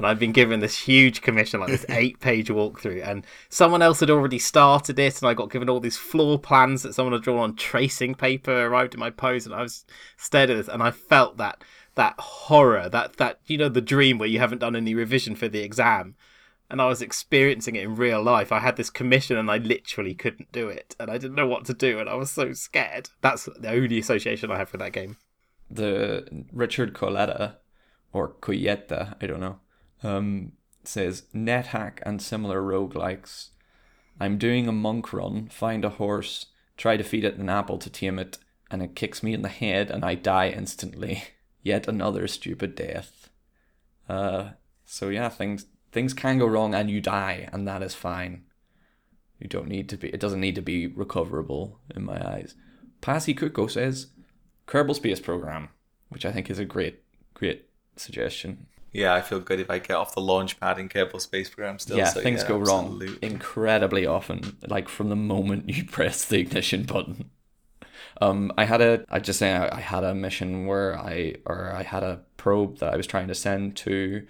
and 0.00 0.06
I'd 0.06 0.18
been 0.18 0.32
given 0.32 0.60
this 0.60 0.78
huge 0.78 1.20
commission, 1.20 1.60
like 1.60 1.68
this 1.68 1.84
eight-page 1.90 2.48
walkthrough, 2.48 3.06
and 3.06 3.26
someone 3.50 3.82
else 3.82 4.00
had 4.00 4.08
already 4.08 4.38
started 4.38 4.98
it, 4.98 5.20
and 5.20 5.28
I 5.28 5.34
got 5.34 5.50
given 5.50 5.68
all 5.68 5.78
these 5.78 5.98
floor 5.98 6.38
plans 6.38 6.82
that 6.82 6.94
someone 6.94 7.12
had 7.12 7.22
drawn 7.22 7.38
on 7.38 7.56
tracing 7.56 8.14
paper. 8.14 8.66
Arrived 8.66 8.94
in 8.94 9.00
my 9.00 9.10
pose, 9.10 9.44
and 9.44 9.54
I 9.54 9.60
was 9.60 9.84
stared 10.16 10.48
at 10.48 10.56
this, 10.56 10.68
and 10.68 10.82
I 10.82 10.90
felt 10.90 11.36
that 11.36 11.62
that 11.96 12.18
horror, 12.18 12.88
that 12.88 13.18
that 13.18 13.40
you 13.46 13.58
know 13.58 13.68
the 13.68 13.82
dream 13.82 14.16
where 14.16 14.28
you 14.28 14.38
haven't 14.38 14.60
done 14.60 14.74
any 14.74 14.94
revision 14.94 15.34
for 15.34 15.48
the 15.48 15.60
exam 15.60 16.16
and 16.70 16.80
I 16.80 16.86
was 16.86 17.02
experiencing 17.02 17.74
it 17.74 17.82
in 17.82 17.96
real 17.96 18.22
life. 18.22 18.52
I 18.52 18.60
had 18.60 18.76
this 18.76 18.90
commission 18.90 19.36
and 19.36 19.50
I 19.50 19.56
literally 19.56 20.14
couldn't 20.14 20.52
do 20.52 20.68
it, 20.68 20.94
and 21.00 21.10
I 21.10 21.18
didn't 21.18 21.34
know 21.34 21.46
what 21.48 21.64
to 21.64 21.74
do, 21.74 21.98
and 21.98 22.08
I 22.08 22.14
was 22.14 22.30
so 22.30 22.52
scared. 22.52 23.10
That's 23.20 23.48
the 23.58 23.70
only 23.70 23.98
association 23.98 24.52
I 24.52 24.58
have 24.58 24.70
with 24.70 24.80
that 24.80 24.92
game. 24.92 25.16
the 25.70 26.44
Richard 26.52 26.94
Coletta 26.94 27.56
or 28.12 28.34
Coyetta, 28.40 29.16
I 29.20 29.26
don't 29.26 29.40
know, 29.40 29.60
um, 30.02 30.52
says 30.84 31.24
NetHack 31.34 31.98
and 32.02 32.20
similar 32.20 32.60
roguelikes. 32.60 33.48
I'm 34.20 34.38
doing 34.38 34.68
a 34.68 34.72
monk 34.72 35.12
run, 35.12 35.48
find 35.48 35.84
a 35.84 35.90
horse, 35.90 36.46
try 36.76 36.96
to 36.96 37.04
feed 37.04 37.24
it 37.24 37.36
an 37.36 37.48
apple 37.48 37.78
to 37.78 37.90
tame 37.90 38.18
it, 38.18 38.38
and 38.70 38.82
it 38.82 38.94
kicks 38.94 39.22
me 39.22 39.34
in 39.34 39.42
the 39.42 39.48
head 39.48 39.90
and 39.90 40.04
I 40.04 40.14
die 40.14 40.50
instantly. 40.50 41.24
Yet 41.62 41.88
another 41.88 42.26
stupid 42.26 42.74
death. 42.74 43.28
Uh, 44.08 44.52
so 44.86 45.10
yeah, 45.10 45.28
things 45.28 45.66
things 45.92 46.14
can 46.14 46.38
go 46.38 46.46
wrong 46.46 46.74
and 46.74 46.90
you 46.90 47.02
die, 47.02 47.50
and 47.52 47.68
that 47.68 47.82
is 47.82 47.94
fine. 47.94 48.44
You 49.38 49.46
don't 49.48 49.68
need 49.68 49.88
to 49.90 49.98
be. 49.98 50.08
It 50.08 50.20
doesn't 50.20 50.40
need 50.40 50.54
to 50.54 50.62
be 50.62 50.86
recoverable 50.86 51.78
in 51.94 52.04
my 52.04 52.26
eyes. 52.26 52.54
Passy 53.00 53.34
Kuko 53.34 53.70
says 53.70 54.08
Kerbal 54.66 54.94
Space 54.94 55.20
Program, 55.20 55.68
which 56.08 56.24
I 56.24 56.32
think 56.32 56.50
is 56.50 56.58
a 56.58 56.64
great, 56.64 57.02
great 57.34 57.68
suggestion. 57.96 58.66
Yeah, 58.92 59.14
I 59.14 59.20
feel 59.20 59.40
good 59.40 59.60
if 59.60 59.70
I 59.70 59.78
get 59.78 59.96
off 59.96 60.14
the 60.14 60.20
launch 60.20 60.58
pad 60.58 60.78
in 60.78 60.88
Kerbal 60.88 61.20
Space 61.20 61.48
Program 61.48 61.78
still. 61.78 61.98
yeah, 61.98 62.04
so 62.04 62.20
things 62.20 62.42
yeah, 62.42 62.48
go 62.48 62.58
wrong 62.58 63.00
incredibly 63.22 64.04
often, 64.06 64.56
like 64.66 64.88
from 64.88 65.08
the 65.10 65.16
moment 65.16 65.68
you 65.68 65.84
press 65.98 66.24
the 66.24 66.40
ignition 66.40 66.84
button. 66.84 67.30
Um, 68.20 68.52
I 68.58 68.64
had 68.64 68.80
a, 68.80 69.04
I 69.08 69.20
just 69.20 69.38
say 69.38 69.52
I 69.52 69.78
I 69.78 69.80
had 69.80 70.04
a 70.04 70.14
mission 70.14 70.66
where 70.66 70.98
I, 70.98 71.36
or 71.46 71.72
I 71.72 71.82
had 71.82 72.02
a 72.02 72.22
probe 72.36 72.78
that 72.78 72.92
I 72.92 72.96
was 72.96 73.06
trying 73.06 73.28
to 73.28 73.34
send 73.34 73.76
to 73.78 74.26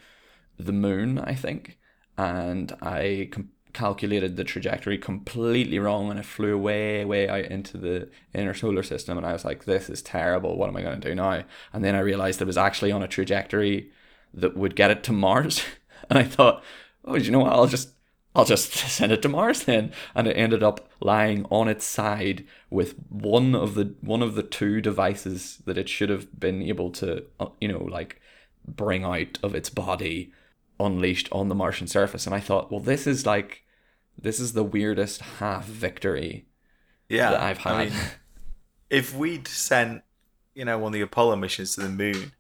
the 0.59 0.73
moon, 0.73 1.19
I 1.19 1.35
think, 1.35 1.79
and 2.19 2.73
I 2.83 3.29
com- 3.33 3.51
calculated 3.73 4.37
the 4.37 4.45
trajectory 4.45 4.99
completely 4.99 5.79
wrong, 5.79 6.11
and 6.11 6.19
it 6.21 6.27
flew 6.27 6.59
way, 6.59 7.05
way 7.05 7.29
out 7.29 7.47
into 7.47 7.79
the 7.79 8.11
inner 8.35 8.55
solar 8.55 8.83
system, 8.83 9.17
and 9.17 9.27
I 9.27 9.33
was 9.33 9.45
like, 9.45 9.65
"This 9.65 9.89
is 9.91 10.03
terrible. 10.03 10.57
What 10.57 10.69
am 10.69 10.77
I 10.77 10.83
going 10.83 11.01
to 11.01 11.09
do 11.09 11.15
now?" 11.15 11.45
And 11.73 11.85
then 11.85 11.95
I 11.95 12.01
realized 12.01 12.43
it 12.43 12.47
was 12.47 12.59
actually 12.59 12.93
on 12.93 13.03
a 13.03 13.09
trajectory 13.09 13.91
that 14.35 14.57
would 14.57 14.77
get 14.77 14.91
it 14.91 15.03
to 15.05 15.13
Mars, 15.13 15.63
and 16.11 16.19
I 16.19 16.25
thought, 16.25 16.63
"Oh, 17.05 17.17
you 17.17 17.31
know 17.31 17.41
what? 17.41 17.53
I'll 17.53 17.67
just 17.67 17.91
I'll 18.35 18.45
just 18.45 18.73
send 18.75 19.13
it 19.13 19.23
to 19.23 19.29
Mars 19.29 19.65
then. 19.65 19.93
And 20.15 20.27
it 20.27 20.37
ended 20.37 20.63
up 20.63 20.89
lying 21.01 21.47
on 21.51 21.69
its 21.69 21.85
side 21.85 22.45
with 22.71 22.95
one 23.09 23.55
of 23.55 23.75
the 23.75 23.95
one 24.01 24.23
of 24.23 24.35
the 24.35 24.43
two 24.43 24.81
devices 24.81 25.59
that 25.67 25.79
it 25.79 25.89
should 25.89 26.11
have 26.11 26.39
been 26.39 26.63
able 26.63 26.91
to, 26.93 27.25
uh, 27.39 27.49
you 27.61 27.69
know, 27.69 27.85
like 27.85 28.21
bring 28.67 29.05
out 29.05 29.39
of 29.43 29.55
its 29.55 29.71
body 29.71 30.33
unleashed 30.79 31.29
on 31.33 31.49
the 31.49 31.55
Martian 31.55 31.87
surface. 31.87 32.27
And 32.27 32.35
I 32.35 32.41
thought, 32.41 32.71
well, 32.71 32.81
this 32.81 33.07
is 33.07 33.27
like 33.27 33.65
this 34.19 34.39
is 34.41 34.53
the 34.53 34.65
weirdest 34.65 35.21
half 35.23 35.65
victory 35.67 36.47
Yeah, 37.09 37.31
that 37.31 37.41
I've 37.41 37.59
had. 37.59 37.73
I 37.75 37.85
mean, 37.87 37.93
if 38.91 39.15
we'd 39.15 39.49
sent, 39.49 40.03
you 40.55 40.65
know, 40.65 40.79
one 40.79 40.89
of 40.91 40.95
the 40.95 41.01
Apollo 41.01 41.37
missions 41.37 41.75
to 41.75 41.83
the 41.83 41.89
moon 41.89 42.33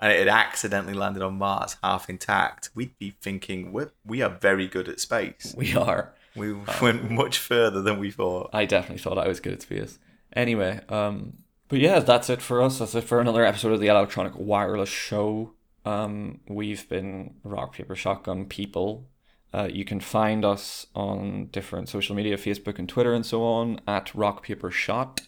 and 0.00 0.12
it 0.12 0.28
accidentally 0.28 0.94
landed 0.94 1.22
on 1.22 1.38
Mars 1.38 1.76
half 1.82 2.10
intact, 2.10 2.70
we'd 2.74 2.98
be 2.98 3.14
thinking 3.20 3.72
we 3.72 3.84
we 4.04 4.22
are 4.22 4.30
very 4.30 4.66
good 4.66 4.88
at 4.88 5.00
space. 5.00 5.54
we 5.56 5.74
are. 5.74 6.14
We 6.36 6.52
went 6.82 7.10
much 7.10 7.38
further 7.38 7.80
than 7.80 7.98
we 7.98 8.10
thought. 8.10 8.50
I 8.52 8.64
definitely 8.64 8.98
thought 8.98 9.18
I 9.18 9.28
was 9.28 9.40
good 9.40 9.52
at 9.52 9.62
space. 9.62 9.98
Anyway, 10.32 10.80
um, 10.88 11.38
but 11.68 11.78
yeah, 11.78 12.00
that's 12.00 12.28
it 12.28 12.42
for 12.42 12.60
us. 12.60 12.78
That's 12.78 12.94
it 12.94 13.04
for 13.04 13.20
another 13.20 13.44
episode 13.44 13.72
of 13.72 13.80
the 13.80 13.86
Electronic 13.86 14.32
Wireless 14.36 14.88
Show. 14.88 15.52
Um, 15.84 16.40
we've 16.48 16.88
been 16.88 17.34
Rock 17.44 17.74
Paper 17.74 17.94
Shotgun 17.94 18.46
people. 18.46 19.06
Uh, 19.52 19.68
you 19.72 19.84
can 19.84 20.00
find 20.00 20.44
us 20.44 20.86
on 20.96 21.46
different 21.52 21.88
social 21.88 22.16
media, 22.16 22.36
Facebook 22.36 22.78
and 22.78 22.88
Twitter 22.88 23.14
and 23.14 23.24
so 23.24 23.44
on, 23.44 23.80
at 23.86 24.12
Rock 24.14 24.42
Paper 24.42 24.70
Shot. 24.70 25.20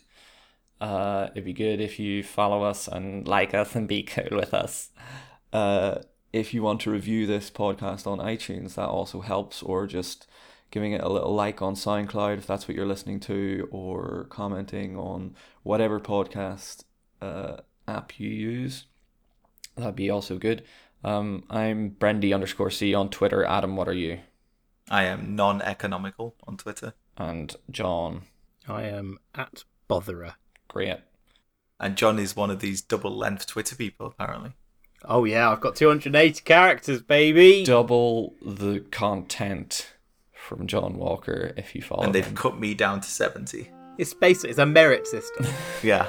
Uh, 0.81 1.29
it'd 1.33 1.45
be 1.45 1.53
good 1.53 1.81
if 1.81 1.99
you 1.99 2.23
follow 2.23 2.63
us 2.63 2.89
and 2.89 3.27
like 3.27 3.55
us 3.55 3.75
and 3.75 3.89
be 3.89 4.03
cool 4.15 4.39
with 4.39 4.53
us. 4.53 4.91
Uh, 5.53 6.01
if 6.33 6.53
you 6.53 6.63
want 6.63 6.81
to 6.83 6.91
review 6.91 7.27
this 7.27 7.51
podcast 7.51 8.07
on 8.07 8.19
iTunes, 8.19 8.75
that 8.75 8.89
also 8.89 9.21
helps, 9.21 9.63
or 9.63 9.87
just 9.87 10.27
giving 10.71 10.93
it 10.93 11.01
a 11.01 11.09
little 11.09 11.35
like 11.35 11.63
on 11.63 11.75
SoundCloud 11.75 12.39
if 12.39 12.47
that's 12.47 12.69
what 12.69 12.77
you're 12.77 12.87
listening 12.87 13.21
to, 13.21 13.69
or 13.71 14.27
commenting 14.29 14.97
on 14.97 15.35
whatever 15.63 15.99
podcast 15.99 16.85
uh, 17.23 17.59
app 17.89 18.19
you 18.19 18.29
use. 18.29 18.85
That'd 19.77 19.97
be 19.97 20.11
also 20.11 20.39
good. 20.39 20.65
Um, 21.05 21.45
I'm 21.49 21.91
Brendy 21.91 22.35
underscore 22.35 22.71
C 22.71 22.95
on 22.95 23.11
Twitter. 23.11 23.45
Adam, 23.45 23.77
what 23.77 23.89
are 23.89 23.95
you? 23.95 24.21
I 24.91 25.05
am 25.05 25.35
non-economical 25.35 26.35
on 26.47 26.57
Twitter, 26.57 26.95
And 27.17 27.55
John, 27.71 28.23
I 28.69 28.85
am 28.85 29.19
at 29.35 29.65
botherer. 29.89 30.35
Great. 30.77 30.99
and 31.81 31.97
John 31.97 32.19
is 32.19 32.35
one 32.37 32.51
of 32.51 32.61
these 32.61 32.81
double-length 32.83 33.47
Twitter 33.47 33.77
people 33.77 34.07
apparently. 34.07 34.53
Oh 35.05 35.25
yeah, 35.25 35.51
I've 35.51 35.61
got 35.61 35.77
280 35.77 36.43
characters, 36.43 37.03
baby. 37.03 37.65
Double 37.65 38.35
the 38.45 38.81
content 38.91 39.93
from 40.33 40.67
John 40.67 40.97
Walker 40.97 41.53
if 41.57 41.75
you 41.75 41.83
follow 41.83 42.03
and 42.05 42.15
they've 42.15 42.27
him. 42.27 42.35
cut 42.35 42.59
me 42.59 42.75
down 42.75 43.01
to 43.01 43.09
70. 43.09 43.71
It's 43.99 44.15
basically 44.15 44.51
it's 44.51 44.59
a 44.59 44.67
merit 44.67 45.07
system. 45.07 45.47
Yeah. 45.83 46.09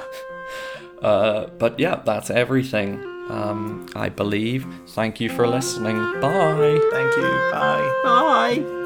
Uh, 1.01 1.47
but 1.59 1.79
yeah, 1.79 2.01
that's 2.03 2.29
everything. 2.31 2.95
Um, 3.29 3.85
I 3.95 4.09
believe. 4.09 4.65
Thank 4.87 5.19
you 5.19 5.29
for 5.29 5.47
listening. 5.47 5.97
Bye. 6.21 6.79
Thank 6.91 7.15
you. 7.17 7.23
Bye. 7.51 8.01
Bye. 8.03 8.76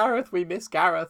Gareth, 0.00 0.32
we 0.32 0.46
miss 0.46 0.66
Gareth. 0.66 1.08